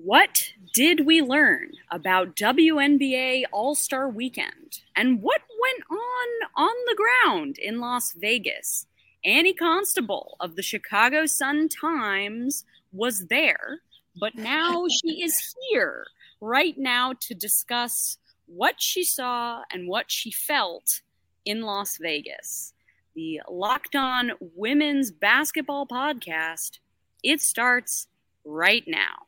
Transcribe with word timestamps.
What 0.00 0.52
did 0.72 1.04
we 1.04 1.20
learn 1.20 1.72
about 1.90 2.34
WNBA 2.34 3.44
All 3.52 3.74
Star 3.74 4.08
Weekend? 4.08 4.80
And 4.96 5.20
what 5.20 5.42
went 5.60 5.84
on 5.90 6.48
on 6.56 6.74
the 6.86 6.96
ground 6.96 7.58
in 7.58 7.78
Las 7.78 8.12
Vegas? 8.12 8.86
Annie 9.22 9.54
Costabile 9.54 10.32
of 10.40 10.56
the 10.56 10.62
Chicago 10.62 11.26
Sun 11.26 11.68
Times 11.68 12.64
was 12.90 13.26
there, 13.26 13.80
but 14.18 14.34
now 14.34 14.86
she 15.04 15.22
is 15.22 15.54
here 15.68 16.06
right 16.40 16.78
now 16.78 17.12
to 17.20 17.34
discuss 17.34 18.16
what 18.46 18.80
she 18.80 19.04
saw 19.04 19.60
and 19.70 19.88
what 19.88 20.10
she 20.10 20.30
felt 20.30 21.02
in 21.44 21.60
Las 21.60 21.98
Vegas. 21.98 22.72
The 23.14 23.42
Locked 23.48 23.94
On 23.94 24.32
Women's 24.40 25.10
Basketball 25.10 25.86
Podcast. 25.86 26.78
It 27.22 27.42
starts 27.42 28.08
right 28.44 28.84
now. 28.86 29.26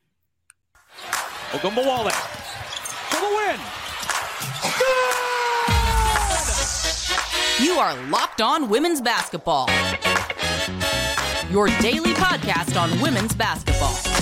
Ogunbowale 1.52 2.10
for 3.10 3.20
the 3.20 3.30
win. 3.36 3.60
You 7.64 7.78
are 7.78 7.94
Locked 8.10 8.40
On 8.40 8.68
Women's 8.68 9.00
Basketball. 9.00 9.68
Your 11.50 11.68
daily 11.80 12.12
podcast 12.14 12.80
on 12.80 13.00
women's 13.00 13.34
basketball. 13.34 14.13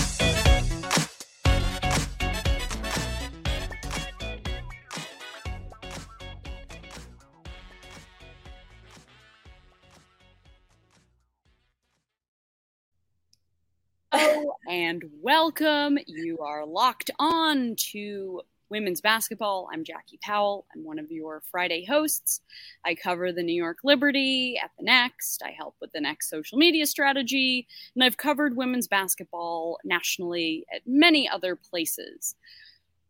And 14.73 15.05
welcome. 15.21 15.99
You 16.07 16.39
are 16.39 16.65
locked 16.65 17.11
on 17.19 17.77
to 17.91 18.41
women's 18.71 19.03
basketball. 19.03 19.69
I'm 19.71 19.85
Jackie 19.85 20.19
Powell. 20.23 20.65
I'm 20.75 20.83
one 20.83 20.99
of 20.99 21.11
your 21.11 21.43
Friday 21.51 21.85
hosts. 21.85 22.41
I 22.83 22.95
cover 22.95 23.33
the 23.33 23.43
New 23.43 23.53
York 23.53 23.81
Liberty 23.85 24.59
at 24.65 24.71
the 24.79 24.85
Next. 24.85 25.43
I 25.45 25.51
help 25.51 25.75
with 25.83 25.93
the 25.93 26.01
Next 26.01 26.31
social 26.31 26.57
media 26.57 26.87
strategy, 26.87 27.69
and 27.95 28.03
I've 28.03 28.17
covered 28.17 28.57
women's 28.57 28.89
basketball 28.89 29.77
nationally 29.85 30.65
at 30.75 30.81
many 30.87 31.29
other 31.29 31.55
places. 31.55 32.35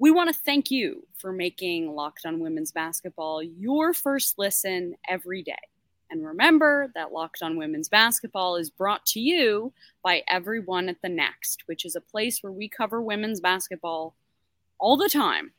We 0.01 0.11
want 0.11 0.35
to 0.35 0.41
thank 0.41 0.73
you 0.73 1.07
for 1.17 1.33
making 1.33 1.95
Locked 1.95 2.27
on 2.27 2.41
Women's 2.41 2.73
Basketball 2.73 3.41
your 3.41 3.95
first 3.95 4.37
listen 4.37 4.97
every 5.09 5.45
day. 5.45 5.55
And 6.13 6.27
remember 6.27 6.93
that 6.95 7.11
Locked 7.11 7.43
on 7.43 7.57
Women's 7.57 7.89
Basketball 7.89 8.57
is 8.57 8.69
brought 8.69 9.07
to 9.07 9.19
you 9.19 9.73
by 10.05 10.23
everyone 10.29 10.91
at 10.91 11.01
the 11.01 11.09
Next, 11.09 11.63
which 11.65 11.87
is 11.87 11.97
a 11.97 12.03
place 12.03 12.43
where 12.43 12.53
we 12.53 12.69
cover 12.69 13.01
women's 13.01 13.41
basketball 13.41 14.15
all 14.79 14.99
the 14.99 15.09
time. 15.09 15.53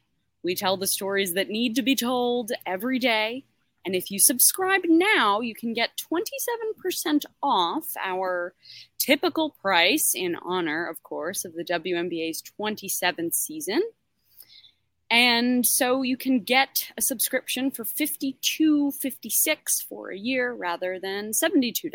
We 0.44 0.54
tell 0.54 0.78
the 0.78 0.86
stories 0.86 1.34
that 1.34 1.50
need 1.50 1.76
to 1.78 1.82
be 1.82 1.96
told 1.96 2.52
every 2.68 3.00
day. 3.00 3.46
And 3.84 3.96
if 3.96 4.12
you 4.12 4.20
subscribe 4.20 4.82
now, 4.86 5.42
you 5.42 5.56
can 5.56 5.74
get 5.74 5.98
27% 5.98 7.26
off 7.42 7.88
our 8.00 8.54
typical 9.00 9.50
price 9.60 10.14
in 10.14 10.36
honor, 10.36 10.86
of 10.86 11.02
course, 11.02 11.46
of 11.46 11.56
the 11.56 11.66
WNBA's 11.66 12.44
27th 12.62 13.34
season. 13.34 13.82
And 15.14 15.64
so 15.64 16.02
you 16.02 16.18
can 16.18 16.40
get 16.40 16.90
a 16.98 17.02
subscription 17.04 17.70
for 17.70 17.84
$52.56 17.84 19.58
for 19.88 20.10
a 20.10 20.18
year 20.18 20.52
rather 20.52 21.00
than 21.00 21.34
$72 21.34 21.92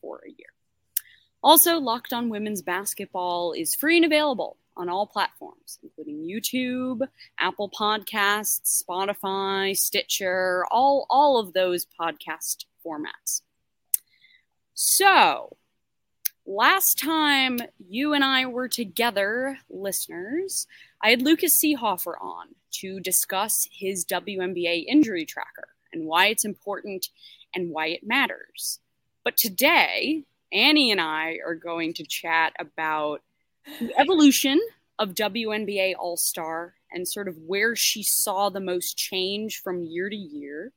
for 0.00 0.22
a 0.26 0.30
year. 0.30 0.48
Also, 1.44 1.78
Locked 1.78 2.12
On 2.12 2.28
Women's 2.28 2.62
Basketball 2.62 3.52
is 3.52 3.76
free 3.76 3.98
and 3.98 4.04
available 4.04 4.56
on 4.76 4.88
all 4.88 5.06
platforms, 5.06 5.78
including 5.80 6.28
YouTube, 6.28 7.06
Apple 7.38 7.70
Podcasts, 7.70 8.82
Spotify, 8.82 9.76
Stitcher, 9.76 10.64
all, 10.72 11.06
all 11.08 11.38
of 11.38 11.52
those 11.52 11.86
podcast 12.00 12.64
formats. 12.84 13.42
So, 14.74 15.56
last 16.44 16.98
time 16.98 17.60
you 17.78 18.12
and 18.12 18.24
I 18.24 18.46
were 18.46 18.66
together, 18.66 19.60
listeners, 19.70 20.66
I 21.02 21.10
had 21.10 21.22
Lucas 21.22 21.60
Seehafer 21.60 22.14
on 22.20 22.48
to 22.80 23.00
discuss 23.00 23.68
his 23.70 24.04
WNBA 24.04 24.84
injury 24.86 25.24
tracker 25.24 25.68
and 25.92 26.06
why 26.06 26.26
it's 26.26 26.44
important 26.44 27.08
and 27.54 27.70
why 27.70 27.88
it 27.88 28.06
matters. 28.06 28.80
But 29.24 29.36
today, 29.36 30.24
Annie 30.52 30.90
and 30.90 31.00
I 31.00 31.38
are 31.44 31.54
going 31.54 31.94
to 31.94 32.06
chat 32.06 32.54
about 32.58 33.22
the 33.80 33.92
evolution 33.98 34.60
of 34.98 35.14
WNBA 35.14 35.94
All 35.98 36.16
Star 36.16 36.74
and 36.90 37.06
sort 37.06 37.28
of 37.28 37.36
where 37.38 37.76
she 37.76 38.02
saw 38.02 38.48
the 38.48 38.60
most 38.60 38.96
change 38.96 39.60
from 39.60 39.82
year 39.82 40.08
to 40.08 40.16
year. 40.16 40.72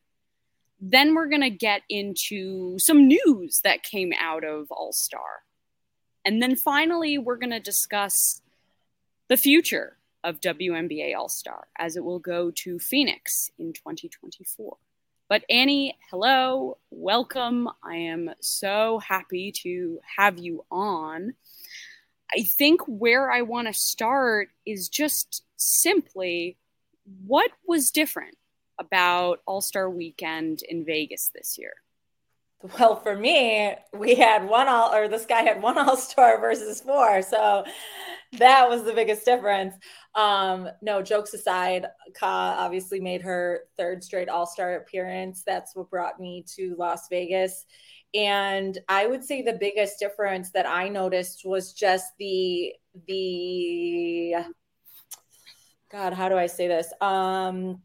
Then 0.81 1.13
we're 1.13 1.29
going 1.29 1.41
to 1.41 1.49
get 1.49 1.83
into 1.89 2.77
some 2.79 3.07
news 3.07 3.61
that 3.63 3.83
came 3.83 4.13
out 4.19 4.43
of 4.43 4.71
All 4.71 4.91
Star. 4.91 5.43
And 6.25 6.41
then 6.41 6.55
finally, 6.55 7.17
we're 7.17 7.37
going 7.37 7.51
to 7.51 7.59
discuss 7.59 8.41
the 9.27 9.37
future 9.37 9.98
of 10.23 10.41
WNBA 10.41 11.15
All 11.15 11.29
Star 11.29 11.67
as 11.77 11.95
it 11.95 12.03
will 12.03 12.19
go 12.19 12.51
to 12.51 12.79
Phoenix 12.79 13.51
in 13.57 13.73
2024. 13.73 14.77
But 15.27 15.43
Annie, 15.49 15.95
hello, 16.09 16.77
welcome. 16.89 17.69
I 17.83 17.95
am 17.95 18.31
so 18.39 18.99
happy 18.99 19.51
to 19.63 19.99
have 20.17 20.39
you 20.39 20.65
on. 20.71 21.33
I 22.35 22.43
think 22.43 22.81
where 22.87 23.31
I 23.31 23.43
want 23.43 23.67
to 23.67 23.73
start 23.73 24.49
is 24.65 24.89
just 24.89 25.43
simply 25.55 26.57
what 27.25 27.51
was 27.67 27.91
different 27.91 28.37
about 28.79 29.41
All 29.45 29.61
Star 29.61 29.89
Weekend 29.89 30.61
in 30.67 30.85
Vegas 30.85 31.31
this 31.33 31.57
year? 31.57 31.73
Well, 32.61 32.97
for 32.97 33.15
me, 33.15 33.73
we 33.93 34.15
had 34.15 34.47
one 34.49 34.67
all, 34.67 34.93
or 34.93 35.07
this 35.07 35.25
guy 35.25 35.43
had 35.43 35.61
one 35.61 35.77
all 35.77 35.95
star 35.95 36.41
versus 36.41 36.81
four. 36.81 37.21
So 37.21 37.63
that 38.33 38.67
was 38.67 38.83
the 38.83 38.93
biggest 38.93 39.23
difference. 39.23 39.75
Um, 40.13 40.69
no, 40.81 41.01
jokes 41.01 41.33
aside, 41.33 41.85
Ka 42.15 42.57
obviously 42.59 42.99
made 42.99 43.21
her 43.21 43.61
third 43.77 44.03
straight 44.03 44.27
all 44.27 44.45
star 44.45 44.75
appearance. 44.75 45.43
That's 45.45 45.73
what 45.73 45.89
brought 45.89 46.19
me 46.19 46.43
to 46.55 46.75
Las 46.77 47.07
Vegas. 47.09 47.65
And 48.13 48.77
I 48.89 49.07
would 49.07 49.23
say 49.23 49.41
the 49.41 49.53
biggest 49.53 49.99
difference 49.99 50.51
that 50.51 50.67
I 50.67 50.89
noticed 50.89 51.43
was 51.45 51.71
just 51.71 52.11
the, 52.17 52.73
the, 53.07 54.33
God, 55.91 56.13
how 56.13 56.27
do 56.27 56.35
I 56.35 56.47
say 56.47 56.67
this? 56.67 56.91
Um, 56.99 57.81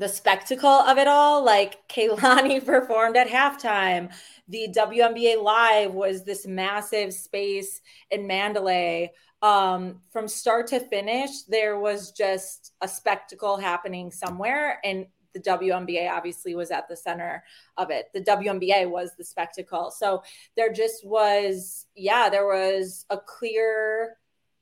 the 0.00 0.08
spectacle 0.08 0.68
of 0.68 0.96
it 0.96 1.06
all. 1.06 1.44
Like 1.44 1.86
Kehlani 1.88 2.64
performed 2.66 3.16
at 3.16 3.28
halftime. 3.28 4.10
The 4.48 4.68
WNBA 4.74 5.40
Live 5.40 5.92
was 5.92 6.24
this 6.24 6.46
massive 6.46 7.12
space 7.12 7.82
in 8.10 8.26
Mandalay. 8.26 9.12
Um, 9.42 10.00
from 10.10 10.26
start 10.26 10.66
to 10.68 10.80
finish, 10.80 11.42
there 11.42 11.78
was 11.78 12.12
just 12.12 12.72
a 12.80 12.88
spectacle 12.88 13.58
happening 13.58 14.10
somewhere. 14.10 14.80
And 14.84 15.06
the 15.34 15.40
WNBA 15.40 16.10
obviously 16.10 16.54
was 16.54 16.70
at 16.70 16.88
the 16.88 16.96
center 16.96 17.44
of 17.76 17.90
it. 17.90 18.06
The 18.14 18.22
WNBA 18.22 18.90
was 18.90 19.10
the 19.16 19.24
spectacle. 19.24 19.90
So 19.90 20.22
there 20.56 20.72
just 20.72 21.06
was, 21.06 21.86
yeah, 21.94 22.30
there 22.30 22.46
was 22.46 23.04
a 23.10 23.18
clear 23.18 24.16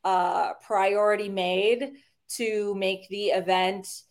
uh, 0.04 0.54
priority 0.54 1.28
made 1.28 1.92
to 2.36 2.74
make 2.74 3.08
the 3.08 3.26
event 3.26 4.02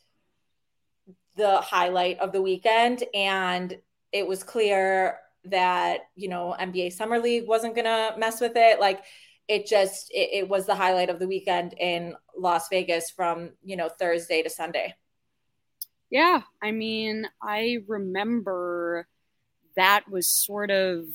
the 1.38 1.62
highlight 1.62 2.20
of 2.20 2.32
the 2.32 2.42
weekend. 2.42 3.04
And 3.14 3.78
it 4.12 4.28
was 4.28 4.44
clear 4.44 5.20
that, 5.46 6.02
you 6.16 6.28
know, 6.28 6.56
NBA 6.60 6.94
Summer 6.94 7.20
League 7.20 7.48
wasn't 7.48 7.76
going 7.76 7.86
to 7.86 8.16
mess 8.18 8.42
with 8.42 8.54
it. 8.56 8.80
Like, 8.80 9.04
it 9.48 9.66
just 9.66 10.12
it, 10.12 10.30
it, 10.34 10.50
was 10.50 10.66
the 10.66 10.76
highlight 10.76 11.10
of 11.10 11.20
the 11.20 11.28
weekend 11.28 11.74
in 11.74 12.16
las 12.38 12.68
vegas 12.70 13.10
from 13.10 13.52
you 13.64 13.76
know 13.76 13.90
thursday 13.90 14.44
to 14.44 14.50
sunday 14.50 14.94
yeah 16.10 16.42
i 16.62 16.72
mean 16.72 17.28
i 17.42 17.78
remember 17.88 19.08
that 19.76 20.10
was 20.10 20.28
sort 20.28 20.72
of 20.72 21.06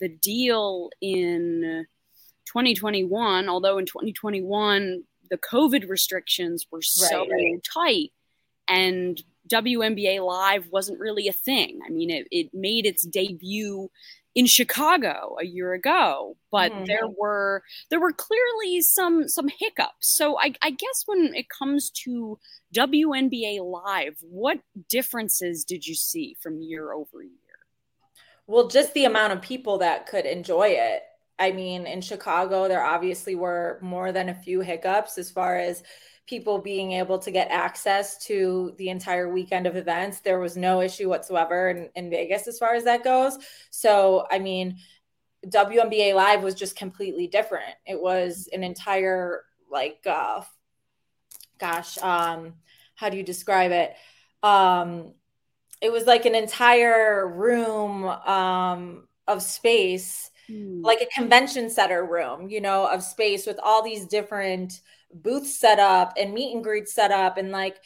the 0.00 0.08
deal 0.08 0.90
in 1.00 1.86
2021 2.46 3.48
although 3.48 3.78
in 3.78 3.86
2021 3.86 5.02
the 5.30 5.38
covid 5.38 5.88
restrictions 5.88 6.66
were 6.70 6.82
so 6.82 7.26
right. 7.28 7.60
tight 7.72 8.12
and 8.68 9.22
WNBA 9.50 10.24
Live 10.24 10.68
wasn't 10.70 11.00
really 11.00 11.28
a 11.28 11.32
thing. 11.32 11.80
I 11.86 11.90
mean, 11.90 12.10
it, 12.10 12.28
it 12.30 12.50
made 12.54 12.86
its 12.86 13.02
debut 13.02 13.90
in 14.34 14.46
Chicago 14.46 15.36
a 15.40 15.44
year 15.44 15.72
ago, 15.74 16.36
but 16.50 16.72
mm-hmm. 16.72 16.84
there 16.86 17.06
were 17.06 17.62
there 17.90 18.00
were 18.00 18.12
clearly 18.12 18.80
some 18.80 19.28
some 19.28 19.48
hiccups. 19.48 20.08
So 20.08 20.38
I, 20.38 20.54
I 20.62 20.70
guess 20.70 21.04
when 21.06 21.34
it 21.34 21.48
comes 21.48 21.90
to 22.04 22.38
WNBA 22.74 23.60
Live, 23.62 24.16
what 24.20 24.60
differences 24.88 25.64
did 25.64 25.86
you 25.86 25.94
see 25.94 26.36
from 26.40 26.60
year 26.60 26.92
over 26.92 27.22
year? 27.22 27.30
Well, 28.46 28.68
just 28.68 28.92
the 28.94 29.04
amount 29.04 29.32
of 29.32 29.40
people 29.40 29.78
that 29.78 30.06
could 30.06 30.26
enjoy 30.26 30.68
it. 30.70 31.02
I 31.38 31.50
mean, 31.50 31.86
in 31.86 32.00
Chicago, 32.00 32.68
there 32.68 32.84
obviously 32.84 33.34
were 33.34 33.78
more 33.80 34.12
than 34.12 34.28
a 34.28 34.34
few 34.34 34.60
hiccups 34.60 35.18
as 35.18 35.30
far 35.30 35.56
as 35.56 35.82
people 36.26 36.58
being 36.58 36.92
able 36.92 37.18
to 37.18 37.30
get 37.30 37.50
access 37.50 38.24
to 38.24 38.72
the 38.78 38.88
entire 38.88 39.32
weekend 39.32 39.66
of 39.66 39.76
events. 39.76 40.20
There 40.20 40.40
was 40.40 40.56
no 40.56 40.80
issue 40.80 41.08
whatsoever 41.08 41.68
in, 41.68 41.90
in 41.94 42.10
Vegas 42.10 42.48
as 42.48 42.58
far 42.58 42.74
as 42.74 42.84
that 42.84 43.04
goes. 43.04 43.38
So, 43.70 44.26
I 44.30 44.38
mean, 44.38 44.78
WNBA 45.46 46.14
Live 46.14 46.42
was 46.42 46.54
just 46.54 46.76
completely 46.76 47.26
different. 47.26 47.74
It 47.86 48.00
was 48.00 48.48
an 48.52 48.64
entire, 48.64 49.44
like, 49.70 49.98
uh, 50.06 50.42
gosh, 51.58 51.98
um, 51.98 52.54
how 52.94 53.10
do 53.10 53.16
you 53.16 53.22
describe 53.22 53.72
it? 53.72 53.94
Um, 54.42 55.12
it 55.82 55.92
was 55.92 56.06
like 56.06 56.24
an 56.24 56.34
entire 56.34 57.28
room 57.28 58.04
um, 58.04 59.08
of 59.28 59.42
space, 59.42 60.30
mm. 60.48 60.82
like 60.82 61.02
a 61.02 61.20
convention 61.20 61.68
center 61.68 62.06
room, 62.06 62.48
you 62.48 62.62
know, 62.62 62.86
of 62.86 63.02
space 63.02 63.46
with 63.46 63.58
all 63.62 63.82
these 63.82 64.06
different 64.06 64.80
booths 65.14 65.58
set 65.58 65.78
up 65.78 66.14
and 66.18 66.34
meet 66.34 66.54
and 66.54 66.62
greet 66.62 66.88
set 66.88 67.10
up. 67.10 67.38
And 67.38 67.50
like 67.50 67.78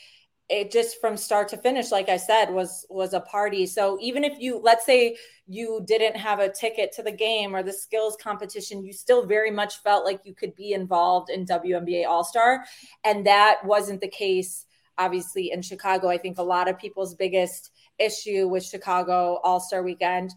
it 0.48 0.70
just 0.70 0.98
from 1.00 1.14
start 1.14 1.46
to 1.46 1.58
finish 1.58 1.90
like 1.90 2.08
i 2.08 2.16
said 2.16 2.50
was 2.50 2.86
was 2.88 3.12
a 3.12 3.20
party. 3.20 3.66
So 3.66 3.98
even 4.00 4.24
if 4.24 4.38
you 4.38 4.58
let's 4.58 4.86
say 4.86 5.16
you 5.46 5.82
didn't 5.86 6.16
have 6.16 6.38
a 6.38 6.50
ticket 6.50 6.90
to 6.92 7.02
the 7.02 7.12
game 7.12 7.54
or 7.54 7.62
the 7.62 7.72
skills 7.72 8.16
competition 8.20 8.82
you 8.84 8.92
still 8.92 9.26
very 9.26 9.50
much 9.50 9.82
felt 9.82 10.04
like 10.04 10.20
you 10.24 10.34
could 10.34 10.54
be 10.56 10.72
involved 10.72 11.28
in 11.30 11.44
WNBA 11.44 12.06
All-Star. 12.06 12.64
And 13.04 13.26
that 13.26 13.58
wasn't 13.64 14.00
the 14.00 14.08
case 14.08 14.64
obviously 14.96 15.52
in 15.52 15.62
Chicago. 15.62 16.08
I 16.08 16.18
think 16.18 16.38
a 16.38 16.42
lot 16.42 16.68
of 16.68 16.78
people's 16.78 17.14
biggest 17.14 17.70
issue 17.98 18.48
with 18.48 18.64
Chicago 18.64 19.40
All-Star 19.44 19.82
weekend 19.82 20.32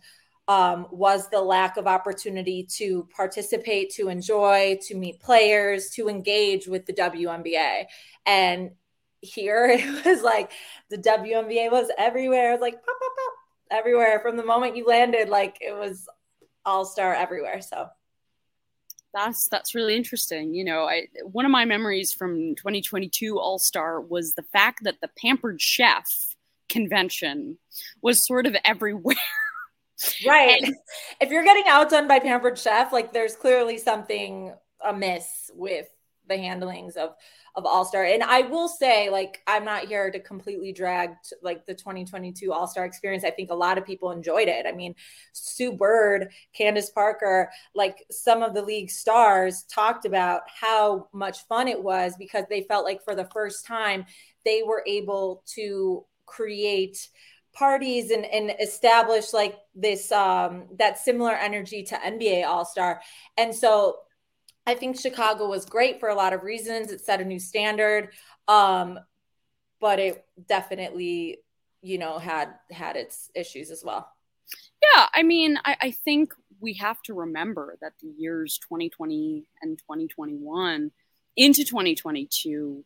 um, 0.51 0.86
was 0.92 1.30
the 1.30 1.39
lack 1.39 1.77
of 1.77 1.88
opportunity 1.88 2.68
to 2.77 3.07
participate, 3.15 3.89
to 3.92 4.09
enjoy, 4.09 4.77
to 4.81 4.95
meet 4.95 5.21
players, 5.21 5.92
to 5.92 6.09
engage 6.09 6.68
with 6.68 6.86
the 6.86 6.92
WNBA. 6.92 7.86
And 8.25 8.71
here 9.21 9.68
it 9.71 10.06
was 10.06 10.21
like 10.21 10.51
the 10.89 10.98
WNBA 10.98 11.71
was 11.71 11.89
everywhere. 11.98 12.50
It 12.50 12.56
was 12.56 12.62
like 12.62 12.74
pop, 12.74 12.83
pop, 13.00 13.12
pop, 13.15 13.33
everywhere 13.80 14.19
from 14.19 14.36
the 14.36 14.44
moment 14.44 14.75
you 14.75 14.86
landed. 14.86 15.30
Like 15.30 15.57
it 15.62 15.71
was 15.71 16.09
all 16.65 16.83
star 16.83 17.15
everywhere. 17.15 17.62
So 17.62 17.88
that's 19.13 19.48
that's 19.48 19.74
really 19.74 19.95
interesting. 19.95 20.53
You 20.53 20.65
know, 20.65 20.83
I 20.83 21.07
one 21.24 21.45
of 21.45 21.51
my 21.51 21.63
memories 21.63 22.12
from 22.12 22.56
2022 22.56 23.39
All 23.39 23.57
Star 23.57 24.01
was 24.01 24.33
the 24.33 24.44
fact 24.51 24.83
that 24.83 25.00
the 25.01 25.09
Pampered 25.18 25.62
Chef 25.62 26.36
convention 26.68 27.57
was 28.01 28.25
sort 28.25 28.48
of 28.48 28.56
everywhere. 28.65 29.15
Right. 30.25 30.62
And, 30.62 30.75
if 31.19 31.30
you're 31.30 31.44
getting 31.44 31.65
outdone 31.68 32.07
by 32.07 32.19
Pampered 32.19 32.57
Chef, 32.57 32.92
like 32.92 33.13
there's 33.13 33.36
clearly 33.36 33.77
something 33.77 34.53
amiss 34.83 35.51
with 35.53 35.88
the 36.27 36.38
handlings 36.38 36.95
of 36.95 37.15
of 37.56 37.65
All 37.65 37.83
Star. 37.83 38.03
And 38.06 38.24
I 38.24 38.42
will 38.42 38.68
say, 38.69 39.09
like, 39.09 39.42
I'm 39.45 39.65
not 39.65 39.86
here 39.86 40.09
to 40.09 40.19
completely 40.19 40.71
drag 40.71 41.09
t- 41.24 41.36
like 41.42 41.65
the 41.65 41.74
2022 41.74 42.53
All 42.53 42.68
Star 42.68 42.86
experience. 42.86 43.24
I 43.24 43.31
think 43.31 43.51
a 43.51 43.56
lot 43.56 43.77
of 43.77 43.86
people 43.86 44.12
enjoyed 44.12 44.48
it. 44.48 44.65
I 44.65 44.71
mean, 44.71 44.95
Sue 45.33 45.74
Bird, 45.74 46.30
Candace 46.53 46.89
Parker, 46.89 47.51
like 47.75 48.06
some 48.09 48.42
of 48.42 48.53
the 48.53 48.62
league 48.62 48.89
stars 48.89 49.63
talked 49.63 50.06
about 50.06 50.44
how 50.48 51.09
much 51.12 51.45
fun 51.48 51.68
it 51.68 51.81
was 51.81 52.13
because 52.18 52.45
they 52.50 52.62
felt 52.63 52.86
like 52.86 53.03
for 53.03 53.15
the 53.15 53.25
first 53.33 53.65
time 53.65 54.06
they 54.45 54.63
were 54.63 54.83
able 54.88 55.44
to 55.56 56.06
create 56.25 57.09
parties 57.53 58.12
and, 58.12 58.25
and 58.25 58.53
establish 58.62 59.33
like 59.33 59.57
this 59.75 60.12
um 60.12 60.65
that 60.77 60.98
similar 60.98 61.33
energy 61.33 61.83
to 61.83 61.95
NBA 61.95 62.45
All-Star. 62.45 63.01
And 63.38 63.53
so 63.53 63.98
I 64.65 64.75
think 64.75 65.00
Chicago 65.00 65.48
was 65.48 65.65
great 65.65 66.00
for 66.00 66.09
a 66.09 66.15
lot 66.15 66.33
of 66.33 66.44
reasons. 66.44 66.92
It 66.92 67.01
set 67.01 67.21
a 67.21 67.25
new 67.25 67.39
standard. 67.39 68.09
Um 68.48 69.00
but 69.80 70.00
it 70.00 70.24
definitely, 70.48 71.39
you 71.81 71.98
know, 71.98 72.19
had 72.19 72.53
had 72.71 72.95
its 72.95 73.31
issues 73.36 73.71
as 73.71 73.83
well. 73.83 74.07
Yeah, 74.81 75.07
I 75.13 75.24
mean, 75.24 75.57
I, 75.65 75.75
I 75.81 75.92
think 75.92 76.33
we 76.59 76.74
have 76.75 77.01
to 77.03 77.13
remember 77.13 77.77
that 77.81 77.94
the 78.01 78.13
years 78.18 78.59
2020 78.59 79.45
and 79.62 79.77
2021 79.80 80.92
into 81.36 81.63
2022 81.63 82.86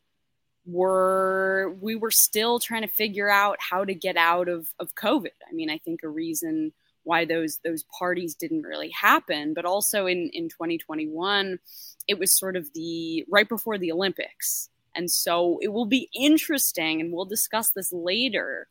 were 0.65 1.75
we 1.79 1.95
were 1.95 2.11
still 2.11 2.59
trying 2.59 2.81
to 2.81 2.87
figure 2.87 3.29
out 3.29 3.57
how 3.59 3.85
to 3.85 3.93
get 3.93 4.17
out 4.17 4.49
of 4.49 4.67
of 4.79 4.95
COVID. 4.95 5.35
I 5.47 5.53
mean, 5.53 5.69
I 5.69 5.77
think 5.77 6.01
a 6.03 6.09
reason 6.09 6.73
why 7.03 7.25
those 7.25 7.59
those 7.63 7.83
parties 7.97 8.35
didn't 8.35 8.63
really 8.63 8.89
happen, 8.89 9.53
but 9.53 9.65
also 9.65 10.05
in 10.05 10.29
in 10.33 10.49
2021, 10.49 11.59
it 12.07 12.19
was 12.19 12.37
sort 12.37 12.55
of 12.55 12.71
the 12.73 13.25
right 13.29 13.47
before 13.47 13.77
the 13.77 13.91
Olympics. 13.91 14.69
And 14.95 15.11
so 15.11 15.59
it 15.61 15.69
will 15.69 15.85
be 15.85 16.09
interesting 16.15 17.01
and 17.01 17.11
we'll 17.11 17.25
discuss 17.25 17.69
this 17.71 17.91
later, 17.91 18.67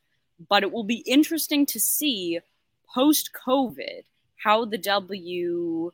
but 0.49 0.62
it 0.62 0.73
will 0.73 0.85
be 0.85 1.05
interesting 1.06 1.67
to 1.67 1.79
see 1.79 2.41
post 2.93 3.31
COVID 3.46 4.05
how 4.37 4.64
the 4.64 4.79
W 4.79 5.93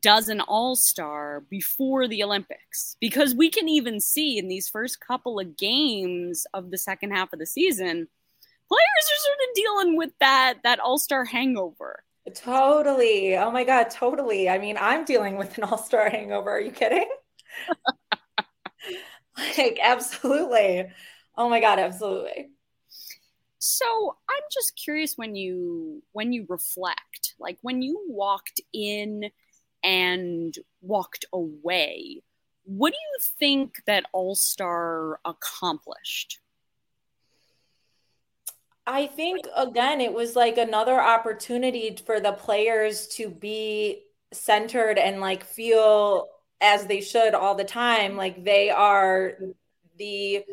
does 0.00 0.28
an 0.28 0.40
all 0.40 0.76
star 0.76 1.40
before 1.50 2.08
the 2.08 2.22
Olympics 2.22 2.96
because 3.00 3.34
we 3.34 3.50
can 3.50 3.68
even 3.68 4.00
see 4.00 4.38
in 4.38 4.48
these 4.48 4.68
first 4.68 5.00
couple 5.00 5.38
of 5.38 5.56
games 5.56 6.46
of 6.54 6.70
the 6.70 6.78
second 6.78 7.10
half 7.10 7.32
of 7.32 7.38
the 7.38 7.46
season, 7.46 8.08
players 8.68 9.10
are 9.10 9.24
sort 9.24 9.38
of 9.38 9.54
dealing 9.54 9.96
with 9.96 10.10
that 10.20 10.54
that 10.64 10.80
all 10.80 10.98
star 10.98 11.24
hangover. 11.24 12.04
Totally. 12.34 13.36
Oh 13.36 13.50
my 13.50 13.64
God, 13.64 13.90
totally. 13.90 14.48
I 14.48 14.58
mean, 14.58 14.76
I'm 14.80 15.04
dealing 15.04 15.36
with 15.36 15.58
an 15.58 15.64
all 15.64 15.78
star 15.78 16.08
hangover. 16.08 16.50
Are 16.50 16.60
you 16.60 16.70
kidding? 16.70 17.08
like, 19.58 19.78
absolutely. 19.82 20.86
Oh 21.36 21.48
my 21.48 21.60
God, 21.60 21.78
absolutely. 21.78 22.50
So 23.58 24.16
I'm 24.28 24.42
just 24.52 24.76
curious 24.82 25.14
when 25.16 25.36
you 25.36 26.02
when 26.12 26.32
you 26.32 26.46
reflect, 26.48 27.34
like 27.38 27.58
when 27.62 27.82
you 27.82 28.00
walked 28.08 28.60
in 28.72 29.30
and 29.82 30.54
walked 30.80 31.24
away. 31.32 32.22
What 32.64 32.92
do 32.92 32.98
you 32.98 33.18
think 33.38 33.82
that 33.86 34.04
All 34.12 34.34
Star 34.34 35.18
accomplished? 35.24 36.38
I 38.86 39.06
think 39.06 39.46
again, 39.56 40.00
it 40.00 40.12
was 40.12 40.34
like 40.34 40.58
another 40.58 41.00
opportunity 41.00 41.96
for 42.04 42.20
the 42.20 42.32
players 42.32 43.06
to 43.08 43.28
be 43.28 44.04
centered 44.32 44.98
and 44.98 45.20
like 45.20 45.44
feel 45.44 46.28
as 46.60 46.86
they 46.86 47.00
should 47.00 47.34
all 47.34 47.54
the 47.54 47.64
time, 47.64 48.16
like 48.16 48.44
they 48.44 48.70
are 48.70 49.34
the 49.98 50.44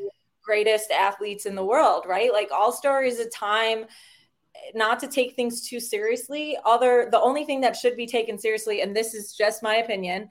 greatest 0.44 0.92
athletes 0.92 1.46
in 1.46 1.56
the 1.56 1.66
world, 1.66 2.06
right? 2.08 2.34
Like 2.34 2.50
All 2.52 2.72
Star 2.72 3.04
is 3.04 3.20
a 3.20 3.30
time 3.30 3.86
not 4.74 5.00
to 5.00 5.08
take 5.08 5.36
things 5.36 5.68
too 5.68 5.80
seriously. 5.80 6.58
Other 6.66 7.08
the 7.12 7.20
only 7.20 7.46
thing 7.46 7.62
that 7.62 7.76
should 7.76 7.96
be 7.96 8.08
taken 8.08 8.38
seriously, 8.38 8.82
and 8.82 8.96
this 8.96 9.14
is 9.14 9.36
just 9.36 9.64
my 9.64 9.76
opinion, 9.78 10.30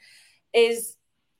is 0.54 0.96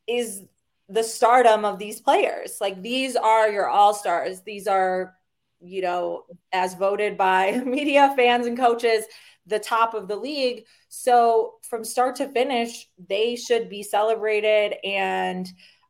is 0.07 0.45
the 0.89 1.03
stardom 1.03 1.65
of 1.65 1.79
these 1.79 2.01
players. 2.01 2.59
Like 2.61 2.83
these 2.83 3.17
are 3.17 3.51
your 3.51 3.69
all 3.69 3.95
stars. 3.95 4.41
These 4.43 4.67
are, 4.67 5.15
you 5.61 5.83
know, 5.83 6.25
as 6.53 6.75
voted 6.75 7.17
by 7.17 7.53
media, 7.67 8.13
fans, 8.17 8.47
and 8.47 8.59
coaches, 8.59 9.05
the 9.47 9.59
top 9.59 9.95
of 9.95 10.09
the 10.09 10.17
league. 10.17 10.65
So 10.89 11.55
from 11.63 11.85
start 11.85 12.17
to 12.17 12.29
finish, 12.29 12.89
they 13.09 13.37
should 13.37 13.69
be 13.69 13.83
celebrated 13.83 14.77
and 14.85 15.49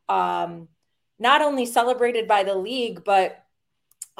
um, 0.09 0.67
not 1.17 1.41
only 1.41 1.65
celebrated 1.65 2.27
by 2.27 2.43
the 2.43 2.55
league, 2.55 3.03
but 3.03 3.43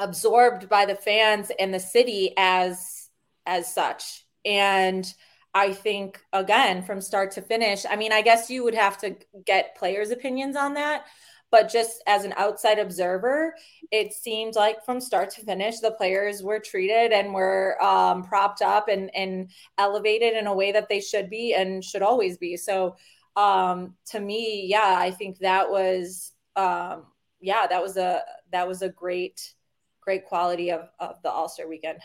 absorbed 0.00 0.68
by 0.68 0.86
the 0.86 0.96
fans 0.96 1.52
and 1.58 1.72
the 1.72 1.80
city 1.80 2.34
as 2.36 3.08
as 3.46 3.72
such. 3.72 4.24
And 4.44 5.12
i 5.52 5.72
think 5.72 6.20
again 6.32 6.80
from 6.80 7.00
start 7.00 7.32
to 7.32 7.42
finish 7.42 7.84
i 7.90 7.96
mean 7.96 8.12
i 8.12 8.22
guess 8.22 8.48
you 8.48 8.62
would 8.62 8.74
have 8.74 8.96
to 8.96 9.16
get 9.44 9.74
players 9.76 10.12
opinions 10.12 10.54
on 10.54 10.74
that 10.74 11.06
but 11.50 11.70
just 11.70 12.02
as 12.06 12.24
an 12.24 12.32
outside 12.36 12.78
observer 12.78 13.54
it 13.90 14.12
seemed 14.12 14.54
like 14.54 14.84
from 14.84 15.00
start 15.00 15.30
to 15.30 15.44
finish 15.44 15.80
the 15.80 15.90
players 15.90 16.42
were 16.42 16.60
treated 16.60 17.12
and 17.12 17.34
were 17.34 17.82
um, 17.82 18.22
propped 18.22 18.62
up 18.62 18.88
and, 18.88 19.10
and 19.14 19.50
elevated 19.78 20.34
in 20.34 20.46
a 20.46 20.54
way 20.54 20.72
that 20.72 20.88
they 20.88 21.00
should 21.00 21.28
be 21.28 21.54
and 21.54 21.84
should 21.84 22.02
always 22.02 22.38
be. 22.38 22.56
So 22.56 22.96
um, 23.36 23.94
to 24.06 24.20
me 24.20 24.66
yeah 24.68 24.96
i 24.98 25.10
think 25.10 25.38
that 25.38 25.70
was 25.70 26.32
um, 26.56 27.06
yeah 27.40 27.66
that 27.66 27.82
was 27.82 27.96
a 27.96 28.22
that 28.52 28.66
was 28.66 28.82
a 28.82 28.88
great 28.88 29.54
great 30.00 30.26
quality 30.26 30.70
of, 30.70 30.88
of 30.98 31.16
the 31.22 31.30
All 31.30 31.48
Star 31.48 31.68
weekend. 31.68 31.98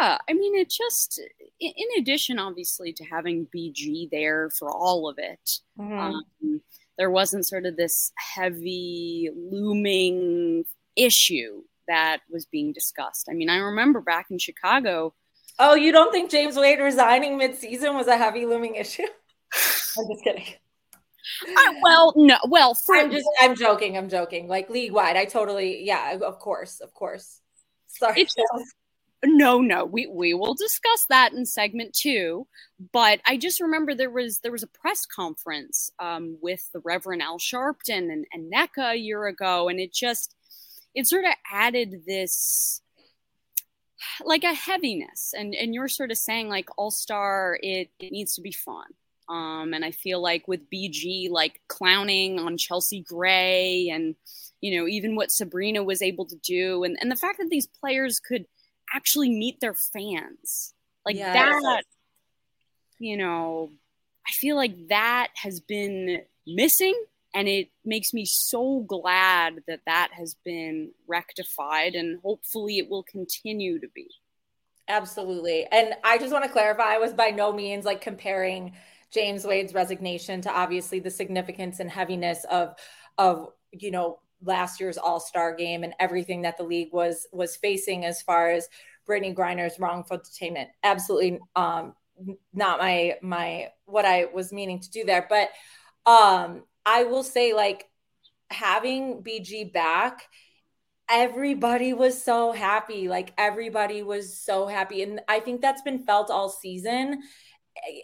Yeah, 0.00 0.18
I 0.28 0.32
mean, 0.32 0.56
it 0.56 0.70
just, 0.70 1.20
in 1.60 1.72
addition, 1.98 2.38
obviously, 2.38 2.92
to 2.94 3.04
having 3.04 3.46
BG 3.54 4.10
there 4.10 4.50
for 4.50 4.70
all 4.70 5.08
of 5.08 5.16
it, 5.18 5.60
mm-hmm. 5.78 5.98
um, 5.98 6.60
there 6.98 7.10
wasn't 7.10 7.46
sort 7.46 7.66
of 7.66 7.76
this 7.76 8.10
heavy 8.16 9.30
looming 9.36 10.64
issue 10.96 11.62
that 11.86 12.22
was 12.30 12.46
being 12.46 12.72
discussed. 12.72 13.28
I 13.30 13.34
mean, 13.34 13.48
I 13.48 13.58
remember 13.58 14.00
back 14.00 14.26
in 14.30 14.38
Chicago, 14.38 15.14
Oh, 15.58 15.74
you 15.74 15.90
don't 15.90 16.12
think 16.12 16.30
James 16.30 16.56
Wade 16.56 16.80
resigning 16.80 17.38
mid-season 17.38 17.94
was 17.94 18.08
a 18.08 18.16
heavy 18.16 18.44
looming 18.44 18.74
issue? 18.74 19.06
I'm 19.98 20.06
just 20.08 20.22
kidding. 20.22 20.44
Uh, 21.46 21.72
well, 21.82 22.12
no. 22.16 22.36
Well, 22.48 22.74
for, 22.74 22.96
I'm 22.96 23.10
just 23.10 23.26
I'm 23.40 23.54
joking. 23.54 23.96
I'm 23.96 24.08
joking. 24.08 24.48
Like 24.48 24.70
league 24.70 24.92
wide, 24.92 25.16
I 25.16 25.24
totally 25.24 25.84
yeah. 25.84 26.16
Of 26.16 26.38
course, 26.38 26.80
of 26.80 26.94
course. 26.94 27.40
Sorry. 27.88 28.22
It's 28.22 28.34
just, 28.34 28.74
no, 29.24 29.60
no. 29.60 29.84
We 29.84 30.06
we 30.06 30.34
will 30.34 30.54
discuss 30.54 31.06
that 31.08 31.32
in 31.32 31.46
segment 31.46 31.94
two. 31.94 32.46
But 32.92 33.20
I 33.26 33.36
just 33.36 33.60
remember 33.60 33.94
there 33.94 34.10
was 34.10 34.38
there 34.40 34.52
was 34.52 34.62
a 34.62 34.68
press 34.68 35.06
conference 35.06 35.90
um, 35.98 36.38
with 36.40 36.68
the 36.72 36.80
Reverend 36.80 37.22
Al 37.22 37.38
Sharpton 37.38 38.12
and, 38.12 38.26
and 38.32 38.52
Nneka 38.52 38.92
a 38.92 38.96
year 38.96 39.26
ago, 39.26 39.68
and 39.68 39.80
it 39.80 39.92
just 39.92 40.34
it 40.94 41.06
sort 41.06 41.24
of 41.24 41.32
added 41.52 42.02
this 42.06 42.82
like 44.24 44.44
a 44.44 44.54
heaviness 44.54 45.32
and 45.36 45.54
and 45.54 45.74
you're 45.74 45.88
sort 45.88 46.10
of 46.10 46.18
saying 46.18 46.48
like 46.48 46.68
all 46.76 46.90
star 46.90 47.58
it, 47.62 47.90
it 47.98 48.12
needs 48.12 48.34
to 48.34 48.42
be 48.42 48.52
fun 48.52 48.86
um 49.28 49.74
and 49.74 49.84
i 49.84 49.90
feel 49.90 50.20
like 50.20 50.46
with 50.46 50.70
bg 50.70 51.28
like 51.30 51.60
clowning 51.68 52.38
on 52.38 52.56
chelsea 52.56 53.00
gray 53.00 53.88
and 53.92 54.14
you 54.60 54.78
know 54.78 54.86
even 54.86 55.16
what 55.16 55.30
sabrina 55.30 55.82
was 55.82 56.00
able 56.02 56.24
to 56.24 56.36
do 56.36 56.84
and 56.84 56.96
and 57.00 57.10
the 57.10 57.16
fact 57.16 57.38
that 57.38 57.50
these 57.50 57.66
players 57.66 58.20
could 58.20 58.46
actually 58.94 59.30
meet 59.30 59.60
their 59.60 59.74
fans. 59.74 60.74
Like 61.04 61.16
yes. 61.16 61.34
that 61.62 61.84
you 62.98 63.16
know 63.16 63.70
i 64.26 64.32
feel 64.32 64.56
like 64.56 64.88
that 64.88 65.28
has 65.36 65.60
been 65.60 66.22
missing 66.46 66.98
and 67.34 67.46
it 67.46 67.68
makes 67.84 68.14
me 68.14 68.24
so 68.24 68.80
glad 68.88 69.62
that 69.68 69.80
that 69.86 70.08
has 70.12 70.34
been 70.44 70.90
rectified 71.06 71.94
and 71.94 72.18
hopefully 72.22 72.78
it 72.78 72.88
will 72.88 73.02
continue 73.02 73.78
to 73.78 73.86
be. 73.94 74.08
Absolutely. 74.88 75.66
And 75.70 75.94
i 76.02 76.18
just 76.18 76.32
want 76.32 76.44
to 76.44 76.50
clarify 76.50 76.94
i 76.94 76.98
was 76.98 77.12
by 77.12 77.30
no 77.30 77.52
means 77.52 77.84
like 77.84 78.00
comparing 78.00 78.72
james 79.16 79.44
wade's 79.44 79.74
resignation 79.74 80.40
to 80.40 80.50
obviously 80.50 81.00
the 81.00 81.10
significance 81.10 81.80
and 81.80 81.90
heaviness 81.90 82.44
of 82.50 82.74
of 83.18 83.48
you 83.72 83.90
know 83.90 84.18
last 84.42 84.80
year's 84.80 84.98
all-star 84.98 85.54
game 85.54 85.82
and 85.82 85.94
everything 85.98 86.42
that 86.42 86.56
the 86.56 86.62
league 86.62 86.92
was 86.92 87.26
was 87.32 87.56
facing 87.56 88.04
as 88.04 88.20
far 88.22 88.50
as 88.50 88.68
Brittney 89.08 89.34
griner's 89.34 89.80
wrongful 89.80 90.18
detainment 90.18 90.68
absolutely 90.82 91.40
um 91.56 91.94
not 92.52 92.78
my 92.78 93.16
my 93.22 93.68
what 93.86 94.04
i 94.04 94.26
was 94.26 94.52
meaning 94.52 94.80
to 94.80 94.90
do 94.90 95.04
there 95.04 95.26
but 95.28 95.48
um 96.10 96.62
I 96.86 97.02
will 97.02 97.24
say, 97.24 97.52
like, 97.52 97.90
having 98.48 99.24
BG 99.24 99.72
back, 99.72 100.28
everybody 101.10 101.92
was 101.92 102.22
so 102.22 102.52
happy. 102.52 103.08
Like, 103.08 103.32
everybody 103.36 104.04
was 104.04 104.38
so 104.38 104.68
happy. 104.68 105.02
And 105.02 105.20
I 105.28 105.40
think 105.40 105.60
that's 105.60 105.82
been 105.82 105.98
felt 105.98 106.30
all 106.30 106.48
season. 106.48 107.22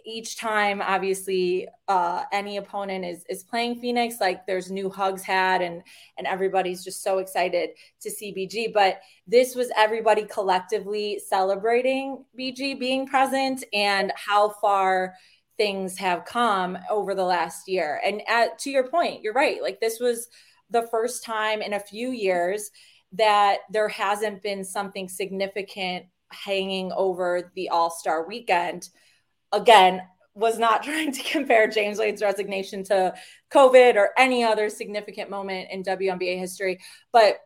Each 0.05 0.37
time, 0.37 0.81
obviously, 0.81 1.67
uh, 1.87 2.23
any 2.31 2.57
opponent 2.57 3.05
is 3.05 3.25
is 3.29 3.43
playing 3.43 3.79
Phoenix. 3.79 4.21
Like, 4.21 4.45
there's 4.45 4.71
new 4.71 4.89
hugs 4.89 5.23
had, 5.23 5.61
and 5.61 5.83
and 6.17 6.27
everybody's 6.27 6.83
just 6.83 7.03
so 7.03 7.19
excited 7.19 7.71
to 8.01 8.11
see 8.11 8.33
BG. 8.33 8.73
But 8.73 9.01
this 9.27 9.55
was 9.55 9.71
everybody 9.75 10.25
collectively 10.25 11.19
celebrating 11.27 12.25
BG 12.37 12.79
being 12.79 13.07
present 13.07 13.63
and 13.73 14.11
how 14.15 14.49
far 14.49 15.15
things 15.57 15.97
have 15.97 16.25
come 16.25 16.77
over 16.89 17.15
the 17.15 17.23
last 17.23 17.67
year. 17.67 18.01
And 18.05 18.21
at, 18.27 18.57
to 18.59 18.69
your 18.69 18.87
point, 18.87 19.21
you're 19.21 19.33
right. 19.33 19.61
Like 19.61 19.79
this 19.79 19.99
was 19.99 20.27
the 20.69 20.87
first 20.87 21.23
time 21.23 21.61
in 21.61 21.73
a 21.73 21.79
few 21.79 22.09
years 22.09 22.71
that 23.13 23.59
there 23.71 23.87
hasn't 23.87 24.41
been 24.41 24.63
something 24.63 25.07
significant 25.07 26.05
hanging 26.31 26.91
over 26.93 27.51
the 27.55 27.69
All 27.69 27.91
Star 27.91 28.27
weekend. 28.27 28.89
Again, 29.53 30.01
was 30.35 30.57
not 30.57 30.83
trying 30.83 31.11
to 31.13 31.23
compare 31.23 31.67
James 31.67 31.99
Wade's 31.99 32.21
resignation 32.21 32.83
to 32.85 33.13
COVID 33.51 33.95
or 33.95 34.09
any 34.17 34.43
other 34.43 34.69
significant 34.69 35.29
moment 35.29 35.69
in 35.71 35.83
WNBA 35.83 36.37
history, 36.37 36.79
but 37.11 37.37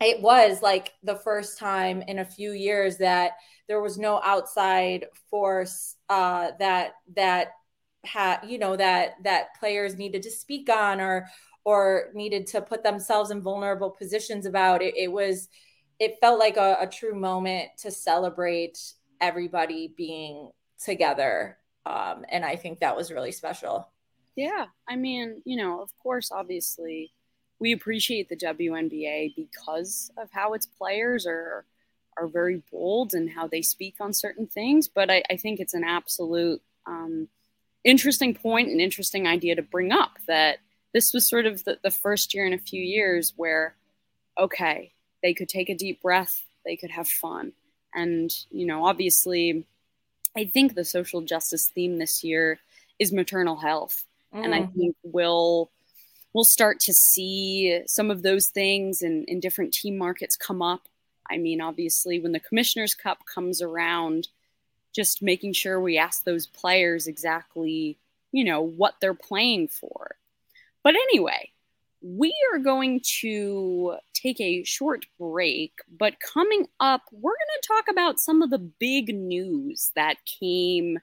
it 0.00 0.22
was 0.22 0.62
like 0.62 0.92
the 1.02 1.16
first 1.16 1.58
time 1.58 2.02
in 2.02 2.20
a 2.20 2.24
few 2.24 2.52
years 2.52 2.96
that 2.98 3.32
there 3.68 3.82
was 3.82 3.98
no 3.98 4.20
outside 4.24 5.06
force 5.30 5.96
uh, 6.08 6.52
that 6.58 6.94
that 7.14 7.52
had 8.04 8.40
you 8.46 8.58
know 8.58 8.76
that 8.76 9.16
that 9.24 9.54
players 9.58 9.96
needed 9.96 10.22
to 10.22 10.30
speak 10.30 10.70
on 10.70 11.00
or 11.00 11.26
or 11.64 12.10
needed 12.14 12.46
to 12.46 12.62
put 12.62 12.82
themselves 12.82 13.30
in 13.30 13.42
vulnerable 13.42 13.90
positions 13.90 14.46
about 14.46 14.80
it. 14.80 14.96
It 14.96 15.12
was 15.12 15.48
it 15.98 16.18
felt 16.20 16.38
like 16.38 16.56
a, 16.56 16.78
a 16.80 16.86
true 16.86 17.14
moment 17.14 17.68
to 17.80 17.90
celebrate 17.90 18.78
everybody 19.20 19.92
being 19.94 20.50
together, 20.84 21.58
um, 21.86 22.24
and 22.28 22.44
I 22.44 22.56
think 22.56 22.80
that 22.80 22.96
was 22.96 23.10
really 23.10 23.32
special. 23.32 23.88
Yeah, 24.36 24.66
I 24.88 24.96
mean, 24.96 25.42
you 25.44 25.56
know, 25.56 25.82
of 25.82 25.90
course, 26.02 26.30
obviously, 26.32 27.12
we 27.58 27.72
appreciate 27.72 28.28
the 28.28 28.36
WNBA 28.36 29.34
because 29.36 30.10
of 30.16 30.30
how 30.32 30.54
its 30.54 30.66
players 30.66 31.26
are 31.26 31.64
are 32.16 32.26
very 32.26 32.62
bold 32.70 33.14
and 33.14 33.30
how 33.30 33.46
they 33.46 33.62
speak 33.62 33.96
on 34.00 34.12
certain 34.12 34.46
things. 34.46 34.88
But 34.88 35.10
I, 35.10 35.22
I 35.30 35.36
think 35.36 35.60
it's 35.60 35.74
an 35.74 35.84
absolute 35.84 36.60
um, 36.86 37.28
interesting 37.84 38.34
point 38.34 38.68
and 38.68 38.80
interesting 38.80 39.26
idea 39.26 39.56
to 39.56 39.62
bring 39.62 39.92
up 39.92 40.18
that 40.26 40.58
this 40.92 41.12
was 41.12 41.28
sort 41.28 41.46
of 41.46 41.64
the, 41.64 41.78
the 41.82 41.90
first 41.90 42.34
year 42.34 42.46
in 42.46 42.52
a 42.52 42.58
few 42.58 42.82
years 42.82 43.32
where, 43.36 43.76
okay, 44.38 44.92
they 45.22 45.34
could 45.34 45.48
take 45.48 45.68
a 45.68 45.76
deep 45.76 46.02
breath, 46.02 46.44
they 46.64 46.76
could 46.76 46.90
have 46.90 47.08
fun. 47.08 47.52
And, 47.94 48.30
you 48.50 48.66
know, 48.66 48.84
obviously, 48.84 49.66
I 50.36 50.44
think 50.44 50.74
the 50.74 50.84
social 50.84 51.20
justice 51.20 51.68
theme 51.68 51.98
this 51.98 52.22
year 52.22 52.60
is 52.98 53.12
maternal 53.12 53.56
health. 53.56 54.04
Mm. 54.34 54.44
And 54.44 54.54
I 54.54 54.60
mm. 54.60 54.74
think 54.74 54.96
we'll 55.02 55.70
we'll 56.32 56.44
start 56.44 56.78
to 56.80 56.92
see 56.92 57.82
some 57.86 58.10
of 58.10 58.22
those 58.22 58.48
things 58.48 59.02
in, 59.02 59.24
in 59.24 59.40
different 59.40 59.72
team 59.72 59.98
markets 59.98 60.36
come 60.36 60.62
up 60.62 60.88
I 61.30 61.38
mean, 61.38 61.60
obviously, 61.60 62.18
when 62.18 62.32
the 62.32 62.40
Commissioner's 62.40 62.94
Cup 62.94 63.24
comes 63.24 63.62
around, 63.62 64.28
just 64.92 65.22
making 65.22 65.52
sure 65.52 65.80
we 65.80 65.96
ask 65.96 66.24
those 66.24 66.46
players 66.46 67.06
exactly, 67.06 67.96
you 68.32 68.42
know, 68.42 68.60
what 68.60 68.94
they're 69.00 69.14
playing 69.14 69.68
for. 69.68 70.16
But 70.82 70.96
anyway, 70.96 71.50
we 72.02 72.34
are 72.52 72.58
going 72.58 73.00
to 73.20 73.96
take 74.14 74.40
a 74.40 74.64
short 74.64 75.06
break, 75.18 75.72
but 75.98 76.14
coming 76.20 76.66
up, 76.78 77.02
we're 77.12 77.32
going 77.32 77.60
to 77.60 77.68
talk 77.68 77.84
about 77.90 78.18
some 78.18 78.42
of 78.42 78.50
the 78.50 78.58
big 78.58 79.14
news 79.14 79.92
that 79.94 80.16
came 80.24 80.98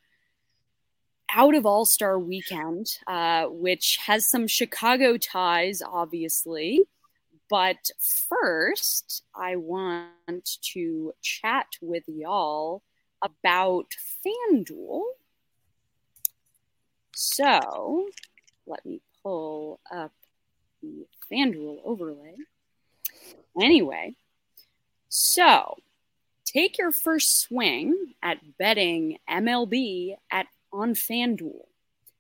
out 1.33 1.55
of 1.55 1.65
All 1.65 1.85
Star 1.85 2.17
Weekend, 2.17 2.87
uh, 3.05 3.45
which 3.45 3.99
has 4.05 4.29
some 4.29 4.47
Chicago 4.47 5.17
ties, 5.17 5.81
obviously. 5.85 6.81
But 7.49 7.89
first, 8.29 9.23
I 9.35 9.55
want 9.55 10.57
to 10.73 11.13
chat 11.21 11.67
with 11.81 12.03
y'all 12.07 12.83
about 13.21 13.93
FanDuel. 14.25 15.01
So 17.15 18.07
let 18.65 18.85
me 18.85 19.01
pull 19.23 19.79
up 19.91 20.11
the 20.81 21.05
FanDuel 21.31 21.79
overlay. 21.83 22.35
Anyway, 23.59 24.15
so 25.09 25.77
take 26.45 26.77
your 26.77 26.91
first 26.91 27.39
swing 27.39 28.13
at 28.21 28.37
betting 28.57 29.17
MLB 29.29 30.15
at 30.31 30.47
on 30.71 30.93
FanDuel 30.93 31.65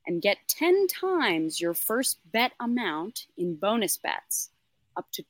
and 0.05 0.21
get 0.21 0.37
10 0.47 0.87
times 0.87 1.59
your 1.59 1.73
first 1.73 2.19
bet 2.31 2.53
amount 2.59 3.27
in 3.37 3.55
bonus 3.55 3.97
bets 3.97 4.49
up 4.95 5.05
to 5.11 5.23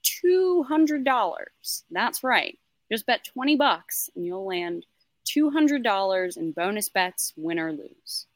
$200. 0.65 1.43
That's 1.91 2.23
right. 2.23 2.57
Just 2.91 3.05
bet 3.05 3.25
20 3.25 3.55
bucks 3.57 4.09
and 4.15 4.25
you'll 4.25 4.45
land 4.45 4.85
$200 5.25 6.37
in 6.37 6.51
bonus 6.53 6.89
bets, 6.89 7.33
win 7.35 7.59
or 7.59 7.73
lose. 7.73 8.27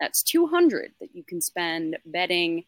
That's 0.00 0.22
200 0.22 0.92
that 1.00 1.14
you 1.14 1.22
can 1.22 1.40
spend 1.40 1.98
betting 2.06 2.64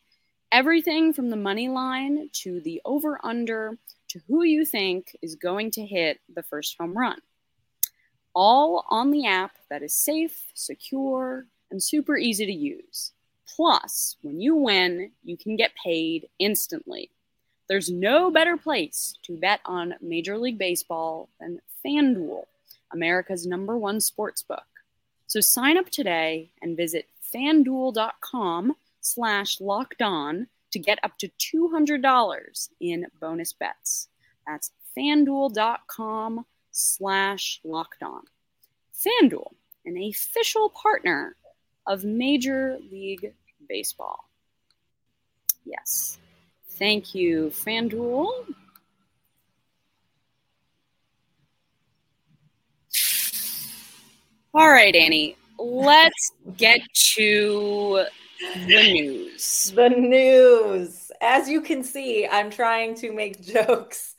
everything 0.53 1.15
from 1.15 1.31
the 1.31 1.37
money 1.37 1.69
line 1.69 2.29
to 2.33 2.61
the 2.61 2.81
over 2.85 3.19
under 3.25 3.79
to 4.09 4.21
who 4.29 4.45
you 4.45 4.65
think 4.65 5.17
is 5.23 5.35
going 5.35 5.71
to 5.71 5.87
hit 5.87 6.21
the 6.33 6.43
first 6.43 6.77
home 6.79 6.97
run. 6.97 7.19
All 8.35 8.85
on 8.91 9.11
the 9.11 9.27
app 9.27 9.53
that 9.71 9.83
is 9.83 9.95
safe, 9.95 10.53
secure, 10.55 11.47
and 11.71 11.83
super 11.83 12.19
easy 12.19 12.45
to 12.45 12.53
use. 12.53 13.13
Plus, 13.57 14.17
when 14.23 14.41
you 14.41 14.55
win, 14.55 15.11
you 15.25 15.37
can 15.37 15.57
get 15.57 15.73
paid 15.83 16.29
instantly. 16.39 17.11
There's 17.69 17.91
no 17.91 18.31
better 18.31 18.57
place 18.57 19.15
to 19.23 19.37
bet 19.37 19.61
on 19.65 19.95
Major 20.03 20.37
League 20.37 20.59
Baseball 20.59 21.29
than 21.41 21.61
FanDuel, 21.85 22.45
America's 22.93 23.47
number 23.47 23.77
one 23.79 24.01
sports 24.01 24.43
book. 24.43 24.65
So 25.27 25.41
sign 25.41 25.79
up 25.79 25.89
today 25.89 26.51
and 26.61 26.77
visit 26.77 27.07
fanduel.com 27.35 28.77
slash 29.03 29.61
locked 29.61 30.01
on 30.01 30.47
to 30.73 30.79
get 30.79 30.99
up 31.03 31.19
to 31.19 31.29
$200 31.39 32.69
in 32.81 33.07
bonus 33.21 33.53
bets. 33.53 34.09
That's 34.47 34.73
fanduel.com 34.97 36.47
slash 36.71 37.61
locked 37.65 38.03
on. 38.03 38.23
FanDuel, 38.95 39.53
an 39.85 39.97
official 39.99 40.71
partner 40.71 41.37
of 41.87 42.05
Major 42.05 42.79
League 42.91 43.35
Baseball. 43.69 44.29
Yes. 45.65 46.19
Thank 46.71 47.15
you, 47.15 47.53
FanDuel. 47.55 48.55
All 54.55 54.69
right, 54.69 54.95
Annie, 54.95 55.37
let's 55.59 56.33
get 56.57 56.83
to 57.15 58.05
the 58.43 58.67
news. 58.67 59.73
The 59.75 59.89
news. 59.89 61.11
As 61.21 61.49
you 61.49 61.61
can 61.61 61.83
see, 61.83 62.27
I'm 62.27 62.51
trying 62.51 62.95
to 62.97 63.13
make 63.13 63.41
jokes 63.55 64.15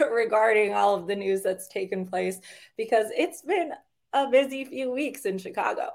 regarding 0.00 0.74
all 0.74 0.94
of 0.94 1.06
the 1.06 1.16
news 1.16 1.42
that's 1.42 1.68
taken 1.68 2.06
place 2.06 2.40
because 2.76 3.06
it's 3.16 3.42
been 3.42 3.72
a 4.12 4.28
busy 4.28 4.64
few 4.64 4.90
weeks 4.90 5.24
in 5.24 5.38
Chicago. 5.38 5.90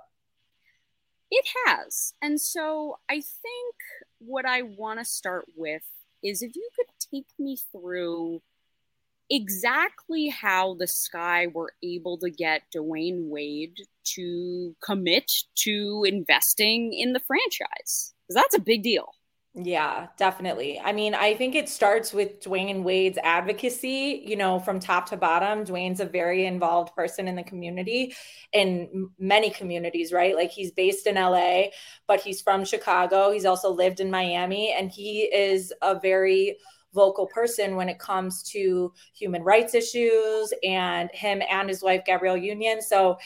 It 1.32 1.46
has. 1.66 2.14
And 2.22 2.40
so 2.40 3.00
I 3.10 3.16
think 3.16 3.76
what 4.20 4.46
I 4.46 4.62
want 4.62 5.00
to 5.00 5.06
start 5.06 5.46
with 5.56 5.84
is 6.24 6.42
if 6.42 6.56
you 6.56 6.70
could 6.76 6.88
take 7.12 7.28
me 7.40 7.58
through 7.72 8.42
exactly 9.30 10.28
how 10.28 10.76
the 10.76 10.88
Sky 10.88 11.48
were 11.48 11.74
able 11.84 12.18
to 12.20 12.30
get 12.30 12.64
Dwyane 12.76 13.30
Wade 13.30 13.78
to 14.16 14.76
commit 14.84 15.32
to 15.56 16.06
investing 16.08 16.94
in 16.94 17.14
the 17.14 17.20
franchise. 17.20 18.14
Because 18.28 18.36
that's 18.36 18.56
a 18.56 18.62
big 18.62 18.84
deal. 18.84 19.14
Yeah, 19.56 20.08
definitely. 20.18 20.80
I 20.80 20.94
mean, 20.94 21.14
I 21.14 21.36
think 21.36 21.54
it 21.54 21.70
starts 21.70 22.12
with 22.12 22.42
Dwyane 22.44 22.82
Wade's 22.82 23.20
advocacy, 23.22 24.24
you 24.26 24.36
know, 24.36 24.58
from 24.58 24.80
top 24.80 25.08
to 25.10 25.18
bottom. 25.18 25.64
Dwyane's 25.64 26.00
a 26.00 26.06
very 26.06 26.48
involved 26.48 26.96
person 26.96 27.28
in 27.28 27.36
the 27.36 27.44
community, 27.44 28.16
in 28.52 29.12
many 29.20 29.52
communities, 29.52 30.12
right? 30.12 30.36
Like 30.36 30.50
he's 30.50 30.72
based 30.72 31.06
in 31.06 31.16
LA, 31.16 31.66
but 32.08 32.20
he's 32.20 32.42
from 32.42 32.66
Chicago. 32.66 33.32
He's 33.32 33.46
also 33.46 33.72
lived 33.72 34.00
in 34.00 34.10
Miami, 34.10 34.74
and 34.76 34.90
he 34.90 35.22
is 35.22 35.72
a 35.84 36.00
very 36.00 36.58
vocal 36.94 37.28
person 37.28 37.76
when 37.76 37.90
it 37.90 38.00
comes 38.00 38.44
to 38.44 38.94
human 39.16 39.44
rights 39.44 39.74
issues 39.74 40.54
and 40.64 41.10
him 41.12 41.42
and 41.50 41.70
his 41.70 41.82
wife, 41.82 42.04
Gabrielle 42.06 42.38
Union. 42.38 42.82
So 42.82 43.18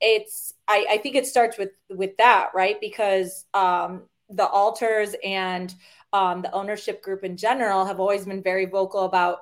it's, 0.00 0.54
I, 0.68 0.86
I 0.90 0.98
think 0.98 1.16
it 1.16 1.26
starts 1.26 1.58
with 1.58 1.70
with 1.90 2.16
that, 2.18 2.50
right? 2.54 2.80
Because 2.80 3.46
um, 3.54 4.04
the 4.30 4.46
alters 4.46 5.14
and 5.24 5.74
um, 6.12 6.42
the 6.42 6.52
ownership 6.52 7.02
group 7.02 7.24
in 7.24 7.36
general 7.36 7.84
have 7.84 8.00
always 8.00 8.24
been 8.24 8.42
very 8.42 8.66
vocal 8.66 9.04
about 9.04 9.38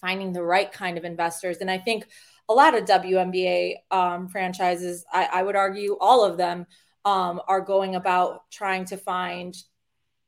finding 0.00 0.32
the 0.32 0.42
right 0.42 0.70
kind 0.72 0.98
of 0.98 1.04
investors. 1.04 1.58
And 1.58 1.70
I 1.70 1.78
think 1.78 2.06
a 2.48 2.54
lot 2.54 2.76
of 2.76 2.84
WNBA 2.84 3.76
um, 3.90 4.28
franchises, 4.28 5.04
I, 5.12 5.28
I, 5.32 5.42
would 5.42 5.56
argue 5.56 5.96
all 6.00 6.24
of 6.24 6.36
them, 6.36 6.66
um, 7.04 7.40
are 7.48 7.60
going 7.60 7.94
about 7.96 8.48
trying 8.50 8.84
to 8.86 8.96
find 8.96 9.56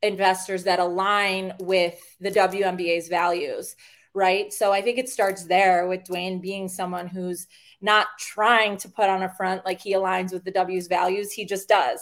investors 0.02 0.64
that 0.64 0.78
align 0.78 1.54
with 1.60 1.98
the 2.20 2.30
WNBA's 2.30 3.08
values, 3.08 3.76
right? 4.14 4.52
So 4.52 4.72
I 4.72 4.82
think 4.82 4.98
it 4.98 5.08
starts 5.08 5.44
there 5.44 5.86
with 5.86 6.04
Dwyane 6.04 6.40
being 6.40 6.68
someone 6.68 7.08
who's 7.08 7.46
not 7.80 8.06
trying 8.18 8.76
to 8.78 8.88
put 8.88 9.08
on 9.08 9.22
a 9.22 9.32
front 9.34 9.64
like 9.64 9.80
he 9.80 9.94
aligns 9.94 10.32
with 10.32 10.44
the 10.44 10.50
W's 10.50 10.86
values, 10.86 11.32
he 11.32 11.44
just 11.44 11.68
does. 11.68 12.00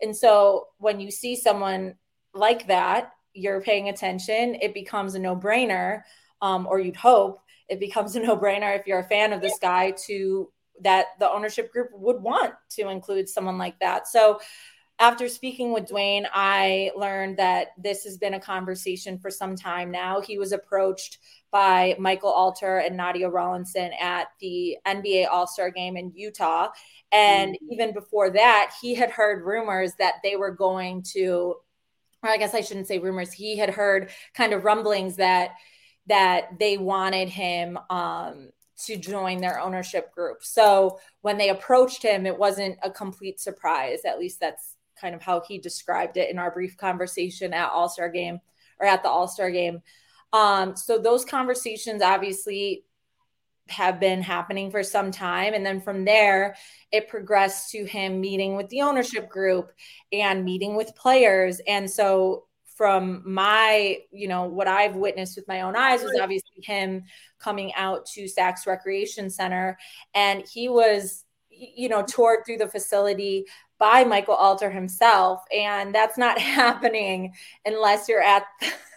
And 0.00 0.16
so 0.16 0.66
when 0.78 1.00
you 1.00 1.10
see 1.10 1.36
someone 1.36 1.94
like 2.34 2.66
that, 2.66 3.12
you're 3.34 3.60
paying 3.60 3.88
attention, 3.88 4.56
it 4.60 4.74
becomes 4.74 5.14
a 5.14 5.18
no 5.18 5.36
brainer, 5.36 6.02
um, 6.40 6.66
or 6.66 6.80
you'd 6.80 6.96
hope 6.96 7.40
it 7.68 7.80
becomes 7.80 8.16
a 8.16 8.20
no 8.20 8.36
brainer 8.36 8.78
if 8.78 8.86
you're 8.86 8.98
a 8.98 9.04
fan 9.04 9.32
of 9.32 9.40
this 9.40 9.58
guy 9.60 9.92
to 10.06 10.50
that 10.82 11.06
the 11.18 11.30
ownership 11.30 11.72
group 11.72 11.88
would 11.92 12.20
want 12.20 12.54
to 12.70 12.88
include 12.88 13.28
someone 13.28 13.56
like 13.56 13.78
that. 13.80 14.08
So 14.08 14.40
after 15.02 15.26
speaking 15.28 15.72
with 15.72 15.88
Dwyane, 15.88 16.28
I 16.32 16.92
learned 16.96 17.36
that 17.38 17.72
this 17.76 18.04
has 18.04 18.16
been 18.16 18.34
a 18.34 18.40
conversation 18.40 19.18
for 19.18 19.32
some 19.32 19.56
time 19.56 19.90
now. 19.90 20.20
He 20.20 20.38
was 20.38 20.52
approached 20.52 21.18
by 21.50 21.96
Michael 21.98 22.30
Alter 22.30 22.78
and 22.78 22.96
Nadia 22.96 23.28
Rawlinson 23.28 23.90
at 24.00 24.28
the 24.40 24.78
NBA 24.86 25.26
All 25.28 25.48
Star 25.48 25.70
game 25.70 25.96
in 25.96 26.12
Utah. 26.14 26.68
And 27.10 27.54
mm-hmm. 27.54 27.72
even 27.72 27.92
before 27.92 28.30
that, 28.30 28.74
he 28.80 28.94
had 28.94 29.10
heard 29.10 29.44
rumors 29.44 29.94
that 29.98 30.14
they 30.22 30.36
were 30.36 30.52
going 30.52 31.02
to, 31.14 31.56
or 32.22 32.30
I 32.30 32.36
guess 32.36 32.54
I 32.54 32.60
shouldn't 32.60 32.86
say 32.86 33.00
rumors, 33.00 33.32
he 33.32 33.58
had 33.58 33.70
heard 33.70 34.10
kind 34.34 34.52
of 34.52 34.62
rumblings 34.62 35.16
that 35.16 35.56
that 36.06 36.60
they 36.60 36.78
wanted 36.78 37.28
him 37.28 37.76
um, 37.90 38.50
to 38.86 38.96
join 38.96 39.40
their 39.40 39.58
ownership 39.58 40.14
group. 40.14 40.44
So 40.44 41.00
when 41.22 41.38
they 41.38 41.48
approached 41.48 42.04
him, 42.04 42.24
it 42.24 42.38
wasn't 42.38 42.78
a 42.84 42.90
complete 42.90 43.40
surprise. 43.40 44.00
At 44.04 44.20
least 44.20 44.38
that's 44.38 44.71
kind 45.02 45.14
of 45.14 45.20
how 45.20 45.42
he 45.46 45.58
described 45.58 46.16
it 46.16 46.30
in 46.30 46.38
our 46.38 46.50
brief 46.50 46.76
conversation 46.78 47.52
at 47.52 47.70
All 47.70 47.88
Star 47.88 48.08
Game 48.08 48.40
or 48.78 48.86
at 48.86 49.02
the 49.02 49.10
All 49.10 49.28
Star 49.28 49.50
Game. 49.50 49.82
Um, 50.32 50.76
so 50.76 50.98
those 50.98 51.24
conversations 51.26 52.00
obviously 52.00 52.84
have 53.68 54.00
been 54.00 54.22
happening 54.22 54.70
for 54.70 54.82
some 54.82 55.10
time. 55.10 55.54
And 55.54 55.64
then 55.64 55.80
from 55.80 56.04
there, 56.04 56.56
it 56.90 57.08
progressed 57.08 57.70
to 57.72 57.84
him 57.84 58.20
meeting 58.20 58.56
with 58.56 58.68
the 58.68 58.82
ownership 58.82 59.28
group 59.28 59.72
and 60.12 60.44
meeting 60.44 60.74
with 60.76 60.96
players. 60.96 61.60
And 61.66 61.90
so 61.90 62.46
from 62.76 63.22
my, 63.24 63.98
you 64.10 64.28
know, 64.28 64.44
what 64.44 64.68
I've 64.68 64.96
witnessed 64.96 65.36
with 65.36 65.46
my 65.46 65.60
own 65.60 65.76
eyes 65.76 66.02
was 66.02 66.18
obviously 66.20 66.62
him 66.62 67.04
coming 67.38 67.72
out 67.74 68.06
to 68.06 68.26
Sachs 68.26 68.66
Recreation 68.66 69.30
Center. 69.30 69.78
And 70.14 70.44
he 70.50 70.68
was, 70.68 71.24
you 71.50 71.88
know, 71.88 72.02
toured 72.02 72.40
through 72.44 72.58
the 72.58 72.68
facility 72.68 73.46
by 73.82 74.04
Michael 74.04 74.36
Alter 74.36 74.70
himself. 74.70 75.42
And 75.52 75.92
that's 75.92 76.16
not 76.16 76.38
happening 76.40 77.34
unless 77.66 78.08
you're 78.08 78.22
at, 78.22 78.44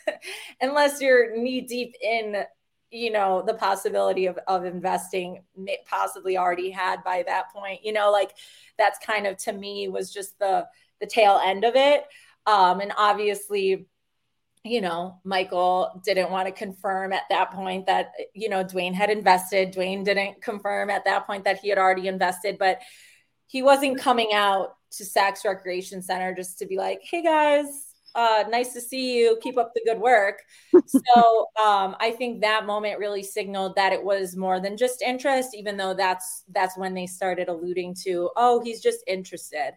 unless 0.61 1.01
you're 1.01 1.35
knee 1.35 1.61
deep 1.61 1.95
in, 1.99 2.43
you 2.91 3.11
know, 3.11 3.41
the 3.41 3.55
possibility 3.55 4.27
of, 4.27 4.37
of 4.47 4.63
investing 4.63 5.41
possibly 5.87 6.37
already 6.37 6.69
had 6.69 7.03
by 7.03 7.23
that 7.25 7.51
point, 7.51 7.83
you 7.83 7.93
know, 7.93 8.11
like 8.11 8.33
that's 8.77 9.03
kind 9.03 9.25
of 9.25 9.37
to 9.37 9.53
me 9.53 9.87
was 9.87 10.13
just 10.13 10.37
the, 10.37 10.67
the 11.01 11.07
tail 11.07 11.41
end 11.43 11.65
of 11.65 11.75
it. 11.75 12.03
Um, 12.45 12.79
and 12.79 12.93
obviously, 12.95 13.87
you 14.63 14.81
know, 14.81 15.19
Michael 15.23 15.99
didn't 16.05 16.29
want 16.29 16.47
to 16.47 16.51
confirm 16.51 17.11
at 17.11 17.23
that 17.31 17.49
point 17.51 17.87
that, 17.87 18.11
you 18.35 18.49
know, 18.49 18.63
Dwyane 18.63 18.93
had 18.93 19.09
invested. 19.09 19.73
Dwyane 19.73 20.05
didn't 20.05 20.43
confirm 20.43 20.91
at 20.91 21.05
that 21.05 21.25
point 21.25 21.43
that 21.45 21.57
he 21.57 21.69
had 21.69 21.79
already 21.79 22.07
invested, 22.07 22.59
but 22.59 22.81
he 23.47 23.63
wasn't 23.63 23.99
coming 23.99 24.33
out 24.33 24.75
to 24.91 25.05
Sachs 25.05 25.45
Recreation 25.45 26.01
Center 26.01 26.33
just 26.33 26.59
to 26.59 26.65
be 26.65 26.77
like, 26.77 27.01
hey 27.03 27.21
guys, 27.21 27.95
uh, 28.15 28.45
nice 28.49 28.71
to 28.73 28.81
see 28.81 29.17
you. 29.17 29.37
Keep 29.41 29.57
up 29.57 29.73
the 29.73 29.81
good 29.85 29.99
work. 29.99 30.41
so 30.87 31.47
um, 31.63 31.95
I 31.99 32.15
think 32.17 32.41
that 32.41 32.65
moment 32.65 32.97
really 32.97 33.23
signaled 33.23 33.75
that 33.75 33.91
it 33.91 34.03
was 34.03 34.37
more 34.37 34.59
than 34.59 34.77
just 34.77 35.01
interest, 35.01 35.53
even 35.53 35.75
though 35.77 35.93
that's 35.93 36.43
that's 36.51 36.77
when 36.77 36.93
they 36.93 37.07
started 37.07 37.49
alluding 37.49 37.95
to, 38.05 38.31
oh, 38.37 38.61
he's 38.63 38.81
just 38.81 39.03
interested. 39.05 39.73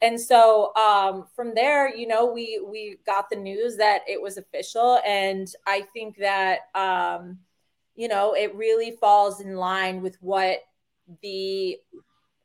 And 0.00 0.20
so 0.20 0.74
um, 0.76 1.26
from 1.36 1.54
there, 1.54 1.94
you 1.94 2.06
know, 2.06 2.32
we 2.32 2.60
we 2.66 2.98
got 3.06 3.30
the 3.30 3.36
news 3.36 3.76
that 3.76 4.02
it 4.08 4.20
was 4.20 4.38
official, 4.38 4.98
and 5.06 5.46
I 5.66 5.82
think 5.92 6.16
that 6.18 6.60
um, 6.74 7.38
you 7.94 8.08
know 8.08 8.34
it 8.34 8.54
really 8.54 8.96
falls 9.00 9.40
in 9.40 9.56
line 9.56 10.02
with 10.02 10.16
what 10.20 10.58
the 11.22 11.78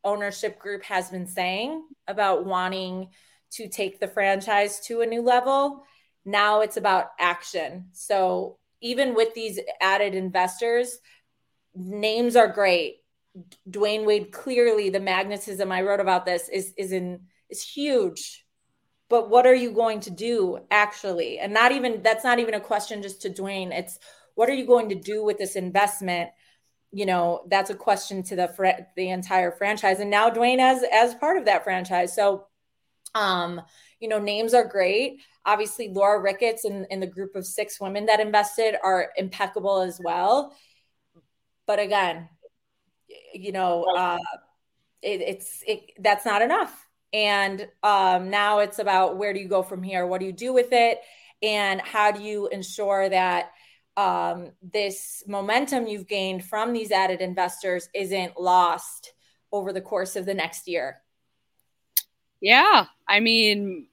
ownership 0.04 0.58
group 0.58 0.82
has 0.84 1.10
been 1.10 1.26
saying 1.26 1.84
about 2.08 2.44
wanting 2.44 3.08
to 3.52 3.68
take 3.68 4.00
the 4.00 4.08
franchise 4.08 4.80
to 4.80 5.00
a 5.00 5.06
new 5.06 5.22
level. 5.22 5.84
Now 6.24 6.60
it's 6.60 6.76
about 6.76 7.10
action. 7.18 7.86
So 7.92 8.58
even 8.80 9.14
with 9.14 9.34
these 9.34 9.58
added 9.80 10.14
investors, 10.14 10.98
names 11.74 12.36
are 12.36 12.48
great. 12.48 12.96
Dwyane 13.68 14.06
Wade 14.06 14.32
clearly 14.32 14.90
the 14.90 15.00
magnetism 15.00 15.70
I 15.70 15.82
wrote 15.82 16.00
about 16.00 16.26
this 16.26 16.48
is 16.48 16.72
is 16.76 16.92
in 16.92 17.20
is 17.48 17.62
huge. 17.62 18.44
But 19.08 19.28
what 19.28 19.46
are 19.46 19.54
you 19.54 19.72
going 19.72 20.00
to 20.00 20.10
do 20.10 20.58
actually? 20.70 21.38
And 21.38 21.52
not 21.52 21.72
even 21.72 22.02
that's 22.02 22.24
not 22.24 22.38
even 22.38 22.54
a 22.54 22.60
question 22.60 23.02
just 23.02 23.22
to 23.22 23.30
Dwyane. 23.30 23.72
It's 23.72 23.98
what 24.34 24.48
are 24.48 24.54
you 24.54 24.66
going 24.66 24.88
to 24.88 24.94
do 24.94 25.24
with 25.24 25.38
this 25.38 25.56
investment? 25.56 26.30
You 26.92 27.06
know 27.06 27.42
that's 27.48 27.70
a 27.70 27.74
question 27.74 28.22
to 28.24 28.36
the 28.36 28.48
fr- 28.48 28.82
the 28.96 29.10
entire 29.10 29.52
franchise 29.52 30.00
and 30.00 30.10
now 30.10 30.28
Dwyane 30.28 30.58
as 30.58 30.82
as 30.92 31.14
part 31.14 31.36
of 31.36 31.44
that 31.44 31.64
franchise. 31.64 32.14
So 32.14 32.46
um 33.14 33.60
you 34.00 34.08
know 34.08 34.18
names 34.18 34.54
are 34.54 34.64
great. 34.64 35.20
Obviously 35.44 35.88
Laura 35.88 36.20
Ricketts 36.20 36.64
and, 36.64 36.86
in 36.90 37.00
the 37.00 37.06
group 37.06 37.36
of 37.36 37.46
six 37.46 37.80
women 37.80 38.06
that 38.06 38.20
invested 38.20 38.74
are 38.82 39.10
impeccable 39.16 39.80
as 39.80 40.00
well. 40.02 40.54
But 41.66 41.78
again 41.78 42.28
you 43.34 43.52
know 43.52 43.84
uh 43.84 44.18
it, 45.02 45.20
it's 45.20 45.62
it 45.66 45.92
that's 46.00 46.26
not 46.26 46.42
enough. 46.42 46.88
And 47.12 47.68
um 47.82 48.30
now 48.30 48.60
it's 48.60 48.78
about 48.78 49.16
where 49.16 49.32
do 49.32 49.40
you 49.40 49.48
go 49.48 49.62
from 49.62 49.82
here? 49.82 50.06
What 50.06 50.20
do 50.20 50.26
you 50.26 50.32
do 50.32 50.52
with 50.52 50.72
it? 50.72 51.00
And 51.42 51.80
how 51.80 52.10
do 52.10 52.22
you 52.22 52.48
ensure 52.48 53.08
that 53.08 53.52
um, 54.00 54.52
this 54.62 55.22
momentum 55.26 55.86
you've 55.86 56.06
gained 56.06 56.42
from 56.42 56.72
these 56.72 56.90
added 56.90 57.20
investors 57.20 57.90
isn't 57.94 58.40
lost 58.40 59.12
over 59.52 59.74
the 59.74 59.80
course 59.82 60.16
of 60.16 60.24
the 60.24 60.32
next 60.32 60.66
year. 60.66 61.02
Yeah, 62.40 62.86
I 63.06 63.20
mean, 63.20 63.88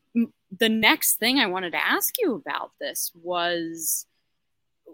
the 0.58 0.70
next 0.70 1.16
thing 1.16 1.40
I 1.40 1.48
wanted 1.48 1.72
to 1.72 1.86
ask 1.86 2.14
you 2.20 2.36
about 2.36 2.72
this 2.80 3.12
was 3.22 4.06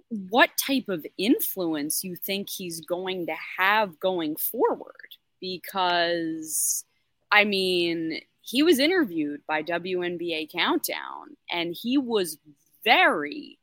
what 0.09 0.49
type 0.57 0.89
of 0.89 1.05
influence 1.15 2.03
you 2.03 2.15
think 2.15 2.49
he's 2.49 2.81
going 2.81 3.27
to 3.27 3.35
have 3.59 3.99
going 3.99 4.35
forward 4.35 5.15
because 5.39 6.85
I 7.31 7.43
mean, 7.43 8.21
he 8.41 8.63
was 8.63 8.79
interviewed 8.79 9.41
by 9.47 9.61
WNBA 9.61 10.51
Countdown 10.51 11.37
and 11.51 11.75
he 11.79 11.99
was 11.99 12.39
very 12.83 13.59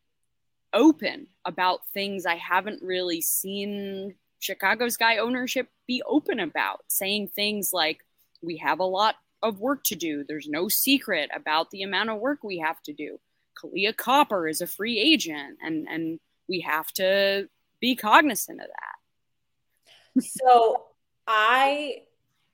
open 0.73 1.27
about 1.45 1.87
things 1.93 2.27
I 2.27 2.37
haven't 2.37 2.83
really 2.83 3.21
seen 3.21 4.15
Chicago 4.39 4.89
Sky 4.89 5.19
ownership 5.19 5.69
be 5.87 6.03
open 6.07 6.41
about, 6.41 6.81
saying 6.89 7.29
things 7.29 7.71
like, 7.73 8.01
we 8.43 8.57
have 8.59 8.81
a 8.81 8.85
lot 8.85 9.17
of 9.43 9.61
work 9.61 9.85
to 9.85 9.95
do. 9.95 10.25
There's 10.27 10.49
no 10.49 10.69
secret 10.69 11.31
about 11.35 11.71
the 11.71 11.83
amount 11.83 12.11
of 12.11 12.21
work 12.21 12.43
we 12.43 12.59
have 12.59 12.81
to 12.83 12.93
do. 12.93 13.19
Kahleah 13.63 13.97
Copper 13.97 14.49
is 14.49 14.61
a 14.61 14.67
free 14.67 14.99
agent, 14.99 15.59
and, 15.63 15.87
and 15.89 16.21
we 16.49 16.61
have 16.61 16.91
to 16.95 17.49
be 17.81 17.97
cognizant 17.97 18.61
of 18.61 18.67
that. 18.69 20.25
so 20.25 20.85
I 21.27 22.03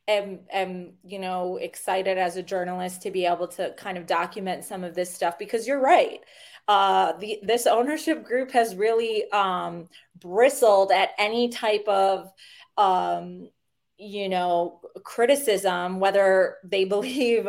am 0.08 0.40
am 0.52 0.92
you 1.04 1.18
know 1.18 1.56
excited 1.56 2.18
as 2.18 2.36
a 2.36 2.42
journalist 2.42 3.02
to 3.02 3.10
be 3.10 3.26
able 3.26 3.48
to 3.48 3.72
kind 3.76 3.98
of 3.98 4.06
document 4.06 4.64
some 4.64 4.84
of 4.84 4.94
this 4.94 5.12
stuff 5.12 5.38
because 5.38 5.66
you're 5.66 5.80
right 5.80 6.20
uh, 6.68 7.12
the 7.18 7.38
this 7.42 7.66
ownership 7.66 8.24
group 8.24 8.50
has 8.52 8.74
really 8.74 9.30
um, 9.30 9.88
bristled 10.20 10.90
at 10.90 11.10
any 11.18 11.48
type 11.48 11.86
of 11.86 12.30
um, 12.76 13.48
you 13.98 14.28
know 14.28 14.80
criticism 15.04 16.00
whether 16.00 16.56
they 16.64 16.84
believe 16.96 17.48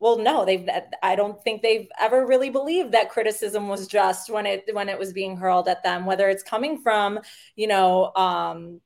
well 0.00 0.18
no 0.18 0.44
they've 0.44 0.68
i 1.04 1.14
don't 1.14 1.42
think 1.44 1.62
they've 1.62 1.88
ever 2.00 2.26
really 2.26 2.50
believed 2.50 2.92
that 2.92 3.10
criticism 3.10 3.68
was 3.68 3.86
just 3.86 4.28
when 4.28 4.44
it 4.44 4.64
when 4.72 4.88
it 4.88 4.98
was 4.98 5.12
being 5.12 5.36
hurled 5.36 5.68
at 5.68 5.84
them 5.84 6.04
whether 6.04 6.28
it's 6.28 6.42
coming 6.42 6.80
from 6.82 7.20
you 7.54 7.68
know 7.68 8.12
um 8.16 8.80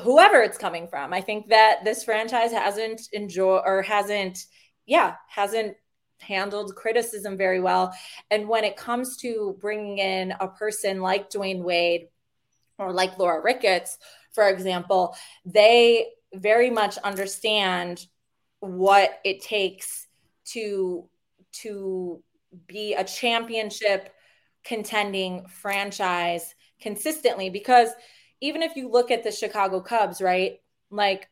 whoever 0.00 0.40
it's 0.40 0.58
coming 0.58 0.88
from. 0.88 1.12
I 1.12 1.20
think 1.20 1.48
that 1.48 1.84
this 1.84 2.04
franchise 2.04 2.52
hasn't 2.52 3.02
enjoyed 3.12 3.62
or 3.64 3.82
hasn't 3.82 4.38
yeah 4.86 5.14
hasn't 5.28 5.76
handled 6.22 6.74
criticism 6.76 7.36
very 7.36 7.60
well. 7.60 7.94
And 8.30 8.48
when 8.48 8.64
it 8.64 8.76
comes 8.76 9.16
to 9.18 9.56
bringing 9.60 9.98
in 9.98 10.32
a 10.40 10.48
person 10.48 11.00
like 11.00 11.30
Dwyane 11.30 11.62
Wade 11.62 12.08
or 12.78 12.92
like 12.92 13.18
Laura 13.18 13.42
Ricketts, 13.42 13.98
for 14.32 14.48
example, 14.48 15.14
they 15.44 16.06
very 16.34 16.70
much 16.70 16.96
understand 16.98 18.06
what 18.60 19.20
it 19.24 19.42
takes 19.42 20.06
to 20.44 21.08
to 21.52 22.22
be 22.66 22.94
a 22.94 23.04
championship 23.04 24.10
contending 24.64 25.46
franchise 25.48 26.54
consistently 26.80 27.50
because 27.50 27.88
even 28.40 28.62
if 28.62 28.76
you 28.76 28.88
look 28.88 29.10
at 29.10 29.24
the 29.24 29.30
Chicago 29.30 29.80
Cubs, 29.80 30.20
right? 30.20 30.60
Like 30.90 31.28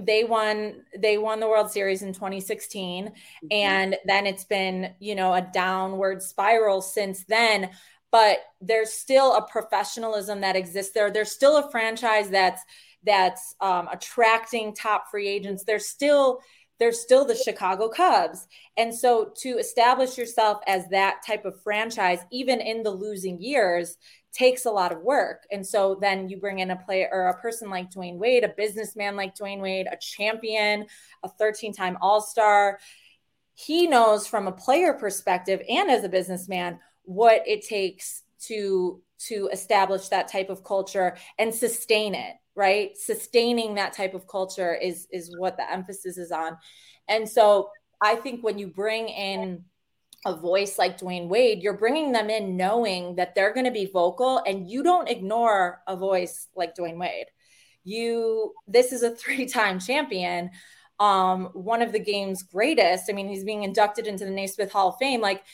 they 0.00 0.24
won 0.24 0.82
they 0.98 1.16
won 1.16 1.40
the 1.40 1.48
world 1.48 1.70
series 1.70 2.02
in 2.02 2.12
2016 2.12 3.06
mm-hmm. 3.06 3.46
and 3.50 3.96
then 4.04 4.26
it's 4.26 4.44
been 4.44 4.92
you 4.98 5.14
know 5.14 5.32
a 5.32 5.48
downward 5.52 6.22
spiral 6.22 6.82
since 6.82 7.24
then 7.24 7.70
but 8.12 8.38
there's 8.60 8.92
still 8.92 9.34
a 9.34 9.46
professionalism 9.48 10.40
that 10.42 10.56
exists 10.56 10.92
there 10.92 11.10
there's 11.10 11.32
still 11.32 11.56
a 11.56 11.70
franchise 11.70 12.28
that's 12.28 12.62
that's 13.04 13.54
um, 13.60 13.88
attracting 13.90 14.74
top 14.74 15.04
free 15.10 15.28
agents 15.28 15.64
there's 15.64 15.88
still 15.88 16.40
there's 16.78 17.00
still 17.00 17.24
the 17.24 17.34
Chicago 17.34 17.88
Cubs. 17.88 18.46
And 18.76 18.94
so 18.94 19.32
to 19.38 19.58
establish 19.58 20.18
yourself 20.18 20.60
as 20.66 20.86
that 20.88 21.20
type 21.26 21.44
of 21.44 21.60
franchise, 21.62 22.18
even 22.30 22.60
in 22.60 22.82
the 22.82 22.90
losing 22.90 23.40
years, 23.40 23.96
takes 24.36 24.66
a 24.66 24.70
lot 24.70 24.92
of 24.92 25.00
work. 25.00 25.46
And 25.50 25.66
so 25.66 25.96
then 25.98 26.28
you 26.28 26.36
bring 26.36 26.58
in 26.58 26.70
a 26.70 26.76
player 26.76 27.08
or 27.10 27.28
a 27.28 27.40
person 27.40 27.70
like 27.70 27.90
Dwyane 27.90 28.18
Wade, 28.18 28.44
a 28.44 28.48
businessman 28.48 29.16
like 29.16 29.34
Dwyane 29.34 29.62
Wade, 29.62 29.86
a 29.90 29.96
champion, 29.96 30.86
a 31.22 31.28
13 31.28 31.72
time 31.72 31.96
All 32.02 32.20
Star. 32.20 32.78
He 33.54 33.86
knows 33.86 34.26
from 34.26 34.46
a 34.46 34.52
player 34.52 34.92
perspective 34.92 35.62
and 35.68 35.90
as 35.90 36.04
a 36.04 36.10
businessman 36.10 36.78
what 37.04 37.42
it 37.46 37.66
takes 37.66 38.22
to 38.40 39.00
to 39.18 39.48
establish 39.50 40.08
that 40.08 40.28
type 40.28 40.50
of 40.50 40.62
culture 40.62 41.16
and 41.38 41.54
sustain 41.54 42.14
it 42.14 42.34
right 42.54 42.96
sustaining 42.98 43.76
that 43.76 43.94
type 43.94 44.12
of 44.12 44.28
culture 44.28 44.74
is 44.74 45.06
is 45.10 45.34
what 45.38 45.56
the 45.56 45.72
emphasis 45.72 46.18
is 46.18 46.30
on 46.30 46.54
and 47.08 47.26
so 47.26 47.70
i 48.02 48.14
think 48.14 48.44
when 48.44 48.58
you 48.58 48.66
bring 48.66 49.08
in 49.08 49.64
a 50.24 50.34
voice 50.34 50.78
like 50.78 50.98
Dwyane 50.98 51.28
Wade, 51.28 51.62
you're 51.62 51.76
bringing 51.76 52.12
them 52.12 52.30
in 52.30 52.56
knowing 52.56 53.16
that 53.16 53.34
they're 53.34 53.52
going 53.52 53.66
to 53.66 53.72
be 53.72 53.86
vocal 53.86 54.42
and 54.46 54.68
you 54.68 54.82
don't 54.82 55.08
ignore 55.08 55.82
a 55.86 55.96
voice 55.96 56.48
like 56.56 56.74
Dwyane 56.74 56.98
Wade. 56.98 57.26
You 57.84 58.52
this 58.66 58.92
is 58.92 59.02
a 59.02 59.10
three-time 59.14 59.78
champion, 59.78 60.50
um 60.98 61.50
one 61.52 61.82
of 61.82 61.92
the 61.92 61.98
game's 61.98 62.42
greatest. 62.42 63.10
I 63.10 63.12
mean, 63.12 63.28
he's 63.28 63.44
being 63.44 63.62
inducted 63.62 64.06
into 64.06 64.24
the 64.24 64.30
Naismith 64.30 64.72
Hall 64.72 64.88
of 64.88 64.96
Fame 64.98 65.20
like 65.20 65.44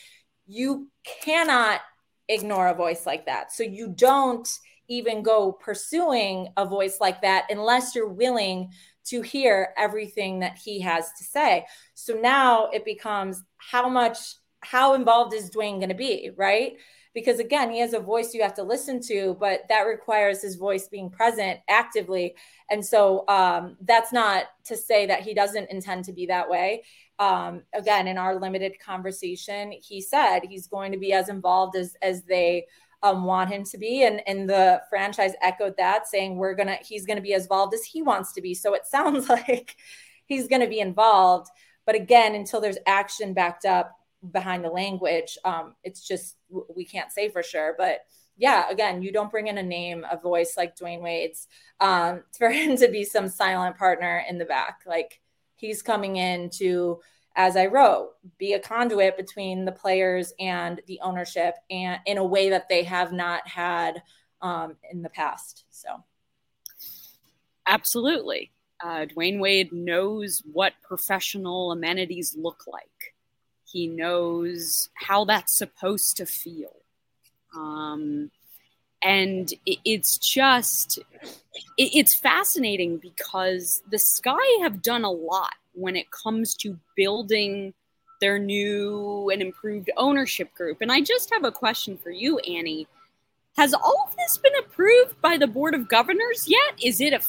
you 0.47 0.89
cannot 1.21 1.81
ignore 2.29 2.67
a 2.67 2.73
voice 2.73 3.05
like 3.05 3.25
that. 3.25 3.51
So 3.51 3.63
you 3.63 3.89
don't 3.89 4.49
even 4.87 5.23
go 5.23 5.51
pursuing 5.51 6.49
a 6.57 6.65
voice 6.65 6.97
like 6.99 7.21
that 7.21 7.45
unless 7.49 7.95
you're 7.95 8.07
willing 8.07 8.71
to 9.05 9.21
hear 9.21 9.73
everything 9.77 10.39
that 10.39 10.57
he 10.57 10.79
has 10.81 11.11
to 11.13 11.23
say. 11.23 11.65
So 11.93 12.13
now 12.15 12.67
it 12.67 12.85
becomes 12.85 13.43
how 13.57 13.89
much 13.89 14.35
how 14.63 14.93
involved 14.93 15.33
is 15.33 15.49
Dwyane 15.49 15.77
going 15.77 15.89
to 15.89 15.95
be, 15.95 16.31
right? 16.35 16.73
Because 17.13 17.39
again, 17.39 17.69
he 17.69 17.79
has 17.79 17.93
a 17.93 17.99
voice 17.99 18.33
you 18.33 18.41
have 18.41 18.55
to 18.55 18.63
listen 18.63 18.99
to, 19.07 19.37
but 19.39 19.61
that 19.69 19.81
requires 19.81 20.41
his 20.41 20.55
voice 20.55 20.87
being 20.87 21.11
present 21.11 21.59
actively. 21.69 22.35
And 22.71 22.83
so 22.83 23.23
um, 23.27 23.77
that's 23.81 24.11
not 24.11 24.45
to 24.65 24.75
say 24.75 25.05
that 25.05 25.21
he 25.21 25.33
doesn't 25.33 25.69
intend 25.69 26.05
to 26.05 26.13
be 26.13 26.25
that 26.25 26.49
way. 26.49 26.83
Um, 27.19 27.61
again, 27.73 28.07
in 28.07 28.17
our 28.17 28.39
limited 28.39 28.79
conversation, 28.79 29.71
he 29.71 30.01
said 30.01 30.39
he's 30.49 30.67
going 30.67 30.91
to 30.91 30.97
be 30.97 31.13
as 31.13 31.29
involved 31.29 31.75
as 31.75 31.95
as 32.01 32.23
they 32.23 32.65
um, 33.03 33.25
want 33.25 33.51
him 33.51 33.63
to 33.65 33.77
be, 33.77 34.03
and 34.03 34.21
and 34.25 34.49
the 34.49 34.81
franchise 34.89 35.33
echoed 35.41 35.77
that, 35.77 36.07
saying 36.07 36.37
we're 36.37 36.55
gonna 36.55 36.77
he's 36.81 37.05
gonna 37.05 37.21
be 37.21 37.35
as 37.35 37.43
involved 37.43 37.75
as 37.75 37.83
he 37.83 38.01
wants 38.01 38.33
to 38.33 38.41
be. 38.41 38.55
So 38.55 38.73
it 38.73 38.85
sounds 38.87 39.29
like 39.29 39.75
he's 40.25 40.47
going 40.47 40.61
to 40.61 40.67
be 40.67 40.79
involved. 40.79 41.49
But 41.85 41.95
again, 41.95 42.35
until 42.35 42.61
there's 42.61 42.77
action 42.87 43.33
backed 43.33 43.65
up 43.65 43.97
behind 44.31 44.63
the 44.63 44.69
language. 44.69 45.37
Um, 45.43 45.75
it's 45.83 46.07
just 46.07 46.37
we 46.75 46.85
can't 46.85 47.11
say 47.11 47.29
for 47.29 47.43
sure, 47.43 47.75
but 47.77 48.01
yeah, 48.37 48.69
again, 48.69 49.01
you 49.01 49.11
don't 49.11 49.31
bring 49.31 49.47
in 49.47 49.57
a 49.57 49.63
name, 49.63 50.05
a 50.09 50.17
voice 50.17 50.55
like 50.57 50.75
Dwyane 50.75 51.01
Wade's 51.01 51.47
um, 51.79 52.23
for 52.37 52.49
him 52.49 52.77
to 52.77 52.87
be 52.87 53.03
some 53.03 53.27
silent 53.27 53.77
partner 53.77 54.23
in 54.27 54.37
the 54.37 54.45
back. 54.45 54.81
Like 54.85 55.19
he's 55.55 55.81
coming 55.81 56.15
in 56.15 56.49
to, 56.57 56.99
as 57.35 57.55
I 57.55 57.67
wrote, 57.67 58.11
be 58.37 58.53
a 58.53 58.59
conduit 58.59 59.17
between 59.17 59.65
the 59.65 59.71
players 59.71 60.33
and 60.39 60.81
the 60.87 60.99
ownership, 61.01 61.55
and 61.69 61.99
in 62.05 62.17
a 62.17 62.25
way 62.25 62.49
that 62.49 62.69
they 62.69 62.83
have 62.83 63.11
not 63.11 63.47
had 63.47 64.01
um, 64.41 64.75
in 64.91 65.01
the 65.01 65.09
past. 65.09 65.65
So, 65.71 66.03
absolutely, 67.65 68.51
uh, 68.83 69.05
Dwyane 69.05 69.39
Wade 69.39 69.73
knows 69.73 70.43
what 70.45 70.73
professional 70.83 71.71
amenities 71.71 72.35
look 72.37 72.65
like 72.67 73.12
he 73.73 73.87
knows 73.87 74.89
how 74.93 75.25
that's 75.25 75.57
supposed 75.57 76.15
to 76.17 76.27
feel. 76.27 76.75
Um, 77.55 78.29
and 79.03 79.51
it, 79.65 79.79
it's 79.83 80.17
just, 80.19 80.99
it, 81.77 81.89
it's 81.95 82.19
fascinating 82.19 82.97
because 82.97 83.81
the 83.89 83.97
Sky 83.97 84.59
have 84.61 84.83
done 84.83 85.03
a 85.03 85.11
lot 85.11 85.55
when 85.73 85.95
it 85.95 86.11
comes 86.11 86.55
to 86.57 86.79
building 86.95 87.73
their 88.21 88.37
new 88.37 89.29
and 89.31 89.41
improved 89.41 89.89
ownership 89.97 90.53
group. 90.53 90.77
And 90.81 90.91
I 90.91 91.01
just 91.01 91.33
have 91.33 91.43
a 91.43 91.51
question 91.51 91.97
for 91.97 92.11
you, 92.11 92.37
Annie. 92.39 92.87
Has 93.57 93.73
all 93.73 94.07
of 94.07 94.15
this 94.15 94.37
been 94.37 94.53
approved 94.59 95.19
by 95.19 95.37
the 95.37 95.47
Board 95.47 95.73
of 95.73 95.89
Governors 95.89 96.45
yet? 96.47 96.79
Is 96.81 97.01
it 97.01 97.13
a 97.13 97.19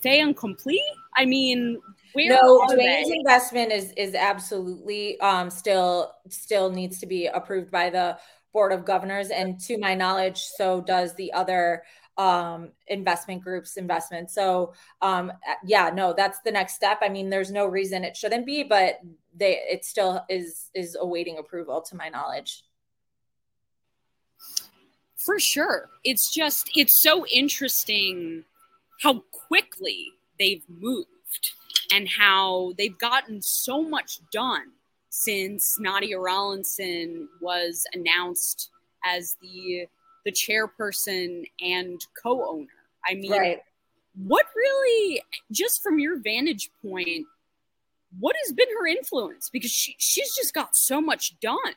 fait 0.00 0.20
incomplete? 0.20 0.80
I 1.16 1.24
mean, 1.24 1.80
where 2.14 2.28
no, 2.28 2.66
Dwyane's 2.68 3.10
investment 3.10 3.72
is 3.72 3.92
is 3.96 4.14
absolutely 4.14 5.20
um, 5.20 5.50
still 5.50 6.12
still 6.28 6.70
needs 6.70 6.98
to 7.00 7.06
be 7.06 7.26
approved 7.26 7.70
by 7.70 7.90
the 7.90 8.16
board 8.52 8.72
of 8.72 8.84
governors, 8.84 9.30
and 9.30 9.60
to 9.60 9.78
my 9.78 9.94
knowledge, 9.94 10.40
so 10.40 10.80
does 10.80 11.14
the 11.16 11.32
other 11.32 11.82
um, 12.16 12.70
investment 12.86 13.42
groups 13.42 13.76
investment. 13.76 14.30
So 14.30 14.72
um, 15.02 15.32
yeah, 15.64 15.90
no, 15.92 16.14
that's 16.16 16.38
the 16.44 16.52
next 16.52 16.74
step. 16.74 16.98
I 17.02 17.08
mean, 17.08 17.30
there's 17.30 17.50
no 17.50 17.66
reason 17.66 18.04
it 18.04 18.16
shouldn't 18.16 18.46
be, 18.46 18.62
but 18.62 19.00
they 19.36 19.60
it 19.68 19.84
still 19.84 20.24
is 20.28 20.70
is 20.74 20.96
awaiting 20.98 21.38
approval 21.38 21.82
to 21.82 21.96
my 21.96 22.08
knowledge. 22.08 22.62
For 25.16 25.40
sure. 25.40 25.88
It's 26.04 26.32
just 26.32 26.70
it's 26.76 27.00
so 27.02 27.26
interesting 27.26 28.44
how 29.00 29.24
quickly 29.48 30.12
they've 30.38 30.62
moved 30.68 31.08
shift 31.08 31.13
and 31.94 32.08
how 32.08 32.72
they've 32.76 32.98
gotten 32.98 33.40
so 33.40 33.80
much 33.82 34.18
done 34.32 34.72
since 35.10 35.78
Nadia 35.78 36.18
Rawlinson 36.18 37.28
was 37.40 37.84
announced 37.94 38.70
as 39.04 39.36
the 39.40 39.86
the 40.24 40.32
chairperson 40.32 41.44
and 41.60 42.00
co-owner. 42.20 42.66
I 43.06 43.14
mean, 43.14 43.30
right. 43.30 43.60
what 44.16 44.46
really, 44.56 45.22
just 45.52 45.82
from 45.82 45.98
your 45.98 46.18
vantage 46.18 46.70
point, 46.82 47.26
what 48.18 48.34
has 48.42 48.52
been 48.54 48.68
her 48.78 48.86
influence? 48.86 49.50
Because 49.50 49.70
she, 49.70 49.94
she's 49.98 50.34
just 50.34 50.54
got 50.54 50.74
so 50.74 51.00
much 51.00 51.38
done. 51.40 51.74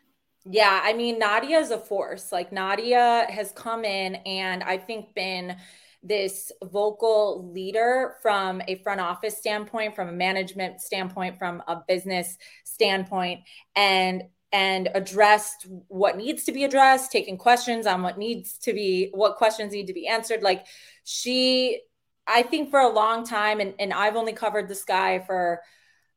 Yeah, 0.49 0.79
I 0.81 0.93
mean, 0.93 1.19
Nadia 1.19 1.59
is 1.59 1.71
a 1.71 1.77
force. 1.77 2.31
Like 2.31 2.53
Nadia 2.53 3.27
has 3.29 3.51
come 3.51 3.83
in 3.83 4.15
and 4.15 4.63
I 4.63 4.77
think 4.77 5.13
been 5.13 5.57
this 6.07 6.51
vocal 6.63 7.51
leader 7.51 8.15
from 8.21 8.61
a 8.67 8.75
front 8.75 9.01
office 9.01 9.37
standpoint, 9.37 9.95
from 9.95 10.09
a 10.09 10.13
management 10.13 10.81
standpoint, 10.81 11.37
from 11.37 11.61
a 11.67 11.81
business 11.87 12.37
standpoint, 12.63 13.41
and 13.75 14.23
and 14.51 14.89
addressed 14.95 15.67
what 15.87 16.15
needs 16.15 16.45
to 16.45 16.51
be 16.51 16.63
addressed, 16.63 17.11
taking 17.11 17.37
questions 17.37 17.85
on 17.85 18.01
what 18.01 18.17
needs 18.17 18.57
to 18.59 18.73
be, 18.73 19.09
what 19.13 19.35
questions 19.35 19.73
need 19.73 19.87
to 19.87 19.93
be 19.93 20.07
answered. 20.07 20.41
Like 20.41 20.65
she, 21.03 21.81
I 22.25 22.43
think 22.43 22.69
for 22.69 22.79
a 22.79 22.89
long 22.89 23.25
time, 23.25 23.59
and, 23.59 23.73
and 23.77 23.91
I've 23.91 24.15
only 24.15 24.33
covered 24.33 24.69
this 24.69 24.85
guy 24.85 25.19
for 25.19 25.61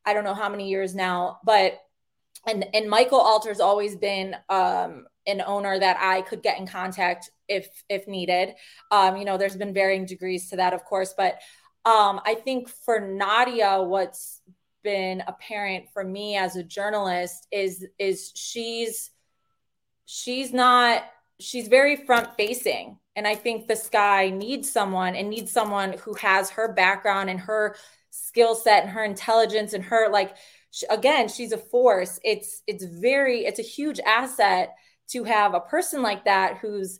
I 0.05 0.13
don't 0.13 0.23
know 0.23 0.33
how 0.33 0.49
many 0.49 0.69
years 0.69 0.95
now, 0.95 1.39
but 1.43 1.77
and 2.47 2.65
and 2.73 2.89
Michael 2.89 3.19
Alter's 3.19 3.59
always 3.59 3.95
been 3.95 4.35
um 4.49 5.05
an 5.27 5.41
owner 5.45 5.77
that 5.77 5.97
I 5.99 6.21
could 6.21 6.41
get 6.41 6.59
in 6.59 6.67
contact 6.67 7.29
if 7.47 7.67
if 7.89 8.07
needed. 8.07 8.53
Um, 8.91 9.17
you 9.17 9.25
know, 9.25 9.37
there's 9.37 9.57
been 9.57 9.73
varying 9.73 10.05
degrees 10.05 10.49
to 10.49 10.57
that, 10.57 10.73
of 10.73 10.83
course, 10.83 11.13
but 11.15 11.39
um, 11.83 12.21
I 12.25 12.35
think 12.35 12.69
for 12.69 12.99
Nadia, 12.99 13.81
what's 13.81 14.41
been 14.83 15.23
apparent 15.27 15.89
for 15.93 16.03
me 16.03 16.37
as 16.37 16.55
a 16.55 16.63
journalist 16.63 17.47
is 17.51 17.85
is 17.99 18.31
she's 18.35 19.11
she's 20.05 20.51
not 20.51 21.03
she's 21.39 21.67
very 21.67 21.95
front 21.95 22.35
facing 22.35 22.97
and 23.15 23.27
i 23.27 23.35
think 23.35 23.67
the 23.67 23.75
sky 23.75 24.29
needs 24.29 24.71
someone 24.71 25.15
and 25.15 25.29
needs 25.29 25.51
someone 25.51 25.93
who 25.99 26.13
has 26.15 26.49
her 26.49 26.73
background 26.73 27.29
and 27.29 27.39
her 27.39 27.75
skill 28.09 28.55
set 28.55 28.83
and 28.83 28.91
her 28.91 29.03
intelligence 29.03 29.73
and 29.73 29.83
her 29.83 30.09
like 30.09 30.35
again 30.89 31.27
she's 31.27 31.51
a 31.51 31.57
force 31.57 32.19
it's 32.23 32.61
it's 32.67 32.83
very 32.83 33.45
it's 33.45 33.59
a 33.59 33.63
huge 33.63 33.99
asset 33.99 34.75
to 35.11 35.23
have 35.23 35.53
a 35.53 35.59
person 35.59 36.01
like 36.01 36.25
that 36.25 36.57
who's 36.57 36.99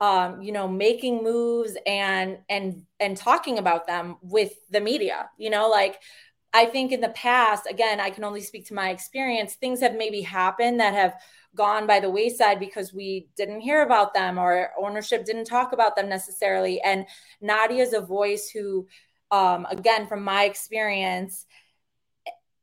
um, 0.00 0.40
you 0.40 0.52
know 0.52 0.66
making 0.66 1.22
moves 1.22 1.76
and 1.86 2.38
and 2.48 2.84
and 2.98 3.16
talking 3.16 3.58
about 3.58 3.86
them 3.86 4.16
with 4.22 4.52
the 4.70 4.80
media 4.80 5.28
you 5.36 5.50
know 5.50 5.68
like 5.68 6.00
i 6.54 6.64
think 6.64 6.90
in 6.90 7.00
the 7.02 7.10
past 7.10 7.66
again 7.68 8.00
i 8.00 8.08
can 8.08 8.24
only 8.24 8.40
speak 8.40 8.66
to 8.66 8.74
my 8.74 8.88
experience 8.90 9.54
things 9.54 9.80
have 9.80 9.94
maybe 9.94 10.22
happened 10.22 10.80
that 10.80 10.94
have 10.94 11.14
gone 11.54 11.86
by 11.86 12.00
the 12.00 12.10
wayside 12.10 12.60
because 12.60 12.92
we 12.92 13.28
didn't 13.36 13.60
hear 13.60 13.82
about 13.82 14.14
them 14.14 14.38
or 14.38 14.70
ownership 14.80 15.24
didn't 15.24 15.46
talk 15.46 15.72
about 15.72 15.96
them 15.96 16.08
necessarily. 16.08 16.80
And 16.82 17.06
nadia 17.40 17.82
is 17.82 17.92
a 17.92 18.00
voice 18.00 18.50
who 18.50 18.86
um, 19.30 19.66
again 19.70 20.06
from 20.06 20.22
my 20.22 20.44
experience 20.44 21.46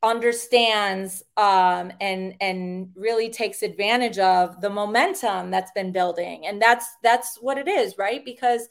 understands 0.03 1.23
um, 1.37 1.91
and 1.99 2.35
and 2.39 2.89
really 2.95 3.29
takes 3.29 3.63
advantage 3.63 4.19
of 4.19 4.61
the 4.61 4.69
momentum 4.69 5.49
that's 5.49 5.71
been 5.71 5.91
building. 5.91 6.45
And 6.45 6.61
that's 6.61 6.85
that's 7.01 7.37
what 7.41 7.57
it 7.57 7.67
is 7.67 7.97
right? 7.97 8.23
Because 8.23 8.67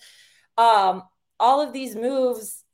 um, 0.57 1.03
all 1.41 1.61
of 1.61 1.73
these 1.73 1.97
moves 1.97 2.65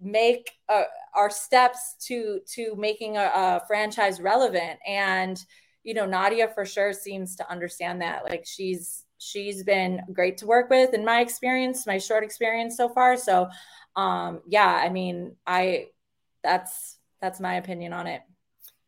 make 0.00 0.50
uh, 0.68 0.84
our 1.14 1.30
steps 1.30 1.96
to 2.06 2.40
to 2.54 2.74
making 2.76 3.16
a, 3.16 3.30
a 3.34 3.62
franchise 3.66 4.20
relevant. 4.20 4.78
And 4.86 5.42
you 5.84 5.94
know 5.94 6.06
nadia 6.06 6.46
for 6.48 6.64
sure 6.64 6.92
seems 6.92 7.36
to 7.36 7.50
understand 7.50 8.02
that. 8.02 8.24
Like 8.24 8.44
she's 8.46 9.04
she's 9.18 9.62
been 9.64 10.00
great 10.12 10.36
to 10.38 10.46
work 10.46 10.68
with 10.68 10.94
in 10.94 11.04
my 11.04 11.20
experience 11.20 11.86
my 11.86 11.98
short 11.98 12.24
experience 12.24 12.76
so 12.76 12.88
far. 12.90 13.16
So 13.16 13.48
um 13.96 14.40
yeah 14.46 14.80
i 14.82 14.88
mean 14.88 15.36
i 15.46 15.86
that's 16.42 16.98
that's 17.22 17.40
my 17.40 17.54
opinion 17.54 17.94
on 17.94 18.06
it. 18.06 18.20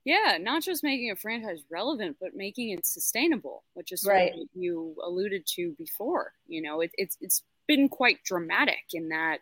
Yeah 0.05 0.37
not 0.39 0.63
just 0.63 0.85
making 0.85 1.11
a 1.11 1.17
franchise 1.17 1.63
relevant 1.71 2.19
but 2.21 2.35
making 2.35 2.71
it 2.71 2.85
sustainable 2.85 3.65
which 3.73 3.91
is 3.93 4.05
right. 4.05 4.35
you 4.55 4.95
alluded 5.03 5.47
to 5.55 5.75
before 5.79 6.33
you 6.47 6.61
know? 6.61 6.83
It, 6.83 6.91
it's 6.99 7.17
it's 7.23 7.43
been 7.67 7.89
quite 7.89 8.23
dramatic 8.25 8.85
in 8.93 9.09
that 9.09 9.39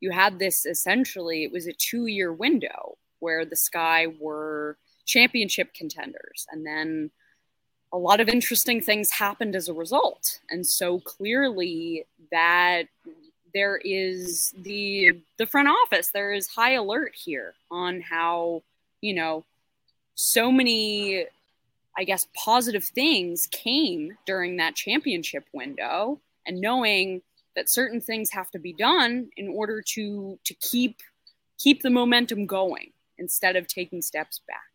you 0.00 0.10
had 0.10 0.38
this 0.38 0.66
essentially 0.66 1.44
it 1.44 1.52
was 1.52 1.66
a 1.66 1.72
two 1.72 2.06
year 2.06 2.32
window 2.32 2.98
where 3.20 3.46
the 3.46 3.56
sky 3.56 4.08
were 4.20 4.76
championship 5.06 5.72
contenders 5.72 6.46
and 6.50 6.66
then 6.66 7.10
a 7.92 7.98
lot 7.98 8.20
of 8.20 8.28
interesting 8.28 8.80
things 8.80 9.10
happened 9.10 9.54
as 9.54 9.68
a 9.68 9.74
result. 9.74 10.40
And 10.50 10.66
so 10.66 10.98
clearly 11.00 12.06
that 12.30 12.84
there 13.54 13.80
is 13.84 14.54
the 14.56 15.18
the 15.38 15.46
front 15.46 15.68
office. 15.68 16.08
There 16.08 16.32
is 16.32 16.48
high 16.48 16.72
alert 16.72 17.14
here 17.14 17.54
on 17.70 18.00
how 18.00 18.62
you 19.00 19.14
know 19.14 19.44
so 20.14 20.50
many 20.50 21.24
i 21.96 22.04
guess 22.04 22.26
positive 22.34 22.84
things 22.84 23.46
came 23.50 24.16
during 24.26 24.56
that 24.56 24.74
championship 24.74 25.44
window 25.52 26.20
and 26.46 26.60
knowing 26.60 27.22
that 27.56 27.68
certain 27.68 28.00
things 28.00 28.30
have 28.30 28.50
to 28.50 28.58
be 28.58 28.72
done 28.72 29.28
in 29.36 29.48
order 29.48 29.82
to 29.82 30.38
to 30.44 30.54
keep 30.54 31.00
keep 31.58 31.82
the 31.82 31.90
momentum 31.90 32.46
going 32.46 32.92
instead 33.18 33.56
of 33.56 33.66
taking 33.66 34.02
steps 34.02 34.40
back 34.46 34.71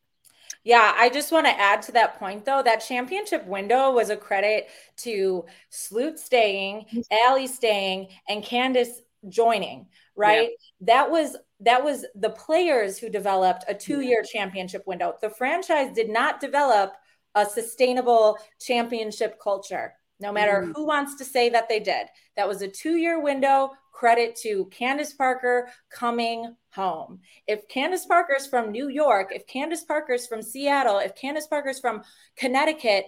yeah, 0.63 0.93
I 0.96 1.10
just 1.10 1.32
want 1.32 1.46
to 1.46 1.60
add 1.60 1.82
to 1.84 1.91
that 1.93 2.20
point 2.20 2.46
though. 2.46 2.62
That 2.63 2.78
championship 2.78 3.46
window 3.46 3.91
was 3.91 4.10
a 4.10 4.17
credit 4.17 4.67
to 4.98 5.46
Sloot 5.70 6.20
staying, 6.20 6.86
Allie 7.12 7.48
staying, 7.48 8.08
and 8.28 8.43
Candace 8.43 9.02
joining. 9.30 9.88
Right? 10.15 10.50
Yeah. 10.80 10.96
That 10.96 11.12
was 11.12 11.38
that 11.60 11.84
was 11.84 12.06
the 12.15 12.30
players 12.32 12.98
who 12.98 13.10
developed 13.10 13.65
a 13.67 13.74
two-year 13.74 14.24
championship 14.24 14.86
window. 14.86 15.15
The 15.22 15.30
franchise 15.30 15.93
did 15.93 16.10
not 16.10 16.39
develop 16.39 16.93
a 17.36 17.46
sustainable 17.46 18.38
championship 18.60 19.39
culture. 19.41 19.93
No 20.20 20.32
matter 20.32 20.63
mm. 20.65 20.74
who 20.76 20.86
wants 20.86 21.15
to 21.15 21.26
say 21.26 21.50
that 21.50 21.70
they 21.70 21.80
did, 21.80 22.08
that 22.36 22.48
was 22.48 22.62
a 22.62 22.67
two-year 22.67 23.22
window 23.22 23.72
credit 23.91 24.36
to 24.36 24.65
Candace 24.65 25.13
Parker 25.13 25.70
coming 25.89 26.56
home. 26.78 27.20
If 27.48 27.68
Candace 27.68 28.06
Parker's 28.06 28.48
from 28.48 28.72
New 28.72 28.88
York, 28.88 29.32
if 29.32 29.46
Candace 29.48 29.84
Parker's 29.84 30.28
from 30.28 30.42
Seattle, 30.42 31.00
if 31.00 31.16
Candace 31.16 31.48
Parker's 31.48 31.80
from 31.82 32.04
Connecticut, 32.38 33.08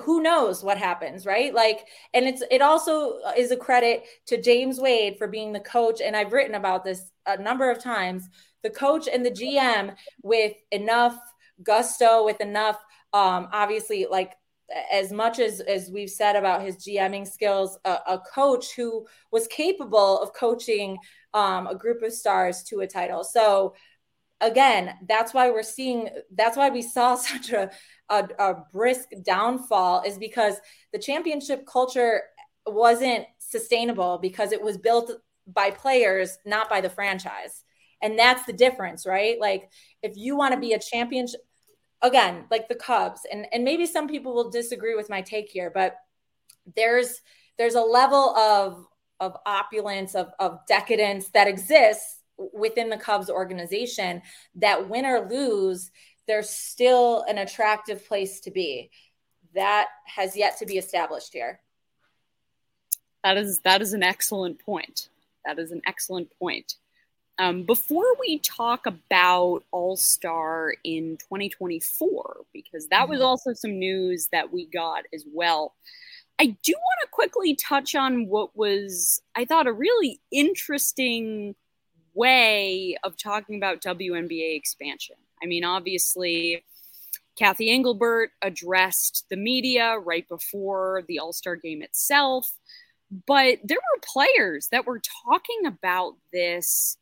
who 0.00 0.22
knows 0.22 0.64
what 0.64 0.78
happens, 0.78 1.26
right? 1.26 1.54
Like, 1.54 1.86
and 2.14 2.26
it's 2.26 2.42
it 2.50 2.62
also 2.62 3.18
is 3.36 3.50
a 3.50 3.56
credit 3.56 4.04
to 4.26 4.40
James 4.40 4.80
Wade 4.80 5.16
for 5.18 5.28
being 5.28 5.52
the 5.52 5.60
coach. 5.60 6.00
And 6.00 6.16
I've 6.16 6.32
written 6.32 6.54
about 6.54 6.82
this 6.82 7.10
a 7.26 7.40
number 7.40 7.70
of 7.70 7.82
times. 7.82 8.28
The 8.62 8.70
coach 8.70 9.06
and 9.12 9.24
the 9.24 9.30
GM 9.30 9.94
with 10.22 10.54
enough 10.70 11.18
gusto, 11.62 12.24
with 12.24 12.40
enough 12.40 12.78
um, 13.12 13.48
obviously 13.52 14.06
like 14.10 14.32
as 14.90 15.12
much 15.12 15.38
as 15.38 15.60
as 15.60 15.90
we've 15.90 16.10
said 16.10 16.36
about 16.36 16.62
his 16.62 16.76
GMing 16.76 17.26
skills, 17.26 17.78
a, 17.84 17.98
a 18.06 18.18
coach 18.18 18.74
who 18.74 19.06
was 19.30 19.46
capable 19.46 20.20
of 20.20 20.32
coaching 20.34 20.98
um, 21.34 21.66
a 21.66 21.74
group 21.74 22.02
of 22.02 22.12
stars 22.12 22.62
to 22.64 22.80
a 22.80 22.86
title. 22.86 23.24
So 23.24 23.74
again, 24.40 24.94
that's 25.08 25.32
why 25.32 25.50
we're 25.50 25.62
seeing. 25.62 26.08
That's 26.34 26.56
why 26.56 26.70
we 26.70 26.82
saw 26.82 27.14
such 27.16 27.50
a, 27.50 27.70
a, 28.08 28.28
a 28.38 28.54
brisk 28.72 29.08
downfall 29.24 30.02
is 30.06 30.18
because 30.18 30.56
the 30.92 30.98
championship 30.98 31.66
culture 31.66 32.22
wasn't 32.66 33.24
sustainable 33.38 34.18
because 34.18 34.52
it 34.52 34.62
was 34.62 34.78
built 34.78 35.10
by 35.46 35.70
players, 35.70 36.38
not 36.46 36.68
by 36.70 36.80
the 36.80 36.90
franchise. 36.90 37.64
And 38.02 38.18
that's 38.18 38.44
the 38.46 38.52
difference, 38.52 39.06
right? 39.06 39.40
Like 39.40 39.70
if 40.02 40.16
you 40.16 40.36
want 40.36 40.54
to 40.54 40.60
be 40.60 40.72
a 40.72 40.78
championship 40.78 41.40
again, 42.02 42.44
like 42.50 42.68
the 42.68 42.74
Cubs, 42.74 43.20
and 43.30 43.46
and 43.52 43.64
maybe 43.64 43.86
some 43.86 44.08
people 44.08 44.34
will 44.34 44.50
disagree 44.50 44.94
with 44.94 45.10
my 45.10 45.22
take 45.22 45.50
here, 45.50 45.70
but 45.70 45.96
there's 46.76 47.20
there's 47.58 47.74
a 47.74 47.80
level 47.80 48.36
of 48.36 48.86
of 49.20 49.36
opulence 49.46 50.14
of 50.14 50.32
of 50.38 50.58
decadence 50.66 51.28
that 51.30 51.46
exists 51.46 52.20
within 52.52 52.88
the 52.88 52.96
Cubs 52.96 53.30
organization 53.30 54.22
that 54.56 54.88
win 54.88 55.06
or 55.06 55.28
lose, 55.28 55.90
there's 56.26 56.50
still 56.50 57.24
an 57.28 57.38
attractive 57.38 58.06
place 58.06 58.40
to 58.40 58.50
be. 58.50 58.90
That 59.54 59.88
has 60.06 60.36
yet 60.36 60.58
to 60.58 60.66
be 60.66 60.78
established 60.78 61.32
here. 61.32 61.60
That 63.22 63.36
is 63.36 63.60
that 63.60 63.82
is 63.82 63.92
an 63.92 64.02
excellent 64.02 64.60
point. 64.60 65.08
That 65.44 65.58
is 65.58 65.72
an 65.72 65.82
excellent 65.86 66.30
point. 66.38 66.76
Um, 67.38 67.64
before 67.64 68.04
we 68.20 68.38
talk 68.38 68.86
about 68.86 69.64
All 69.70 69.96
Star 69.96 70.74
in 70.84 71.16
2024, 71.16 72.44
because 72.52 72.88
that 72.88 73.08
was 73.08 73.18
mm-hmm. 73.18 73.26
also 73.26 73.54
some 73.54 73.78
news 73.78 74.28
that 74.32 74.52
we 74.52 74.66
got 74.66 75.04
as 75.14 75.24
well, 75.32 75.74
I 76.38 76.46
do 76.46 76.72
want 76.72 76.98
to 77.02 77.08
quickly 77.10 77.54
touch 77.54 77.94
on 77.94 78.26
what 78.26 78.56
was, 78.56 79.22
I 79.34 79.44
thought, 79.44 79.66
a 79.66 79.72
really 79.72 80.20
interesting 80.30 81.54
way 82.14 82.96
of 83.02 83.16
talking 83.16 83.56
about 83.56 83.80
WNBA 83.80 84.56
expansion. 84.56 85.16
I 85.42 85.46
mean, 85.46 85.64
obviously, 85.64 86.64
Cathy 87.36 87.70
Engelbert 87.70 88.30
addressed 88.42 89.24
the 89.30 89.36
media 89.36 89.98
right 89.98 90.28
before 90.28 91.02
the 91.08 91.18
All 91.18 91.32
Star 91.32 91.56
game 91.56 91.82
itself, 91.82 92.50
but 93.26 93.58
there 93.64 93.78
were 93.78 94.00
players 94.02 94.68
that 94.70 94.86
were 94.86 95.00
talking 95.24 95.66
about 95.66 96.16
this 96.32 96.98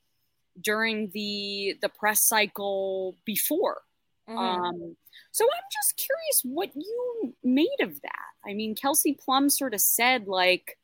during 0.61 1.11
the 1.13 1.77
the 1.81 1.89
press 1.89 2.23
cycle 2.23 3.17
before. 3.25 3.83
Mm-hmm. 4.29 4.39
Um, 4.39 4.97
so 5.33 5.45
I'm 5.45 5.69
just 5.73 5.97
curious 5.97 6.43
what 6.45 6.71
you 6.75 7.35
made 7.43 7.81
of 7.81 8.01
that. 8.03 8.49
I 8.49 8.55
mean, 8.55 8.75
Kelsey 8.75 9.15
Plum 9.15 9.51
sort 9.51 9.75
of 9.75 9.81
said 9.81 10.27
like, 10.27 10.79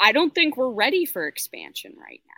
"I 0.00 0.12
don't 0.12 0.34
think 0.34 0.56
we're 0.56 0.70
ready 0.70 1.04
for 1.04 1.26
expansion 1.26 1.94
right 1.98 2.22
now." 2.26 2.32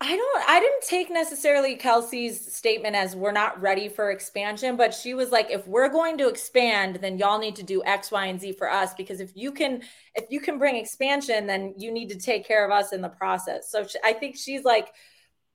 I 0.00 0.16
don't 0.16 0.48
I 0.48 0.60
didn't 0.60 0.82
take 0.84 1.10
necessarily 1.10 1.74
Kelsey's 1.74 2.54
statement 2.54 2.94
as 2.94 3.16
we're 3.16 3.32
not 3.32 3.60
ready 3.60 3.88
for 3.88 4.12
expansion, 4.12 4.76
but 4.76 4.94
she 4.94 5.12
was 5.12 5.32
like 5.32 5.50
if 5.50 5.66
we're 5.66 5.88
going 5.88 6.16
to 6.18 6.28
expand, 6.28 6.96
then 6.96 7.18
y'all 7.18 7.40
need 7.40 7.56
to 7.56 7.64
do 7.64 7.82
X, 7.84 8.12
Y, 8.12 8.26
and 8.26 8.40
Z 8.40 8.52
for 8.52 8.70
us 8.70 8.94
because 8.94 9.20
if 9.20 9.32
you 9.34 9.50
can 9.50 9.82
if 10.14 10.26
you 10.30 10.40
can 10.40 10.56
bring 10.56 10.76
expansion, 10.76 11.46
then 11.46 11.74
you 11.76 11.90
need 11.90 12.10
to 12.10 12.18
take 12.18 12.46
care 12.46 12.64
of 12.64 12.70
us 12.70 12.92
in 12.92 13.02
the 13.02 13.08
process. 13.08 13.72
So 13.72 13.84
she, 13.84 13.98
I 14.04 14.12
think 14.12 14.36
she's 14.36 14.62
like 14.62 14.88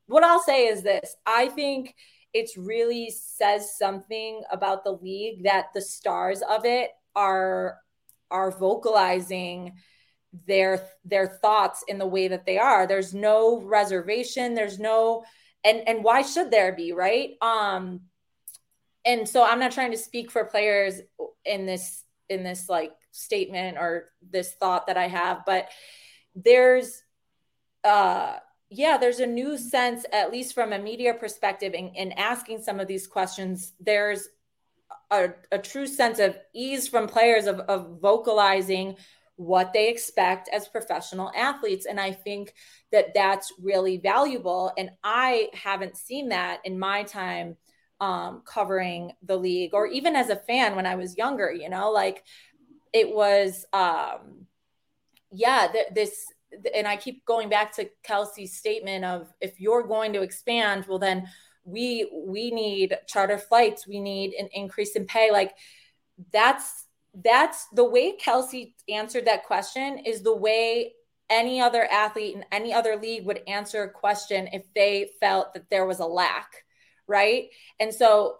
what 0.07 0.25
I'll 0.25 0.43
say 0.43 0.67
is 0.67 0.83
this. 0.83 1.15
I 1.25 1.47
think 1.47 1.95
it's 2.33 2.57
really 2.57 3.11
says 3.11 3.77
something 3.77 4.41
about 4.51 4.83
the 4.83 4.91
league 4.91 5.43
that 5.43 5.67
the 5.73 5.81
stars 5.81 6.41
of 6.41 6.65
it 6.65 6.89
are 7.15 7.77
are 8.29 8.51
vocalizing 8.51 9.71
their 10.47 10.87
their 11.05 11.27
thoughts 11.27 11.83
in 11.87 11.97
the 11.97 12.07
way 12.07 12.27
that 12.27 12.45
they 12.45 12.57
are. 12.57 12.87
There's 12.87 13.13
no 13.13 13.61
reservation. 13.61 14.53
There's 14.53 14.79
no 14.79 15.23
and 15.63 15.87
and 15.87 16.03
why 16.03 16.21
should 16.21 16.51
there 16.51 16.73
be 16.73 16.91
right? 16.91 17.31
Um 17.41 18.01
and 19.05 19.27
so 19.27 19.43
i'm 19.43 19.59
not 19.59 19.71
trying 19.71 19.91
to 19.91 19.97
speak 19.97 20.31
for 20.31 20.45
players 20.45 21.01
in 21.45 21.65
this 21.65 22.03
in 22.29 22.43
this 22.43 22.69
like 22.69 22.93
statement 23.11 23.77
or 23.77 24.05
this 24.31 24.53
thought 24.53 24.87
that 24.87 24.97
i 24.97 25.07
have 25.07 25.43
but 25.45 25.69
there's 26.35 27.03
uh 27.83 28.37
yeah 28.69 28.97
there's 28.97 29.19
a 29.19 29.25
new 29.25 29.57
sense 29.57 30.05
at 30.11 30.31
least 30.31 30.53
from 30.53 30.73
a 30.73 30.79
media 30.79 31.13
perspective 31.13 31.73
in, 31.73 31.89
in 31.89 32.11
asking 32.13 32.61
some 32.61 32.79
of 32.79 32.87
these 32.87 33.05
questions. 33.05 33.73
There's 33.79 34.29
a, 35.11 35.29
a 35.51 35.59
true 35.59 35.85
sense 35.85 36.17
of 36.17 36.35
ease 36.55 36.87
from 36.87 37.07
players 37.07 37.45
of, 37.45 37.59
of 37.59 37.99
vocalizing 38.01 38.95
what 39.35 39.73
they 39.73 39.89
expect 39.89 40.49
as 40.49 40.67
professional 40.67 41.31
athletes. 41.35 41.85
And 41.85 41.99
I 41.99 42.11
think 42.11 42.53
that 42.91 43.13
that's 43.13 43.51
really 43.61 43.97
valuable. 43.97 44.71
And 44.77 44.91
I 45.03 45.49
haven't 45.53 45.97
seen 45.97 46.29
that 46.29 46.61
in 46.63 46.77
my 46.77 47.03
time 47.03 47.57
um, 47.99 48.43
covering 48.45 49.13
the 49.23 49.37
league 49.37 49.73
or 49.73 49.87
even 49.87 50.15
as 50.15 50.29
a 50.29 50.35
fan 50.35 50.75
when 50.75 50.85
I 50.85 50.95
was 50.95 51.17
younger, 51.17 51.51
you 51.51 51.69
know, 51.69 51.91
like 51.91 52.23
it 52.91 53.13
was, 53.13 53.65
um, 53.73 54.45
yeah, 55.31 55.67
th- 55.71 55.87
this, 55.95 56.25
and 56.75 56.87
I 56.87 56.97
keep 56.97 57.25
going 57.25 57.49
back 57.49 57.73
to 57.77 57.89
Kelsey's 58.03 58.55
statement 58.55 59.03
of 59.03 59.33
if 59.41 59.59
you're 59.59 59.87
going 59.87 60.13
to 60.13 60.21
expand, 60.21 60.85
well, 60.87 60.99
then 60.99 61.27
we 61.65 62.09
we 62.13 62.51
need 62.51 62.97
charter 63.07 63.37
flights, 63.37 63.87
we 63.87 63.99
need 63.99 64.33
an 64.33 64.49
increase 64.51 64.95
in 64.95 65.05
pay. 65.05 65.31
Like 65.31 65.53
that's 66.31 66.85
that's 67.13 67.67
the 67.73 67.83
way 67.83 68.13
Kelsey 68.13 68.75
answered 68.89 69.25
that 69.25 69.45
question 69.45 69.99
is 69.99 70.21
the 70.21 70.35
way 70.35 70.93
any 71.29 71.61
other 71.61 71.83
athlete 71.83 72.35
in 72.35 72.45
any 72.51 72.73
other 72.73 72.95
league 72.95 73.25
would 73.25 73.41
answer 73.47 73.83
a 73.83 73.89
question 73.89 74.47
if 74.51 74.65
they 74.73 75.09
felt 75.19 75.53
that 75.53 75.69
there 75.69 75.85
was 75.85 75.99
a 75.99 76.05
lack, 76.05 76.63
right? 77.07 77.49
And 77.79 77.93
so 77.93 78.37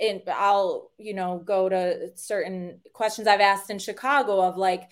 and 0.00 0.22
uh, 0.26 0.34
I'll, 0.36 0.90
you 0.98 1.14
know, 1.14 1.42
go 1.44 1.68
to 1.68 2.10
certain 2.14 2.80
questions 2.92 3.26
I've 3.26 3.40
asked 3.40 3.70
in 3.70 3.78
Chicago 3.78 4.40
of 4.42 4.56
like, 4.56 4.88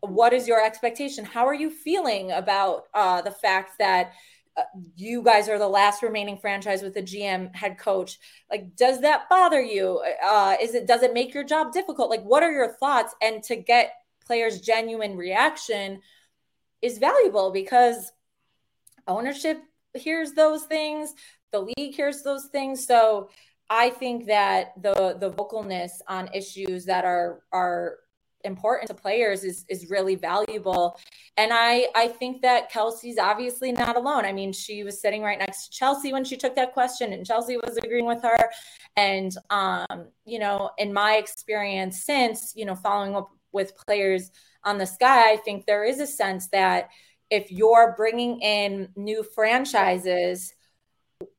what 0.00 0.32
is 0.32 0.48
your 0.48 0.64
expectation? 0.64 1.24
How 1.24 1.46
are 1.46 1.54
you 1.54 1.70
feeling 1.70 2.30
about 2.30 2.84
uh, 2.94 3.20
the 3.22 3.30
fact 3.30 3.72
that 3.78 4.12
uh, 4.56 4.62
you 4.96 5.22
guys 5.22 5.48
are 5.48 5.58
the 5.58 5.68
last 5.68 6.02
remaining 6.02 6.36
franchise 6.36 6.82
with 6.82 6.96
a 6.96 7.02
GM 7.02 7.54
head 7.54 7.78
coach. 7.78 8.18
Like, 8.50 8.76
does 8.76 9.00
that 9.00 9.28
bother 9.30 9.60
you? 9.60 10.02
Uh, 10.22 10.56
is 10.60 10.74
it 10.74 10.86
does 10.86 11.02
it 11.02 11.14
make 11.14 11.32
your 11.32 11.44
job 11.44 11.72
difficult? 11.72 12.10
Like, 12.10 12.22
what 12.22 12.42
are 12.42 12.52
your 12.52 12.74
thoughts? 12.74 13.14
And 13.22 13.42
to 13.44 13.56
get 13.56 13.94
players' 14.26 14.60
genuine 14.60 15.16
reaction 15.16 16.00
is 16.82 16.98
valuable 16.98 17.50
because 17.50 18.12
ownership 19.06 19.58
hears 19.94 20.32
those 20.32 20.64
things, 20.64 21.14
the 21.50 21.60
league 21.76 21.94
hears 21.94 22.22
those 22.22 22.46
things. 22.46 22.86
So 22.86 23.30
I 23.70 23.90
think 23.90 24.26
that 24.26 24.74
the 24.82 25.16
the 25.18 25.30
vocalness 25.30 25.92
on 26.08 26.28
issues 26.34 26.84
that 26.86 27.04
are 27.04 27.42
are 27.52 27.98
important 28.44 28.88
to 28.88 28.94
players 28.94 29.44
is 29.44 29.64
is 29.68 29.90
really 29.90 30.14
valuable. 30.14 30.98
And 31.36 31.52
I 31.52 31.88
I 31.94 32.08
think 32.08 32.42
that 32.42 32.70
Kelsey's 32.70 33.18
obviously 33.18 33.72
not 33.72 33.96
alone. 33.96 34.24
I 34.24 34.32
mean, 34.32 34.52
she 34.52 34.84
was 34.84 35.00
sitting 35.00 35.22
right 35.22 35.38
next 35.38 35.66
to 35.66 35.70
Chelsea 35.70 36.12
when 36.12 36.24
she 36.24 36.36
took 36.36 36.54
that 36.56 36.72
question, 36.72 37.12
and 37.12 37.26
Chelsea 37.26 37.56
was 37.56 37.76
agreeing 37.76 38.06
with 38.06 38.22
her. 38.22 38.50
And 38.96 39.34
um, 39.50 40.08
you 40.24 40.38
know, 40.38 40.70
in 40.78 40.92
my 40.92 41.16
experience 41.16 42.04
since 42.04 42.52
you 42.56 42.64
know 42.64 42.74
following 42.74 43.16
up 43.16 43.30
with 43.52 43.76
players 43.86 44.30
on 44.64 44.78
the 44.78 44.86
sky, 44.86 45.32
I 45.32 45.36
think 45.36 45.66
there 45.66 45.84
is 45.84 46.00
a 46.00 46.06
sense 46.06 46.48
that 46.48 46.90
if 47.30 47.50
you're 47.50 47.94
bringing 47.96 48.40
in 48.40 48.90
new 48.94 49.22
franchises, 49.22 50.52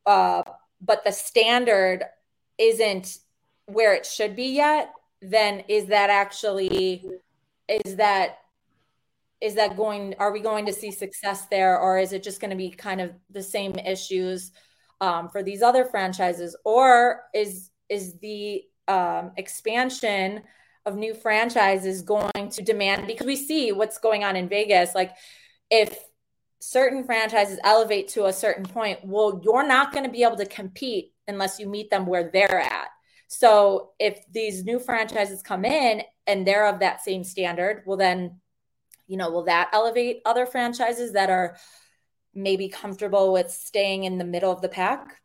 uh, 0.06 0.42
but 0.82 1.04
the 1.04 1.12
standard 1.12 2.04
isn't 2.58 3.20
where 3.68 3.94
it 3.94 4.06
should 4.06 4.36
be 4.36 4.56
yet, 4.56 4.92
then 5.24 5.64
is 5.68 5.88
that 5.88 6.10
actually 6.10 7.04
is 7.68 7.96
that 7.96 8.40
is 9.42 9.56
that 9.56 9.76
going 9.76 10.16
are 10.20 10.32
we 10.32 10.40
going 10.40 10.66
to 10.66 10.74
see 10.74 10.92
success 10.92 11.48
there? 11.48 11.80
Or 11.80 11.98
is 11.98 12.14
it 12.14 12.24
just 12.24 12.40
going 12.40 12.52
to 12.52 12.58
be 12.58 12.70
kind 12.70 13.02
of 13.02 13.12
the 13.30 13.44
same 13.44 13.76
issues 13.76 14.52
um, 15.02 15.30
for 15.30 15.44
these 15.44 15.62
other 15.62 15.86
franchises? 15.86 16.56
Or 16.66 17.24
is 17.34 17.70
is 17.90 18.18
the 18.20 18.64
um, 18.88 19.32
expansion 19.38 20.44
of 20.86 20.96
new 20.96 21.14
franchises 21.14 22.02
going 22.02 22.50
to 22.52 22.62
demand 22.62 23.08
because 23.08 23.26
we 23.26 23.36
see 23.36 23.72
what's 23.72 23.98
going 23.98 24.26
on 24.26 24.36
in 24.36 24.50
vegas 24.50 24.94
like 24.94 25.12
if 25.70 25.98
certain 26.60 27.06
franchises 27.06 27.58
elevate 27.64 28.10
to 28.10 28.26
a 28.26 28.34
certain 28.34 28.66
point 28.66 29.00
well 29.04 29.40
you're 29.46 29.66
not 29.66 29.94
going 29.94 30.04
to 30.04 30.12
be 30.12 30.24
able 30.24 30.36
to 30.36 30.46
compete 30.46 31.14
unless 31.28 31.58
you 31.58 31.70
meet 31.70 31.90
them 31.90 32.06
where 32.06 32.30
they're 32.34 32.60
at 32.60 32.90
so 33.34 33.94
if 33.98 34.24
these 34.32 34.64
new 34.64 34.78
franchises 34.78 35.42
come 35.42 35.66
in 35.66 36.04
and 36.28 36.46
they're 36.46 36.68
of 36.68 36.82
that 36.82 37.02
same 37.02 37.24
standard, 37.24 37.82
well, 37.84 37.98
then, 37.98 38.40
you 39.08 39.18
know, 39.18 39.32
will 39.32 39.46
that 39.46 39.72
elevate 39.74 40.22
other 40.24 40.46
franchises 40.46 41.14
that 41.14 41.32
are 41.32 41.58
maybe 42.36 42.70
comfortable 42.70 43.34
with 43.34 43.50
staying 43.50 44.04
in 44.04 44.20
the 44.20 44.24
middle 44.24 44.52
of 44.52 44.62
the 44.62 44.70
pack? 44.70 45.20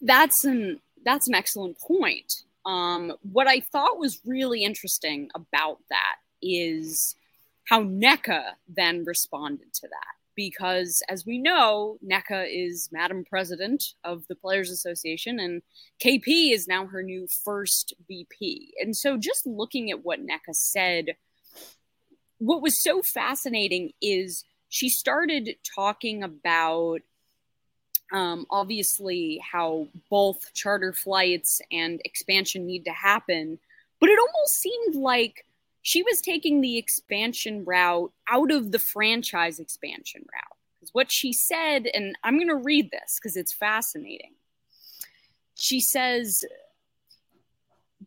That's 0.00 0.44
an 0.44 0.80
that's 1.04 1.28
an 1.28 1.34
excellent 1.36 1.78
point. 1.78 2.42
Um, 2.66 3.12
what 3.22 3.46
I 3.46 3.60
thought 3.60 3.96
was 3.96 4.20
really 4.26 4.64
interesting 4.64 5.30
about 5.32 5.78
that 5.90 6.16
is 6.42 7.14
how 7.68 7.84
Nneka 7.84 8.42
then 8.68 9.04
responded 9.04 9.72
to 9.74 9.86
that 9.86 10.19
because, 10.40 11.02
as 11.06 11.26
we 11.26 11.36
know, 11.36 11.98
Nneka 12.02 12.46
is 12.50 12.88
Madam 12.90 13.26
President 13.28 13.92
of 14.04 14.26
the 14.26 14.34
Players 14.34 14.70
Association, 14.70 15.38
and 15.38 15.60
KP 16.02 16.54
is 16.54 16.66
now 16.66 16.86
her 16.86 17.02
new 17.02 17.26
first 17.44 17.92
VP. 18.08 18.72
And 18.80 18.96
so, 18.96 19.18
just 19.18 19.46
looking 19.46 19.90
at 19.90 20.02
what 20.02 20.18
Nneka 20.18 20.54
said, 20.54 21.08
what 22.38 22.62
was 22.62 22.82
so 22.82 23.02
fascinating 23.02 23.92
is 24.00 24.44
she 24.70 24.88
started 24.88 25.56
talking 25.74 26.22
about 26.22 27.00
um, 28.10 28.46
obviously 28.50 29.42
how 29.52 29.88
both 30.08 30.54
charter 30.54 30.94
flights 30.94 31.60
and 31.70 32.00
expansion 32.06 32.66
need 32.66 32.86
to 32.86 32.92
happen, 32.92 33.58
but 34.00 34.08
it 34.08 34.18
almost 34.18 34.56
seemed 34.56 34.94
like 34.94 35.44
she 35.82 36.02
was 36.02 36.20
taking 36.20 36.60
the 36.60 36.76
expansion 36.76 37.64
route 37.64 38.12
out 38.28 38.50
of 38.50 38.72
the 38.72 38.78
franchise 38.78 39.58
expansion 39.58 40.22
route. 40.22 40.58
Because 40.78 40.94
what 40.94 41.10
she 41.10 41.32
said, 41.32 41.86
and 41.92 42.16
I'm 42.22 42.36
going 42.36 42.48
to 42.48 42.54
read 42.54 42.90
this 42.90 43.18
because 43.18 43.36
it's 43.36 43.52
fascinating. 43.52 44.34
She 45.54 45.80
says, 45.80 46.44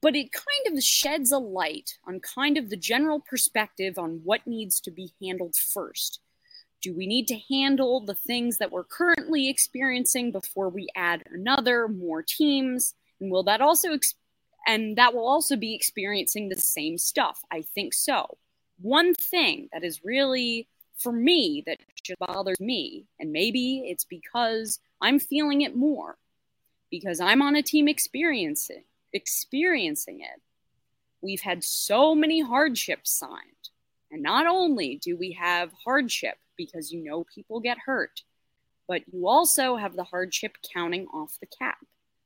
but 0.02 0.16
it 0.16 0.32
kind 0.32 0.76
of 0.76 0.84
sheds 0.84 1.32
a 1.32 1.38
light 1.38 1.98
on 2.06 2.20
kind 2.20 2.58
of 2.58 2.70
the 2.70 2.78
general 2.78 3.20
perspective 3.20 3.98
on 3.98 4.22
what 4.24 4.48
needs 4.48 4.80
to 4.82 4.92
be 4.92 5.14
handled 5.22 5.56
first. 5.56 6.20
Do 6.82 6.94
we 6.94 7.08
need 7.08 7.28
to 7.30 7.40
handle 7.50 8.02
the 8.06 8.16
things 8.16 8.58
that 8.58 8.72
we're 8.72 8.84
currently 8.84 9.50
experiencing 9.50 10.32
before 10.32 10.68
we 10.68 10.90
add 10.96 11.24
another, 11.32 11.88
more 11.88 12.22
teams? 12.22 12.96
And 13.22 13.32
will 13.32 13.44
that 13.44 13.62
also 13.62 13.94
and 14.68 14.98
that 14.98 15.14
will 15.14 15.28
also 15.28 15.56
be 15.56 15.76
experiencing 15.76 16.50
the 16.50 16.60
same 16.60 16.98
stuff. 16.98 17.42
I 17.52 17.62
think 17.62 17.94
so. 17.94 18.38
One 18.82 19.14
thing 19.14 19.70
that 19.74 19.84
is 19.84 20.04
really 20.04 20.68
for 20.98 21.12
me 21.12 21.64
that 21.66 21.80
bothers 22.20 22.60
me. 22.60 23.06
And 23.20 23.32
maybe 23.32 23.84
it's 23.86 24.04
because 24.04 24.80
I'm 25.02 25.20
feeling 25.20 25.62
it 25.62 25.76
more 25.76 26.18
because 26.90 27.20
I'm 27.20 27.42
on 27.42 27.56
a 27.56 27.64
team 27.64 27.88
experiencing 27.88 28.84
experiencing 29.14 30.22
it. 30.22 30.42
We've 31.22 31.42
had 31.42 31.64
so 31.64 32.16
many 32.16 32.42
hardships 32.42 33.12
signed. 33.12 33.70
And 34.12 34.24
not 34.24 34.48
only 34.48 35.00
do 35.04 35.16
we 35.16 35.34
have 35.34 35.72
hardship 35.86 36.38
because 36.58 36.92
you 36.92 37.04
know 37.04 37.24
people 37.34 37.60
get 37.60 37.78
hurt, 37.86 38.22
but 38.88 39.02
you 39.12 39.28
also 39.28 39.76
have 39.76 39.96
the 39.96 40.04
hardship 40.04 40.58
counting 40.74 41.08
off 41.14 41.38
the 41.40 41.46
cap. 41.46 41.78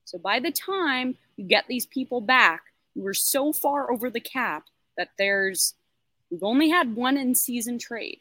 So 0.06 0.18
by 0.18 0.40
the 0.40 0.52
time 0.52 1.18
you 1.38 1.46
get 1.46 1.66
these 1.68 1.86
people 1.86 2.20
back, 2.22 2.62
you 2.96 3.06
are 3.08 3.14
so 3.14 3.54
far 3.54 3.92
over 3.92 4.10
the 4.10 4.20
cap 4.20 4.66
that 4.98 5.10
there's 5.18 5.76
we've 6.30 6.44
only 6.44 6.70
had 6.70 6.96
one 6.96 7.16
in 7.16 7.36
season 7.36 7.78
trade. 7.78 8.20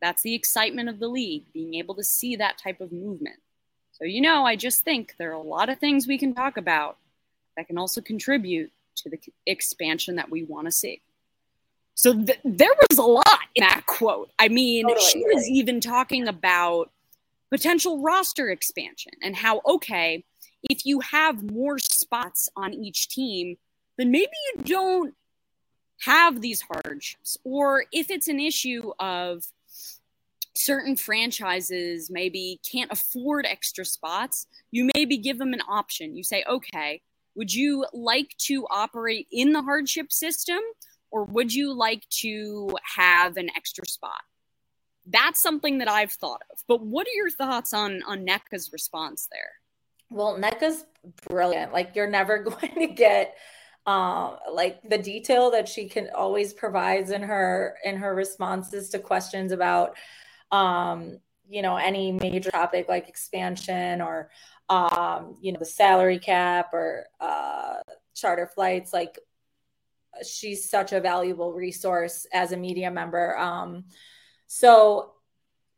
That's 0.00 0.22
the 0.22 0.34
excitement 0.34 0.88
of 0.88 0.98
the 0.98 1.08
league, 1.08 1.44
being 1.52 1.74
able 1.74 1.94
to 1.96 2.04
see 2.04 2.36
that 2.36 2.58
type 2.58 2.80
of 2.80 2.92
movement. 2.92 3.36
So, 3.92 4.04
you 4.04 4.20
know, 4.20 4.44
I 4.44 4.56
just 4.56 4.84
think 4.84 5.14
there 5.18 5.30
are 5.30 5.34
a 5.34 5.42
lot 5.42 5.68
of 5.68 5.78
things 5.78 6.06
we 6.06 6.18
can 6.18 6.34
talk 6.34 6.56
about 6.56 6.98
that 7.56 7.66
can 7.66 7.78
also 7.78 8.00
contribute 8.00 8.70
to 8.96 9.10
the 9.10 9.18
expansion 9.46 10.16
that 10.16 10.30
we 10.30 10.44
want 10.44 10.66
to 10.66 10.72
see. 10.72 11.02
So 11.94 12.14
th- 12.14 12.38
there 12.44 12.70
was 12.88 12.98
a 12.98 13.02
lot 13.02 13.40
in 13.56 13.62
that 13.62 13.86
quote. 13.86 14.30
I 14.38 14.48
mean, 14.48 14.86
totally. 14.86 15.04
she 15.04 15.24
was 15.24 15.48
even 15.48 15.80
talking 15.80 16.28
about 16.28 16.92
potential 17.50 18.00
roster 18.00 18.50
expansion 18.50 19.12
and 19.20 19.34
how, 19.34 19.62
okay, 19.66 20.24
if 20.62 20.84
you 20.84 21.00
have 21.00 21.50
more 21.50 21.78
spots 21.78 22.48
on 22.56 22.74
each 22.74 23.08
team, 23.08 23.56
then 23.96 24.10
maybe 24.10 24.32
you 24.54 24.62
don't 24.64 25.14
have 26.02 26.40
these 26.40 26.62
hardships. 26.62 27.36
Or 27.44 27.84
if 27.92 28.10
it's 28.10 28.28
an 28.28 28.40
issue 28.40 28.92
of 28.98 29.44
certain 30.54 30.96
franchises 30.96 32.10
maybe 32.10 32.60
can't 32.70 32.92
afford 32.92 33.46
extra 33.46 33.84
spots, 33.84 34.46
you 34.70 34.90
maybe 34.94 35.16
give 35.16 35.38
them 35.38 35.52
an 35.52 35.62
option. 35.68 36.16
You 36.16 36.24
say, 36.24 36.44
okay, 36.48 37.00
would 37.34 37.54
you 37.54 37.86
like 37.92 38.36
to 38.38 38.66
operate 38.70 39.28
in 39.30 39.52
the 39.52 39.62
hardship 39.62 40.12
system 40.12 40.58
or 41.10 41.24
would 41.24 41.54
you 41.54 41.72
like 41.72 42.08
to 42.20 42.76
have 42.96 43.36
an 43.36 43.50
extra 43.56 43.86
spot? 43.86 44.20
That's 45.06 45.40
something 45.40 45.78
that 45.78 45.88
I've 45.88 46.12
thought 46.12 46.42
of. 46.50 46.58
But 46.66 46.82
what 46.82 47.06
are 47.06 47.16
your 47.16 47.30
thoughts 47.30 47.72
on 47.72 48.02
on 48.02 48.26
Nneka's 48.26 48.72
response 48.72 49.28
there? 49.30 49.52
Well, 50.10 50.38
Nneka's 50.38 50.84
brilliant. 51.28 51.72
Like 51.72 51.94
you're 51.94 52.10
never 52.10 52.38
going 52.42 52.74
to 52.74 52.86
get 52.88 53.36
um, 53.86 54.36
like 54.52 54.82
the 54.88 54.98
detail 54.98 55.50
that 55.52 55.68
she 55.68 55.88
can 55.88 56.10
always 56.14 56.52
provides 56.52 57.10
in 57.10 57.22
her 57.22 57.76
in 57.84 57.96
her 57.96 58.14
responses 58.14 58.90
to 58.90 58.98
questions 58.98 59.50
about 59.50 59.96
um, 60.50 61.18
you 61.48 61.62
know 61.62 61.76
any 61.76 62.12
major 62.12 62.50
topic 62.50 62.86
like 62.88 63.08
expansion 63.08 64.02
or 64.02 64.30
um, 64.68 65.36
you 65.40 65.52
know 65.52 65.58
the 65.58 65.64
salary 65.64 66.18
cap 66.18 66.74
or 66.74 67.06
uh, 67.20 67.76
charter 68.14 68.46
flights 68.46 68.92
like 68.92 69.18
she's 70.26 70.68
such 70.68 70.92
a 70.92 71.00
valuable 71.00 71.52
resource 71.54 72.26
as 72.32 72.52
a 72.52 72.56
media 72.56 72.90
member 72.90 73.38
um, 73.38 73.84
so 74.46 75.12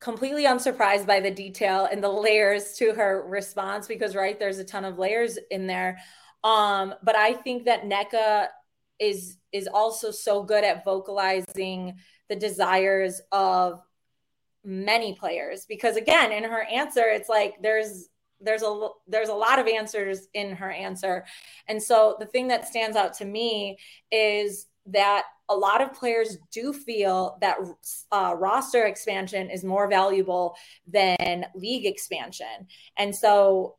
completely 0.01 0.47
unsurprised 0.47 1.07
by 1.07 1.21
the 1.21 1.31
detail 1.31 1.87
and 1.91 2.03
the 2.03 2.09
layers 2.09 2.73
to 2.75 2.93
her 2.93 3.23
response 3.29 3.87
because 3.87 4.17
right 4.17 4.39
there's 4.39 4.59
a 4.59 4.65
ton 4.65 4.85
of 4.85 4.99
layers 4.99 5.39
in 5.51 5.67
there. 5.67 5.99
Um, 6.43 6.95
but 7.03 7.17
I 7.17 7.35
think 7.35 7.67
that 7.67 7.85
Nneka 7.85 8.49
is 8.99 9.37
is 9.53 9.69
also 9.73 10.11
so 10.11 10.43
good 10.43 10.65
at 10.65 10.85
vocalizing 10.85 11.97
the 12.29 12.37
desires 12.37 13.21
of 13.33 13.81
many 14.63 15.15
players 15.15 15.65
because 15.67 15.97
again 15.97 16.33
in 16.33 16.45
her 16.45 16.63
answer 16.65 17.05
it's 17.07 17.31
like 17.31 17.55
there's 17.63 18.11
there's 18.41 18.63
a 18.63 18.89
there's 19.07 19.29
a 19.29 19.35
lot 19.35 19.59
of 19.59 19.67
answers 19.67 20.29
in 20.35 20.57
her 20.57 20.71
answer. 20.71 21.25
And 21.69 21.83
so 21.83 22.17
the 22.19 22.27
thing 22.27 22.49
that 22.49 22.67
stands 22.67 22.97
out 22.97 23.15
to 23.15 23.25
me 23.25 23.79
is 24.11 24.67
that 24.87 25.25
a 25.51 25.55
lot 25.55 25.83
of 25.83 25.93
players 25.93 26.39
do 26.53 26.73
feel 26.73 27.37
that 27.41 27.59
uh, 28.13 28.35
roster 28.39 28.85
expansion 28.85 29.51
is 29.51 29.65
more 29.65 29.89
valuable 29.89 30.57
than 30.87 31.45
league 31.55 31.87
expansion 31.87 32.67
and 32.97 33.15
so 33.15 33.77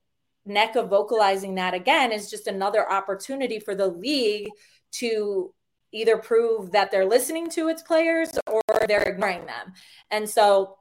Nneka 0.47 0.89
vocalizing 0.89 1.55
that 1.55 1.73
again 1.73 2.11
is 2.11 2.29
just 2.29 2.47
another 2.47 2.89
opportunity 2.91 3.59
for 3.59 3.75
the 3.75 3.87
league 3.87 4.49
to 4.93 5.53
either 5.91 6.17
prove 6.17 6.71
that 6.71 6.89
they're 6.89 7.05
listening 7.05 7.49
to 7.51 7.67
its 7.67 7.81
players 7.81 8.29
or 8.47 8.61
they're 8.87 9.03
ignoring 9.03 9.45
them. 9.45 9.73
And 10.09 10.29
so 10.29 10.77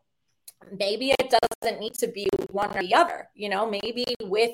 maybe 0.79 1.13
it 1.19 1.35
doesn't 1.63 1.81
need 1.81 1.95
to 1.95 2.09
be 2.09 2.29
one 2.51 2.75
or 2.77 2.83
the 2.83 2.95
other. 2.95 3.29
You 3.35 3.49
know, 3.49 3.69
maybe 3.69 4.05
with 4.23 4.53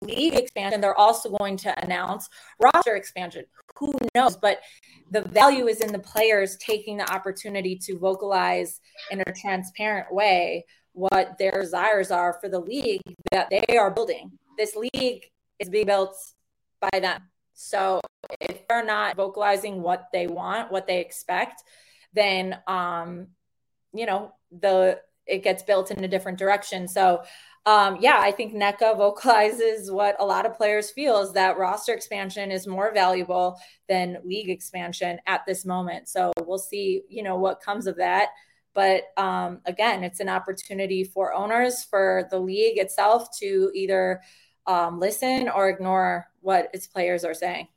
league 0.00 0.34
expansion, 0.34 0.80
they're 0.80 0.98
also 0.98 1.30
going 1.30 1.56
to 1.58 1.84
announce 1.84 2.28
roster 2.60 2.96
expansion. 2.96 3.44
Who 3.78 3.92
knows? 4.14 4.36
But 4.36 4.60
the 5.10 5.22
value 5.22 5.66
is 5.66 5.80
in 5.80 5.92
the 5.92 5.98
players 5.98 6.56
taking 6.56 6.96
the 6.96 7.12
opportunity 7.12 7.76
to 7.84 7.98
vocalize 7.98 8.80
in 9.10 9.20
a 9.20 9.32
transparent 9.40 10.12
way 10.12 10.64
what 10.92 11.38
their 11.38 11.60
desires 11.60 12.10
are 12.10 12.38
for 12.40 12.48
the 12.48 12.60
league 12.60 13.00
that 13.30 13.48
they 13.50 13.76
are 13.76 13.90
building 13.90 14.32
this 14.56 14.76
league 14.76 15.24
is 15.58 15.68
being 15.68 15.86
built 15.86 16.16
by 16.80 17.00
them. 17.00 17.22
So 17.54 18.00
if 18.40 18.66
they're 18.68 18.84
not 18.84 19.16
vocalizing 19.16 19.82
what 19.82 20.08
they 20.12 20.26
want, 20.26 20.72
what 20.72 20.86
they 20.86 21.00
expect, 21.00 21.62
then 22.12 22.58
um, 22.66 23.28
you 23.92 24.06
know, 24.06 24.32
the 24.50 25.00
it 25.26 25.42
gets 25.42 25.62
built 25.62 25.90
in 25.90 26.02
a 26.02 26.08
different 26.08 26.38
direction. 26.38 26.88
So 26.88 27.22
um, 27.64 27.98
yeah, 28.00 28.18
I 28.20 28.32
think 28.32 28.54
Nneka 28.54 28.96
vocalizes 28.96 29.90
what 29.90 30.16
a 30.18 30.26
lot 30.26 30.46
of 30.46 30.56
players 30.56 30.90
feel 30.90 31.20
is 31.20 31.32
that 31.32 31.58
roster 31.58 31.92
expansion 31.92 32.50
is 32.50 32.66
more 32.66 32.92
valuable 32.92 33.56
than 33.88 34.18
league 34.24 34.50
expansion 34.50 35.20
at 35.26 35.42
this 35.46 35.64
moment. 35.64 36.08
So 36.08 36.32
we'll 36.44 36.58
see, 36.58 37.02
you 37.08 37.22
know, 37.22 37.36
what 37.36 37.60
comes 37.60 37.86
of 37.86 37.96
that. 37.98 38.30
But 38.74 39.04
um, 39.16 39.60
again, 39.66 40.02
it's 40.02 40.20
an 40.20 40.28
opportunity 40.28 41.04
for 41.04 41.34
owners, 41.34 41.84
for 41.84 42.26
the 42.30 42.38
league 42.38 42.78
itself 42.78 43.28
to 43.38 43.70
either 43.74 44.22
um, 44.66 44.98
listen 44.98 45.48
or 45.48 45.68
ignore 45.68 46.26
what 46.40 46.68
its 46.72 46.86
players 46.88 47.24
are 47.24 47.34
saying. 47.34 47.68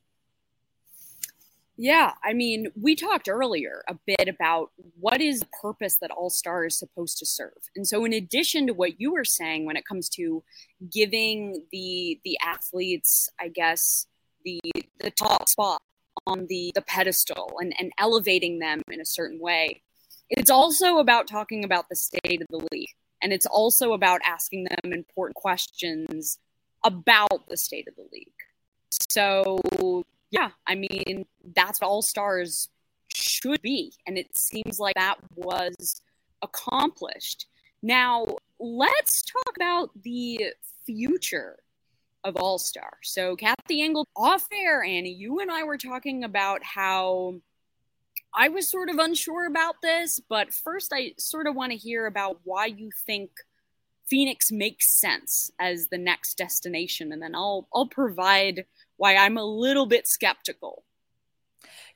Yeah, 1.78 2.14
I 2.24 2.32
mean, 2.34 2.68
we 2.80 2.96
talked 2.96 3.28
earlier 3.28 3.84
a 3.90 3.96
bit 4.06 4.30
about 4.30 4.72
what 4.98 5.20
is 5.20 5.42
the 5.42 5.48
purpose 5.62 5.98
that 5.98 6.10
All 6.10 6.30
Star 6.30 6.66
is 6.66 6.80
supposed 6.80 7.18
to 7.18 7.26
serve. 7.26 7.58
And 7.76 7.86
so 7.86 8.06
in 8.06 8.14
addition 8.14 8.68
to 8.68 8.74
what 8.74 9.00
you 9.00 9.12
were 9.12 9.26
saying 9.26 9.66
when 9.66 9.76
it 9.76 9.86
comes 9.86 10.08
to 10.10 10.44
giving 10.92 11.66
the 11.74 12.20
the 12.24 12.38
athletes, 12.42 13.30
I 13.40 13.50
guess, 13.50 14.08
the 14.46 14.62
the 15.00 15.12
top 15.12 15.50
spot 15.50 15.82
on 16.26 16.48
the 16.48 16.72
the 16.76 16.82
pedestal 16.82 17.58
and, 17.60 17.74
and 17.78 17.92
elevating 18.00 18.60
them 18.60 18.82
in 18.90 19.02
a 19.02 19.06
certain 19.06 19.40
way, 19.40 19.82
it's 20.30 20.50
also 20.50 21.00
about 21.00 21.28
talking 21.28 21.66
about 21.66 21.90
the 21.90 21.96
state 21.96 22.42
of 22.42 22.48
the 22.50 22.66
league. 22.72 22.90
And 23.22 23.34
it's 23.34 23.46
also 23.46 23.94
about 23.94 24.22
asking 24.26 24.66
them 24.66 24.94
important 24.94 25.36
questions 25.36 26.38
about 26.86 27.50
the 27.50 27.58
state 27.58 27.88
of 27.88 27.96
the 27.96 28.08
league. 28.14 28.28
So, 29.10 29.60
yeah, 30.32 30.50
I 30.68 30.76
mean, 30.76 31.26
that's 31.56 31.82
what 31.82 31.88
All 31.88 32.02
Stars 32.02 32.70
should 33.14 33.62
be. 33.62 33.94
And 34.08 34.18
it 34.18 34.38
seems 34.38 34.80
like 34.80 34.96
that 34.96 35.16
was 35.36 36.02
accomplished. 36.42 37.48
Now, 37.82 38.26
let's 38.60 39.24
talk 39.24 39.56
about 39.56 39.90
the 40.02 40.54
future 40.86 41.58
of 42.24 42.36
All 42.36 42.58
Star. 42.58 42.98
So, 43.04 43.36
Cathy 43.36 43.82
Engelbert, 43.82 44.10
off 44.16 44.48
air, 44.52 44.84
Annie, 44.84 45.14
you 45.14 45.40
and 45.40 45.52
I 45.52 45.64
were 45.64 45.78
talking 45.78 46.24
about 46.24 46.64
how 46.64 47.36
I 48.34 48.50
was 48.50 48.70
sort 48.70 48.90
of 48.90 48.98
unsure 48.98 49.46
about 49.46 49.76
this, 49.82 50.20
but 50.28 50.54
first, 50.54 50.92
I 50.94 51.14
sort 51.18 51.48
of 51.48 51.56
want 51.56 51.72
to 51.72 51.78
hear 51.78 52.06
about 52.06 52.40
why 52.44 52.66
you 52.66 52.90
think 53.06 53.32
Phoenix 54.08 54.52
makes 54.52 55.00
sense 55.00 55.52
as 55.60 55.88
the 55.88 55.98
next 55.98 56.38
destination, 56.38 57.12
and 57.12 57.22
then 57.22 57.34
I'll 57.36 57.68
I'll 57.74 57.88
provide 57.88 58.66
why 58.98 59.16
I'm 59.16 59.38
a 59.38 59.44
little 59.44 59.86
bit 59.86 60.08
skeptical. 60.08 60.84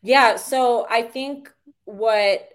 Yeah, 0.01 0.37
so 0.37 0.87
I 0.89 1.01
think 1.01 1.51
what 1.85 2.47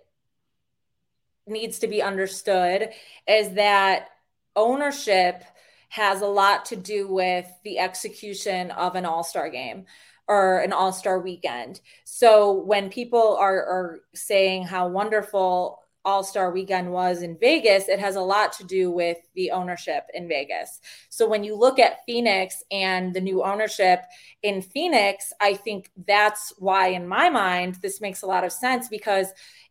needs 1.47 1.80
to 1.80 1.86
be 1.86 2.03
understood 2.03 2.90
is 3.28 3.55
that 3.55 4.09
ownership 4.57 5.45
has 5.90 6.22
a 6.22 6.26
lot 6.26 6.64
to 6.66 6.76
do 6.76 7.07
with 7.07 7.47
the 7.62 7.78
execution 7.78 8.70
of 8.72 8.97
an 8.97 9.05
all-star 9.05 9.51
game 9.51 9.84
or 10.26 10.61
an 10.61 10.72
all-star 10.72 11.20
weekend. 11.20 11.80
So 12.05 12.53
when 12.53 12.88
people 12.88 13.36
are, 13.36 13.57
are 13.57 14.01
saying 14.14 14.64
how 14.64 14.88
wonderful 14.88 15.84
all 16.05 16.22
Star 16.22 16.50
weekend 16.50 16.92
was 16.92 17.22
in 17.22 17.38
Vegas, 17.38 17.88
it 17.88 17.98
has 17.98 18.16
a 18.16 18.20
lot 18.20 18.52
to 18.55 18.64
do 18.64 18.90
with 18.90 19.18
the 19.34 19.50
ownership 19.50 20.05
in 20.12 20.28
Vegas. 20.28 20.80
So 21.09 21.28
when 21.28 21.44
you 21.44 21.57
look 21.57 21.78
at 21.78 22.05
Phoenix 22.05 22.62
and 22.70 23.14
the 23.14 23.20
new 23.20 23.42
ownership 23.42 24.00
in 24.42 24.61
Phoenix, 24.61 25.32
I 25.40 25.55
think 25.55 25.90
that's 26.07 26.52
why, 26.59 26.88
in 26.88 27.09
my 27.09 27.30
mind, 27.30 27.76
this 27.76 28.00
makes 28.00 28.22
a 28.22 28.26
lot 28.26 28.44
of 28.44 28.52
sense 28.52 28.88
because 28.88 29.28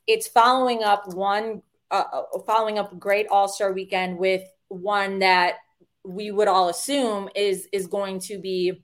it's 0.07 0.27
following 0.27 0.83
up 0.83 1.13
one 1.13 1.61
uh, 1.91 2.03
uh 2.11 2.39
following 2.47 2.79
up 2.79 2.97
great 2.99 3.27
All 3.27 3.47
Star 3.47 3.71
weekend 3.71 4.17
with 4.17 4.43
one 4.69 5.19
that 5.19 5.55
we 6.03 6.31
would 6.31 6.47
all 6.47 6.69
assume 6.69 7.29
is 7.35 7.67
is 7.71 7.87
going 7.87 8.19
to 8.19 8.39
be 8.39 8.83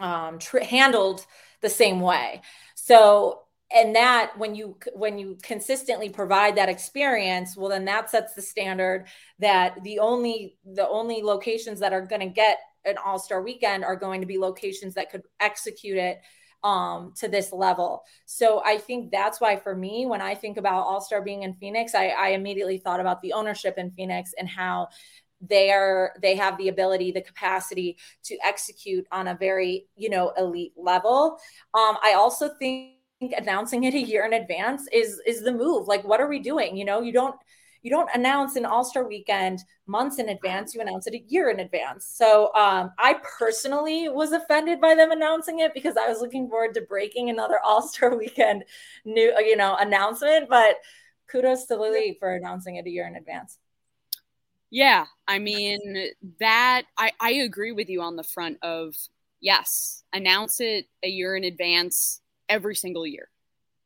um, 0.00 0.38
tr- 0.38 0.60
handled 0.60 1.24
the 1.60 1.68
same 1.68 2.00
way. 2.00 2.42
So 2.74 3.42
and 3.70 3.94
that 3.94 4.36
when 4.38 4.54
you 4.54 4.76
when 4.94 5.18
you 5.18 5.36
consistently 5.42 6.08
provide 6.08 6.56
that 6.56 6.68
experience 6.68 7.56
well 7.56 7.68
then 7.68 7.84
that 7.84 8.10
sets 8.10 8.34
the 8.34 8.42
standard 8.42 9.06
that 9.38 9.82
the 9.84 9.98
only 9.98 10.56
the 10.74 10.88
only 10.88 11.22
locations 11.22 11.80
that 11.80 11.92
are 11.92 12.06
going 12.06 12.20
to 12.20 12.28
get 12.28 12.58
an 12.84 12.96
all-star 13.04 13.42
weekend 13.42 13.84
are 13.84 13.96
going 13.96 14.20
to 14.20 14.26
be 14.26 14.38
locations 14.38 14.94
that 14.94 15.10
could 15.10 15.22
execute 15.40 15.98
it 15.98 16.20
um, 16.64 17.12
to 17.16 17.28
this 17.28 17.52
level. 17.52 18.02
So 18.24 18.62
i 18.64 18.78
think 18.78 19.12
that's 19.12 19.40
why 19.40 19.56
for 19.56 19.74
me 19.74 20.06
when 20.06 20.20
i 20.20 20.34
think 20.34 20.56
about 20.56 20.84
all-star 20.84 21.22
being 21.22 21.42
in 21.42 21.54
phoenix 21.54 21.94
I, 21.94 22.08
I 22.08 22.28
immediately 22.30 22.78
thought 22.78 23.00
about 23.00 23.20
the 23.22 23.32
ownership 23.32 23.74
in 23.78 23.90
phoenix 23.92 24.32
and 24.38 24.48
how 24.48 24.88
they 25.40 25.70
are 25.70 26.14
they 26.20 26.34
have 26.34 26.58
the 26.58 26.66
ability 26.66 27.12
the 27.12 27.20
capacity 27.20 27.96
to 28.24 28.36
execute 28.44 29.06
on 29.12 29.28
a 29.28 29.36
very 29.36 29.86
you 29.94 30.10
know 30.10 30.32
elite 30.36 30.72
level. 30.76 31.38
Um, 31.74 31.96
i 32.02 32.14
also 32.14 32.50
think 32.58 32.97
announcing 33.20 33.84
it 33.84 33.94
a 33.94 34.00
year 34.00 34.24
in 34.24 34.32
advance 34.32 34.88
is 34.92 35.20
is 35.26 35.42
the 35.42 35.52
move. 35.52 35.88
Like, 35.88 36.04
what 36.04 36.20
are 36.20 36.28
we 36.28 36.38
doing? 36.38 36.76
You 36.76 36.84
know, 36.84 37.00
you 37.00 37.12
don't 37.12 37.36
you 37.82 37.90
don't 37.90 38.10
announce 38.14 38.56
an 38.56 38.64
All 38.64 38.84
Star 38.84 39.06
weekend 39.06 39.60
months 39.86 40.18
in 40.18 40.28
advance. 40.28 40.74
You 40.74 40.80
announce 40.80 41.06
it 41.06 41.14
a 41.14 41.24
year 41.28 41.50
in 41.50 41.60
advance. 41.60 42.06
So 42.06 42.52
um, 42.54 42.90
I 42.98 43.20
personally 43.38 44.08
was 44.08 44.32
offended 44.32 44.80
by 44.80 44.94
them 44.94 45.10
announcing 45.10 45.60
it 45.60 45.74
because 45.74 45.96
I 45.96 46.08
was 46.08 46.20
looking 46.20 46.48
forward 46.48 46.74
to 46.74 46.82
breaking 46.82 47.30
another 47.30 47.58
All 47.64 47.86
Star 47.86 48.16
weekend 48.18 48.64
new 49.04 49.32
you 49.38 49.56
know 49.56 49.76
announcement. 49.76 50.48
But 50.48 50.76
kudos 51.30 51.66
to 51.66 51.76
Lily 51.76 52.16
for 52.18 52.34
announcing 52.34 52.76
it 52.76 52.86
a 52.86 52.90
year 52.90 53.06
in 53.06 53.16
advance. 53.16 53.58
Yeah, 54.70 55.06
I 55.26 55.38
mean 55.38 56.10
that 56.40 56.82
I 56.96 57.12
I 57.20 57.30
agree 57.30 57.72
with 57.72 57.88
you 57.88 58.02
on 58.02 58.16
the 58.16 58.24
front 58.24 58.58
of 58.62 58.94
yes, 59.40 60.04
announce 60.12 60.60
it 60.60 60.86
a 61.02 61.08
year 61.08 61.36
in 61.36 61.44
advance 61.44 62.20
every 62.48 62.74
single 62.74 63.06
year. 63.06 63.28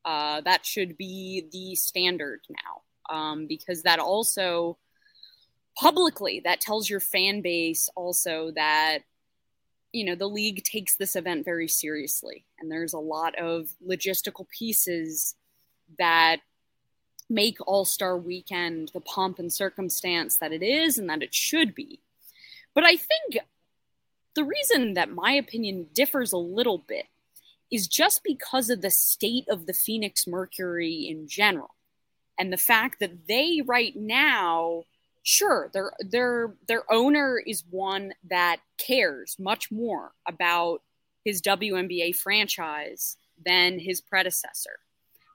Uh, 0.04 0.40
that 0.40 0.66
should 0.66 0.96
be 0.96 1.48
the 1.52 1.74
standard 1.76 2.40
now 2.50 3.14
um, 3.14 3.46
because 3.46 3.82
that 3.82 3.98
also 3.98 4.78
publicly 5.76 6.40
that 6.44 6.60
tells 6.60 6.90
your 6.90 7.00
fan 7.00 7.40
base 7.40 7.88
also 7.96 8.50
that 8.54 8.98
you 9.92 10.04
know 10.04 10.14
the 10.14 10.28
league 10.28 10.62
takes 10.64 10.96
this 10.96 11.16
event 11.16 11.44
very 11.44 11.68
seriously 11.68 12.44
and 12.58 12.70
there's 12.70 12.92
a 12.92 12.98
lot 12.98 13.34
of 13.36 13.68
logistical 13.86 14.46
pieces 14.48 15.34
that 15.98 16.38
make 17.30 17.56
all-star 17.66 18.18
weekend 18.18 18.90
the 18.92 19.00
pomp 19.00 19.38
and 19.38 19.52
circumstance 19.52 20.36
that 20.36 20.52
it 20.52 20.62
is 20.62 20.98
and 20.98 21.08
that 21.08 21.22
it 21.22 21.34
should 21.34 21.74
be 21.74 22.00
but 22.74 22.84
i 22.84 22.94
think 22.94 23.38
the 24.34 24.44
reason 24.44 24.94
that 24.94 25.10
my 25.10 25.32
opinion 25.32 25.86
differs 25.94 26.32
a 26.32 26.38
little 26.38 26.78
bit 26.78 27.06
is 27.72 27.88
just 27.88 28.22
because 28.22 28.70
of 28.70 28.82
the 28.82 28.90
state 28.90 29.46
of 29.48 29.66
the 29.66 29.72
Phoenix 29.72 30.26
Mercury 30.26 31.08
in 31.08 31.26
general 31.26 31.74
and 32.38 32.52
the 32.52 32.58
fact 32.58 33.00
that 33.00 33.26
they 33.28 33.62
right 33.64 33.94
now 33.96 34.84
sure 35.22 35.70
their 35.72 35.92
their 36.00 36.54
their 36.66 36.90
owner 36.92 37.40
is 37.46 37.64
one 37.70 38.12
that 38.28 38.56
cares 38.78 39.36
much 39.38 39.70
more 39.70 40.12
about 40.26 40.82
his 41.24 41.40
WNBA 41.40 42.16
franchise 42.16 43.16
than 43.44 43.78
his 43.78 44.00
predecessor. 44.00 44.80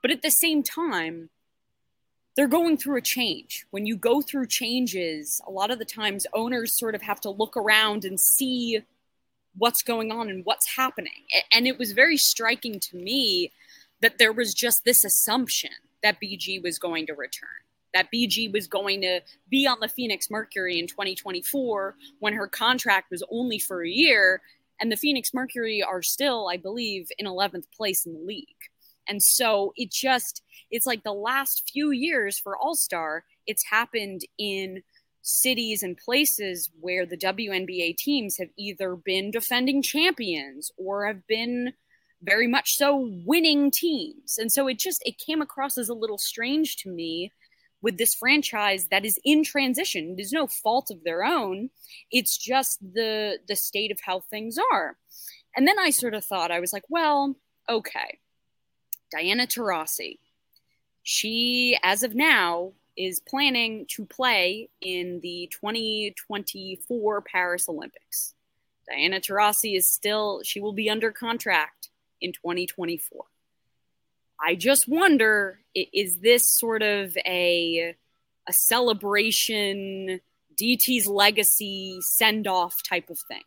But 0.02 0.12
at 0.12 0.22
the 0.22 0.30
same 0.30 0.64
time, 0.64 1.30
they're 2.36 2.48
going 2.48 2.78
through 2.78 2.98
a 2.98 3.02
change. 3.02 3.66
When 3.72 3.86
you 3.86 3.96
go 3.96 4.22
through 4.22 4.48
changes, 4.48 5.42
a 5.48 5.52
lot 5.52 5.72
of 5.72 5.80
the 5.80 5.86
times 5.86 6.28
owners 6.34 6.78
sort 6.78 6.94
of 6.94 7.02
have 7.02 7.22
to 7.22 7.30
look 7.30 7.56
around 7.58 8.06
and 8.06 8.20
see 8.20 8.84
what's 9.58 9.82
going 9.84 10.12
on 10.12 10.30
and 10.30 10.46
what's 10.46 10.76
happening. 10.76 11.26
And 11.54 11.68
it 11.68 11.78
was 11.78 11.92
very 11.92 12.18
striking 12.18 12.80
to 12.80 12.98
me 12.98 13.52
that 14.02 14.18
there 14.20 14.34
was 14.34 14.54
just 14.54 14.84
this 14.86 15.04
assumption 15.04 15.72
that 16.04 16.22
BG 16.22 16.62
was 16.62 16.78
going 16.78 17.08
to 17.08 17.14
return, 17.14 17.50
that 17.94 18.08
BG 18.14 18.52
was 18.52 18.68
going 18.68 19.02
to 19.02 19.22
be 19.50 19.66
on 19.68 19.80
the 19.80 19.90
Phoenix 19.90 20.30
Mercury 20.30 20.80
in 20.80 20.88
2024 20.88 21.96
when 22.20 22.34
her 22.34 22.48
contract 22.48 23.10
was 23.10 23.24
only 23.32 23.60
for 23.60 23.84
a 23.84 23.90
year. 23.90 24.42
And 24.80 24.92
the 24.92 24.98
Phoenix 24.98 25.34
Mercury 25.34 25.82
are 25.82 26.04
still, 26.04 26.48
I 26.50 26.58
believe, 26.58 27.08
in 27.18 27.26
11th 27.26 27.66
place 27.76 28.06
in 28.06 28.14
the 28.14 28.20
league. 28.20 28.48
And 29.08 29.24
so 29.24 29.74
it 29.76 29.92
just, 29.92 30.44
it's 30.70 30.86
like 30.86 31.04
the 31.04 31.14
last 31.14 31.70
few 31.72 31.92
years 31.92 32.38
for 32.38 32.58
All 32.58 32.76
Star, 32.76 33.24
it's 33.48 33.64
happened 33.70 34.22
in 34.38 34.84
cities 35.28 35.84
and 35.84 35.98
places 35.98 36.70
where 36.80 37.06
the 37.06 37.18
WNBA 37.18 37.98
teams 37.98 38.38
have 38.38 38.48
either 38.58 38.96
been 38.96 39.30
defending 39.30 39.82
champions 39.82 40.72
or 40.78 41.06
have 41.06 41.28
been 41.28 41.74
very 42.22 42.48
much 42.48 42.78
so 42.78 43.10
winning 43.26 43.70
teams. 43.70 44.38
And 44.38 44.52
so 44.52 44.68
it 44.68 44.80
just 44.80 45.02
it 45.06 45.20
came 45.20 45.42
across 45.42 45.78
as 45.78 45.90
a 45.90 45.94
little 45.94 46.18
strange 46.18 46.78
to 46.78 46.90
me 46.90 47.34
with 47.82 47.98
this 47.98 48.16
franchise 48.16 48.88
that 48.90 49.06
is 49.06 49.20
in 49.26 49.44
transition. 49.44 50.16
There's 50.16 50.32
no 50.32 50.48
fault 50.48 50.90
of 50.90 51.04
their 51.04 51.24
own. 51.24 51.70
It's 52.10 52.38
just 52.38 52.80
the 52.82 53.40
the 53.48 53.56
state 53.58 53.92
of 53.92 54.00
how 54.02 54.22
things 54.22 54.58
are. 54.72 54.96
And 55.56 55.68
then 55.68 55.78
I 55.78 55.90
sort 55.90 56.14
of 56.14 56.24
thought 56.24 56.52
I 56.52 56.62
was 56.62 56.72
like, 56.72 56.86
well, 56.88 57.36
okay. 57.70 58.20
Diana 59.12 59.46
Taurasi. 59.46 60.20
She 61.04 61.78
as 61.84 62.04
of 62.04 62.16
now 62.16 62.74
is 62.98 63.20
planning 63.20 63.86
to 63.90 64.06
play 64.06 64.70
in 64.82 65.20
the 65.22 65.50
2024 65.52 67.22
Paris 67.22 67.70
Olympics. 67.70 68.34
Diana 68.90 69.20
Taurasi 69.20 69.78
is 69.78 69.90
still, 69.90 70.42
she 70.44 70.60
will 70.60 70.74
be 70.74 70.90
under 70.90 71.12
contract 71.12 71.90
in 72.22 72.34
2024. 72.34 73.26
I 74.40 74.56
just 74.56 74.88
wonder 74.88 75.60
is 75.74 76.20
this 76.20 76.50
sort 76.50 76.82
of 76.82 77.18
a, 77.26 77.96
a 78.48 78.54
celebration, 78.54 80.22
DT's 80.60 81.08
legacy 81.08 82.00
send 82.02 82.48
off 82.48 82.82
type 82.84 83.10
of 83.10 83.20
thing? 83.28 83.44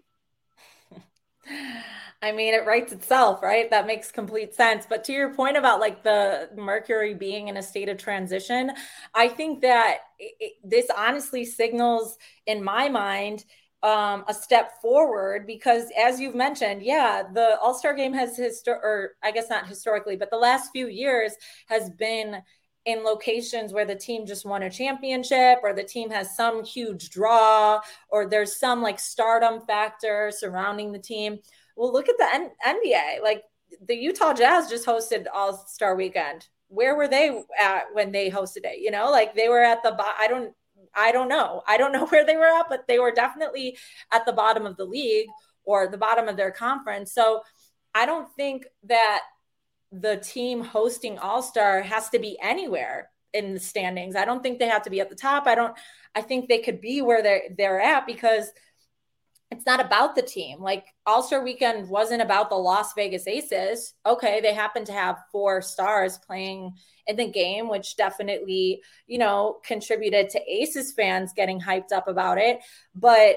I 2.23 2.33
mean, 2.33 2.53
it 2.55 2.67
writes 2.67 2.93
itself, 2.93 3.43
right? 3.43 3.71
That 3.71 3.87
makes 3.87 4.11
complete 4.13 4.55
sense. 4.55 4.87
But 4.89 5.05
to 5.05 5.13
your 5.13 5.33
point 5.35 5.57
about 5.57 5.81
like 5.81 6.03
the 6.03 6.51
Mercury 6.55 7.15
being 7.15 7.49
in 7.49 7.57
a 7.57 7.63
state 7.63 7.89
of 7.89 7.97
transition, 7.97 8.73
I 9.15 9.29
think 9.29 9.63
that 9.63 9.99
it, 10.19 10.55
this 10.63 10.87
honestly 10.97 11.45
signals, 11.45 12.19
in 12.47 12.63
my 12.63 12.89
mind, 12.89 13.45
um, 13.83 14.25
a 14.29 14.35
step 14.35 14.83
forward 14.83 15.47
because, 15.47 15.91
as 15.99 16.21
you've 16.21 16.35
mentioned, 16.35 16.83
yeah, 16.83 17.23
the 17.33 17.59
All 17.61 17.73
Star 17.73 17.95
game 17.95 18.13
has 18.13 18.39
histor, 18.39 18.69
or 18.75 19.13
I 19.23 19.31
guess 19.31 19.49
not 19.49 19.67
historically, 19.67 20.17
but 20.17 20.31
the 20.31 20.37
last 20.37 20.71
few 20.73 20.89
years 20.89 21.33
has 21.69 21.89
been 21.89 22.43
in 22.87 23.05
locations 23.05 23.73
where 23.73 23.85
the 23.85 23.95
team 23.95 24.27
just 24.27 24.47
won 24.47 24.63
a 24.63 24.71
championship 24.71 25.59
or 25.63 25.75
the 25.75 25.85
team 25.85 26.11
has 26.11 26.35
some 26.35 26.65
huge 26.65 27.11
draw 27.11 27.81
or 28.09 28.27
there's 28.27 28.57
some 28.57 28.81
like 28.81 28.99
stardom 28.99 29.61
factor 29.67 30.31
surrounding 30.35 30.91
the 30.91 30.99
team 30.99 31.39
well, 31.81 31.93
look 31.95 32.11
at 32.11 32.19
the 32.19 32.29
N- 32.35 32.51
NBA. 32.85 33.23
Like 33.23 33.43
the 33.87 33.95
Utah 33.95 34.35
Jazz 34.35 34.69
just 34.69 34.87
hosted 34.87 35.25
All 35.33 35.57
Star 35.67 35.97
Weekend. 35.97 36.47
Where 36.69 36.95
were 36.95 37.09
they 37.09 37.43
at 37.59 37.85
when 37.95 38.13
they 38.13 38.31
hosted 38.31 38.65
it? 38.65 38.81
You 38.81 38.91
know, 38.91 39.11
like 39.11 39.35
they 39.35 39.49
were 39.49 39.63
at 39.63 39.83
the. 39.83 39.97
I 39.99 40.29
don't. 40.29 40.53
I 40.95 41.11
don't 41.11 41.29
know. 41.29 41.63
I 41.67 41.79
don't 41.79 41.93
know 41.93 42.07
where 42.09 42.27
they 42.27 42.37
were 42.37 42.45
at, 42.45 42.67
but 42.69 42.87
they 42.87 42.99
were 42.99 43.13
definitely 43.13 43.79
at 44.13 44.27
the 44.27 44.33
bottom 44.33 44.67
of 44.67 44.77
the 44.77 44.85
league 44.85 45.29
or 45.65 45.89
the 45.89 45.97
bottom 45.97 46.29
of 46.29 46.37
their 46.37 46.51
conference. 46.51 47.15
So 47.15 47.41
I 47.95 48.05
don't 48.05 48.29
think 48.37 48.67
that 48.85 49.23
the 49.93 50.17
team 50.17 50.63
hosting 50.63 51.19
All 51.19 51.43
Star 51.43 51.83
has 51.83 52.09
to 52.11 52.19
be 52.19 52.39
anywhere 52.43 53.11
in 53.33 53.55
the 53.55 53.61
standings. 53.61 54.17
I 54.17 54.25
don't 54.25 54.43
think 54.43 54.59
they 54.59 54.69
have 54.69 54.83
to 54.83 54.91
be 54.91 55.01
at 55.01 55.09
the 55.09 55.17
top. 55.17 55.47
I 55.47 55.55
don't. 55.55 55.77
I 56.15 56.23
think 56.23 56.49
they 56.49 56.59
could 56.59 56.81
be 56.81 57.03
where 57.03 57.23
they're 57.23 57.43
they're 57.57 57.81
at 57.81 58.07
because 58.07 58.51
it's 59.51 59.67
not 59.67 59.85
about 59.85 60.15
the 60.15 60.23
team. 60.23 60.61
Like 60.61 60.87
All 61.07 61.23
Star 61.23 61.43
Weekend 61.43 61.89
wasn't 61.89 62.23
about 62.23 62.51
the 62.51 62.57
Las 62.57 62.93
Vegas 62.95 63.27
Aces. 63.27 63.95
Okay, 64.07 64.41
they 64.41 64.55
happen 64.55 64.85
to 64.85 64.93
have 64.93 65.19
four 65.33 65.61
stars 65.61 66.19
playing 66.19 66.75
in 67.07 67.17
the 67.17 67.29
game, 67.29 67.69
which 67.69 67.97
definitely, 67.97 68.83
you 69.07 69.19
know, 69.19 69.59
contributed 69.65 70.31
to 70.31 70.41
Aces 70.51 70.93
fans 70.93 71.33
getting 71.35 71.61
hyped 71.61 71.93
up 71.93 72.07
about 72.07 72.39
it. 72.39 72.61
But 72.95 73.37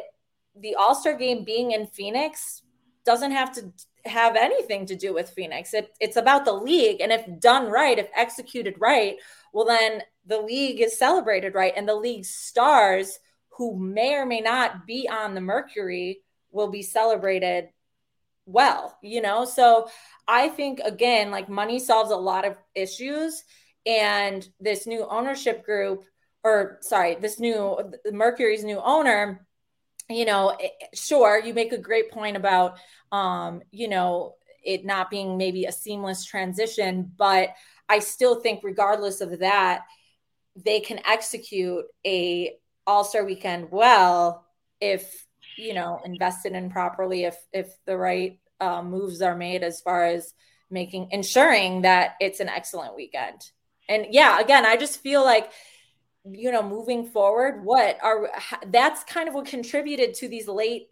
the 0.56 0.76
All 0.76 0.94
Star 0.94 1.16
game 1.16 1.44
being 1.44 1.72
in 1.72 1.88
Phoenix 1.88 2.62
doesn't 3.06 3.32
have 3.32 3.52
to 3.54 3.74
have 4.06 4.36
anything 4.36 4.86
to 4.88 4.96
do 4.96 5.14
with 5.14 5.30
Phoenix. 5.30 5.74
It, 5.74 5.94
it's 6.00 6.18
about 6.18 6.46
the 6.46 6.54
league. 6.54 7.00
And 7.00 7.12
if 7.12 7.26
done 7.40 7.70
right, 7.70 7.98
if 7.98 8.10
executed 8.16 8.76
right, 8.80 9.16
well, 9.54 9.66
then 9.66 10.02
the 10.26 10.42
league 10.42 10.82
is 10.82 10.98
celebrated 10.98 11.56
right. 11.56 11.74
And 11.76 11.88
the 11.88 11.96
league 11.96 12.26
stars 12.26 13.20
who 13.58 13.78
may 13.78 14.16
or 14.16 14.26
may 14.26 14.42
not 14.42 14.86
be 14.86 15.08
on 15.08 15.36
the 15.36 15.42
Mercury 15.42 16.22
will 16.52 16.70
be 16.70 16.82
celebrated 16.82 17.70
well, 18.46 18.98
you 19.02 19.22
know? 19.22 19.46
So 19.46 19.88
I 20.28 20.50
think, 20.50 20.80
again, 20.80 21.32
like 21.32 21.48
money 21.48 21.80
solves 21.80 22.12
a 22.12 22.18
lot 22.18 22.46
of 22.46 22.58
issues. 22.76 23.44
and 23.86 24.48
this 24.60 24.88
new 24.88 25.06
ownership 25.06 25.66
group, 25.66 26.04
or 26.44 26.78
sorry, 26.82 27.16
this 27.16 27.40
new 27.40 27.78
Mercury's 28.12 28.64
new 28.64 28.80
owner, 28.84 29.46
you 30.14 30.26
know, 30.26 30.50
eh, 30.50 30.70
eh, 30.82 30.86
sure, 30.94 31.40
you 31.40 31.54
make 31.54 31.74
a 31.74 31.78
great 31.78 32.12
point 32.12 32.38
about, 32.38 32.78
um, 33.12 33.62
you 33.72 33.88
know, 33.88 34.36
it 34.64 34.86
not 34.86 35.10
being 35.10 35.38
maybe 35.38 35.66
a 35.66 35.72
seamless 35.72 36.26
transition, 36.26 37.12
but 37.18 37.50
I 37.90 38.00
still 38.00 38.40
think, 38.40 38.62
regardless 38.64 39.22
of 39.22 39.40
that, 39.40 39.82
they 40.56 40.80
can 40.80 41.00
execute 41.06 41.86
a 42.06 42.56
All 42.86 43.04
Star 43.04 43.26
weekend 43.26 43.72
well 43.72 44.46
if 44.80 45.26
you 45.58 45.74
know 45.74 46.02
invested 46.06 46.54
in 46.54 46.70
properly, 46.70 47.24
if 47.26 47.38
if 47.52 47.74
the 47.86 47.98
right 47.98 48.40
uh, 48.60 48.82
moves 48.82 49.22
are 49.22 49.36
made 49.36 49.64
as 49.64 49.82
far 49.82 50.06
as 50.06 50.34
making 50.70 51.10
ensuring 51.12 51.84
that 51.84 52.16
it's 52.20 52.40
an 52.40 52.50
excellent 52.50 52.96
weekend. 52.96 53.42
And 53.90 54.08
yeah, 54.12 54.40
again, 54.40 54.66
I 54.66 54.78
just 54.78 55.02
feel 55.02 55.24
like 55.24 55.52
you 56.32 56.52
know 56.52 56.64
moving 56.64 57.06
forward 57.06 57.66
what 57.66 57.98
are 58.02 58.30
that's 58.68 59.04
kind 59.04 59.28
of 59.28 59.34
what 59.34 59.46
contributed 59.46 60.14
to 60.14 60.30
these 60.30 60.48
late 60.48 60.88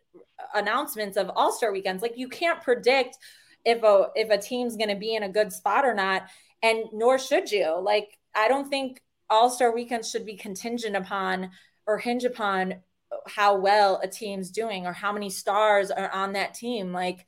announcements 0.53 1.17
of 1.17 1.29
all-star 1.36 1.71
weekends. 1.71 2.01
Like 2.01 2.17
you 2.17 2.27
can't 2.27 2.61
predict 2.61 3.17
if 3.65 3.84
a 3.84 4.07
if 4.15 4.29
a 4.29 4.38
team's 4.38 4.75
going 4.75 4.89
to 4.89 4.95
be 4.95 5.15
in 5.15 5.23
a 5.23 5.29
good 5.29 5.51
spot 5.53 5.86
or 5.86 5.93
not 5.93 6.23
and 6.63 6.86
nor 6.93 7.17
should 7.17 7.51
you. 7.51 7.79
Like 7.82 8.17
i 8.36 8.47
don't 8.47 8.69
think 8.69 9.01
all-star 9.29 9.73
weekends 9.73 10.09
should 10.09 10.25
be 10.25 10.36
contingent 10.36 10.95
upon 10.95 11.51
or 11.86 11.97
hinge 11.97 12.23
upon 12.23 12.75
how 13.27 13.57
well 13.57 13.99
a 14.03 14.07
team's 14.07 14.51
doing 14.51 14.86
or 14.86 14.93
how 14.93 15.11
many 15.11 15.29
stars 15.29 15.91
are 15.91 16.09
on 16.11 16.34
that 16.34 16.53
team. 16.53 16.91
Like 16.91 17.25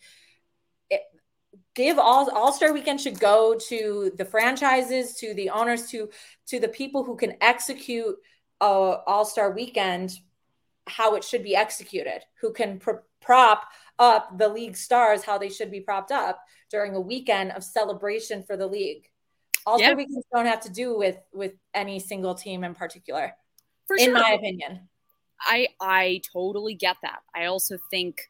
give 1.75 1.97
all 1.97 2.29
all-star 2.31 2.73
weekend 2.73 3.01
should 3.01 3.19
go 3.19 3.55
to 3.55 4.11
the 4.17 4.25
franchises 4.25 5.15
to 5.15 5.33
the 5.33 5.49
owners 5.49 5.87
to 5.89 6.09
to 6.47 6.59
the 6.59 6.67
people 6.67 7.03
who 7.03 7.15
can 7.15 7.35
execute 7.41 8.15
uh, 8.61 8.65
a 8.65 9.03
all-star 9.07 9.51
weekend 9.51 10.11
how 10.87 11.15
it 11.15 11.23
should 11.23 11.43
be 11.43 11.55
executed 11.55 12.21
who 12.41 12.51
can 12.51 12.79
pr- 12.79 13.03
prop 13.21 13.65
up 13.99 14.37
the 14.37 14.47
league 14.47 14.75
stars 14.75 15.23
how 15.23 15.37
they 15.37 15.49
should 15.49 15.71
be 15.71 15.79
propped 15.79 16.11
up 16.11 16.39
during 16.69 16.95
a 16.95 17.01
weekend 17.01 17.51
of 17.51 17.63
celebration 17.63 18.43
for 18.43 18.57
the 18.57 18.67
league 18.67 19.07
all-star 19.65 19.91
yeah. 19.91 19.95
weekends 19.95 20.25
don't 20.33 20.45
have 20.45 20.61
to 20.61 20.71
do 20.71 20.97
with 20.97 21.17
with 21.33 21.53
any 21.73 21.99
single 21.99 22.35
team 22.35 22.63
in 22.63 22.75
particular 22.75 23.33
for 23.87 23.95
in 23.95 24.05
sure. 24.05 24.13
my 24.13 24.31
opinion 24.31 24.87
i 25.41 25.67
i 25.79 26.21
totally 26.31 26.75
get 26.75 26.97
that 27.01 27.19
i 27.35 27.45
also 27.45 27.77
think 27.89 28.29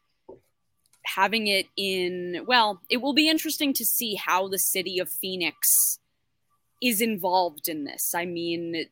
having 1.04 1.46
it 1.46 1.66
in, 1.76 2.44
well, 2.46 2.80
it 2.90 2.98
will 2.98 3.14
be 3.14 3.28
interesting 3.28 3.72
to 3.74 3.84
see 3.84 4.14
how 4.14 4.48
the 4.48 4.58
city 4.58 4.98
of 4.98 5.10
Phoenix 5.10 5.98
is 6.82 7.00
involved 7.00 7.68
in 7.68 7.84
this. 7.84 8.14
I 8.14 8.24
mean, 8.24 8.86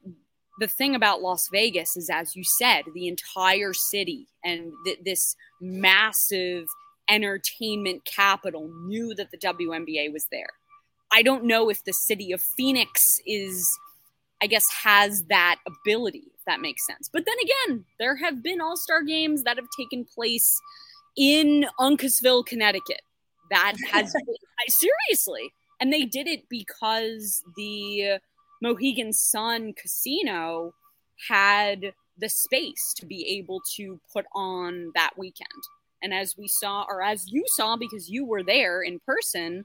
the 0.59 0.67
thing 0.67 0.95
about 0.95 1.23
Las 1.23 1.49
Vegas 1.51 1.97
is, 1.97 2.11
as 2.11 2.37
you 2.37 2.45
said, 2.45 2.85
the 2.95 3.09
entire 3.09 3.73
city 3.73 4.27
and 4.45 4.73
th- 4.85 5.01
this 5.05 5.37
massive 5.61 6.67
entertainment 7.09 8.05
capital 8.05 8.71
knew 8.87 9.15
that 9.15 9.31
the 9.31 9.39
WNBA 9.39 10.13
was 10.13 10.27
there. 10.31 10.51
I 11.13 11.23
don't 11.23 11.45
know 11.45 11.69
if 11.69 11.85
the 11.85 11.93
city 11.93 12.33
of 12.33 12.41
Phoenix 12.41 13.21
is, 13.27 13.69
I 14.43 14.47
guess, 14.47 14.65
has 14.83 15.25
that 15.25 15.57
ability, 15.67 16.23
if 16.35 16.45
that 16.47 16.61
makes 16.61 16.87
sense. 16.87 17.11
But 17.13 17.25
then 17.27 17.37
again, 17.43 17.85
there 17.99 18.17
have 18.17 18.43
been 18.43 18.61
all 18.61 18.77
star 18.77 19.03
games 19.03 19.43
that 19.43 19.59
have 19.59 19.69
taken 19.77 20.05
place 20.05 20.61
in 21.17 21.67
Uncasville, 21.79 22.45
Connecticut. 22.47 23.03
That 23.51 23.75
has 23.91 24.15
seriously, 24.69 25.53
and 25.81 25.93
they 25.93 26.05
did 26.05 26.27
it 26.27 26.49
because 26.49 27.43
the 27.57 28.19
Mohegan 28.63 29.13
Sun 29.13 29.75
Casino 29.75 30.75
had 31.29 31.93
the 32.17 32.29
space 32.29 32.95
to 32.97 33.07
be 33.07 33.39
able 33.39 33.61
to 33.77 34.01
put 34.13 34.25
on 34.35 34.93
that 34.95 35.11
weekend. 35.17 35.49
And 36.03 36.13
as 36.13 36.37
we 36.37 36.49
saw, 36.49 36.85
or 36.89 37.03
as 37.03 37.25
you 37.29 37.45
saw, 37.47 37.77
because 37.77 38.09
you 38.09 38.25
were 38.25 38.43
there 38.43 38.83
in 38.83 39.01
person, 39.07 39.65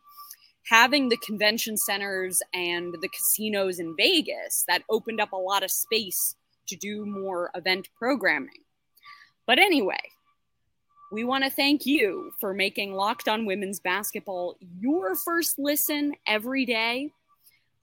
having 0.65 1.09
the 1.09 1.17
convention 1.17 1.77
centers 1.77 2.41
and 2.53 2.93
the 3.01 3.09
casinos 3.09 3.79
in 3.79 3.95
Vegas, 3.97 4.63
that 4.67 4.83
opened 4.89 5.19
up 5.19 5.31
a 5.31 5.37
lot 5.37 5.63
of 5.63 5.71
space 5.71 6.35
to 6.67 6.75
do 6.75 7.05
more 7.05 7.49
event 7.55 7.89
programming. 7.97 8.63
But 9.45 9.59
anyway, 9.59 10.01
we 11.11 11.23
want 11.23 11.43
to 11.43 11.49
thank 11.49 11.85
you 11.85 12.31
for 12.39 12.53
making 12.53 12.93
Locked 12.93 13.27
On 13.27 13.45
Women's 13.45 13.79
Basketball 13.79 14.57
your 14.79 15.15
first 15.15 15.57
listen 15.57 16.13
every 16.25 16.65
day. 16.65 17.11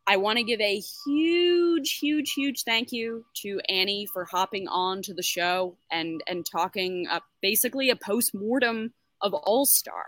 I 0.07 0.19
want 0.19 0.37
to 0.37 0.45
give 0.45 0.61
a 0.61 0.83
huge, 1.07 1.99
huge, 1.99 2.33
huge 2.33 2.65
thank 2.65 2.93
you 2.93 3.25
to 3.43 3.61
Annie 3.71 4.07
for 4.13 4.27
hopping 4.27 4.69
on 4.69 5.01
to 5.03 5.15
the 5.15 5.23
show 5.23 5.77
and 5.91 6.23
and 6.27 6.45
talking 6.45 7.07
uh, 7.11 7.21
basically 7.41 7.89
a 7.89 7.97
post 7.97 8.35
mortem 8.35 8.93
of 9.23 9.33
All 9.33 9.65
Star. 9.65 10.05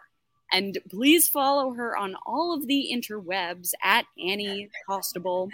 And 0.52 0.78
please 0.90 1.28
follow 1.28 1.72
her 1.72 1.96
on 1.96 2.14
all 2.26 2.54
of 2.54 2.66
the 2.66 2.90
interwebs 2.94 3.70
at 3.82 4.04
Annie 4.22 4.68
Costabile. 4.88 5.48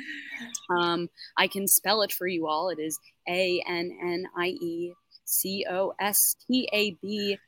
Um, 0.69 1.09
I 1.37 1.47
can 1.47 1.67
spell 1.67 2.03
it 2.03 2.13
for 2.13 2.27
you 2.27 2.49
all. 2.49 2.69
It 2.69 2.81
is 2.81 2.99
A 3.29 3.63
N 3.69 3.97
N 4.03 4.25
I 4.37 4.49
E 4.49 4.93
C 5.25 5.65
O 5.71 5.95
S 6.01 6.35
T 6.49 6.69
A 6.73 6.97
B 7.01 7.39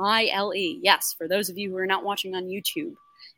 I 0.00 0.28
L 0.32 0.54
E. 0.54 0.80
Yes, 0.82 1.14
for 1.16 1.28
those 1.28 1.48
of 1.48 1.58
you 1.58 1.70
who 1.70 1.76
are 1.76 1.86
not 1.86 2.04
watching 2.04 2.34
on 2.34 2.46
YouTube. 2.46 2.94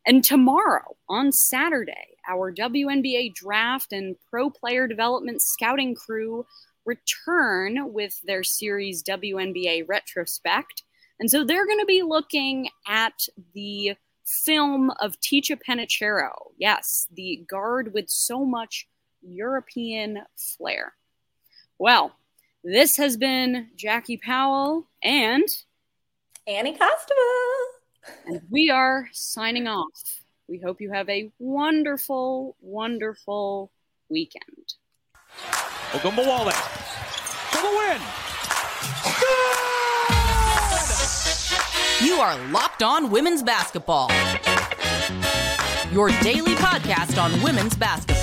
And 0.06 0.24
tomorrow, 0.24 0.96
on 1.08 1.32
Saturday, 1.32 2.16
our 2.28 2.52
WNBA 2.52 3.34
draft 3.34 3.92
and 3.92 4.16
pro 4.30 4.50
player 4.50 4.86
development 4.86 5.42
scouting 5.42 5.94
crew 5.94 6.46
return 6.84 7.92
with 7.92 8.20
their 8.22 8.42
series 8.42 9.02
WNBA 9.02 9.84
retrospect. 9.88 10.82
And 11.20 11.30
so 11.30 11.44
they're 11.44 11.66
going 11.66 11.78
to 11.78 11.86
be 11.86 12.02
looking 12.02 12.68
at 12.86 13.26
the 13.54 13.96
film 14.24 14.90
of 15.00 15.20
Ticha 15.20 15.56
Penicheiro. 15.56 16.32
Yes, 16.58 17.06
the 17.12 17.44
guard 17.48 17.92
with 17.94 18.08
so 18.08 18.44
much 18.44 18.88
European 19.20 20.22
flair. 20.36 20.94
Well, 21.78 22.12
this 22.64 22.96
has 22.96 23.16
been 23.16 23.68
Jackie 23.76 24.16
Powell 24.16 24.88
and 25.02 25.44
Annie 26.46 26.76
Costabile. 26.76 27.64
And 28.26 28.40
we 28.50 28.70
are 28.70 29.08
signing 29.12 29.68
off. 29.68 30.20
We 30.48 30.58
hope 30.58 30.80
you 30.80 30.90
have 30.92 31.08
a 31.08 31.30
wonderful, 31.38 32.56
wonderful 32.60 33.70
weekend. 34.08 34.74
Ogunbowale 35.92 36.52
for 37.52 37.62
the 37.62 37.70
win. 37.78 38.00
You 42.06 42.20
are 42.20 42.36
locked 42.50 42.82
on 42.82 43.10
women's 43.10 43.42
basketball. 43.42 44.10
Your 45.92 46.08
daily 46.22 46.54
podcast 46.54 47.22
on 47.22 47.40
women's 47.42 47.76
basketball. 47.76 48.12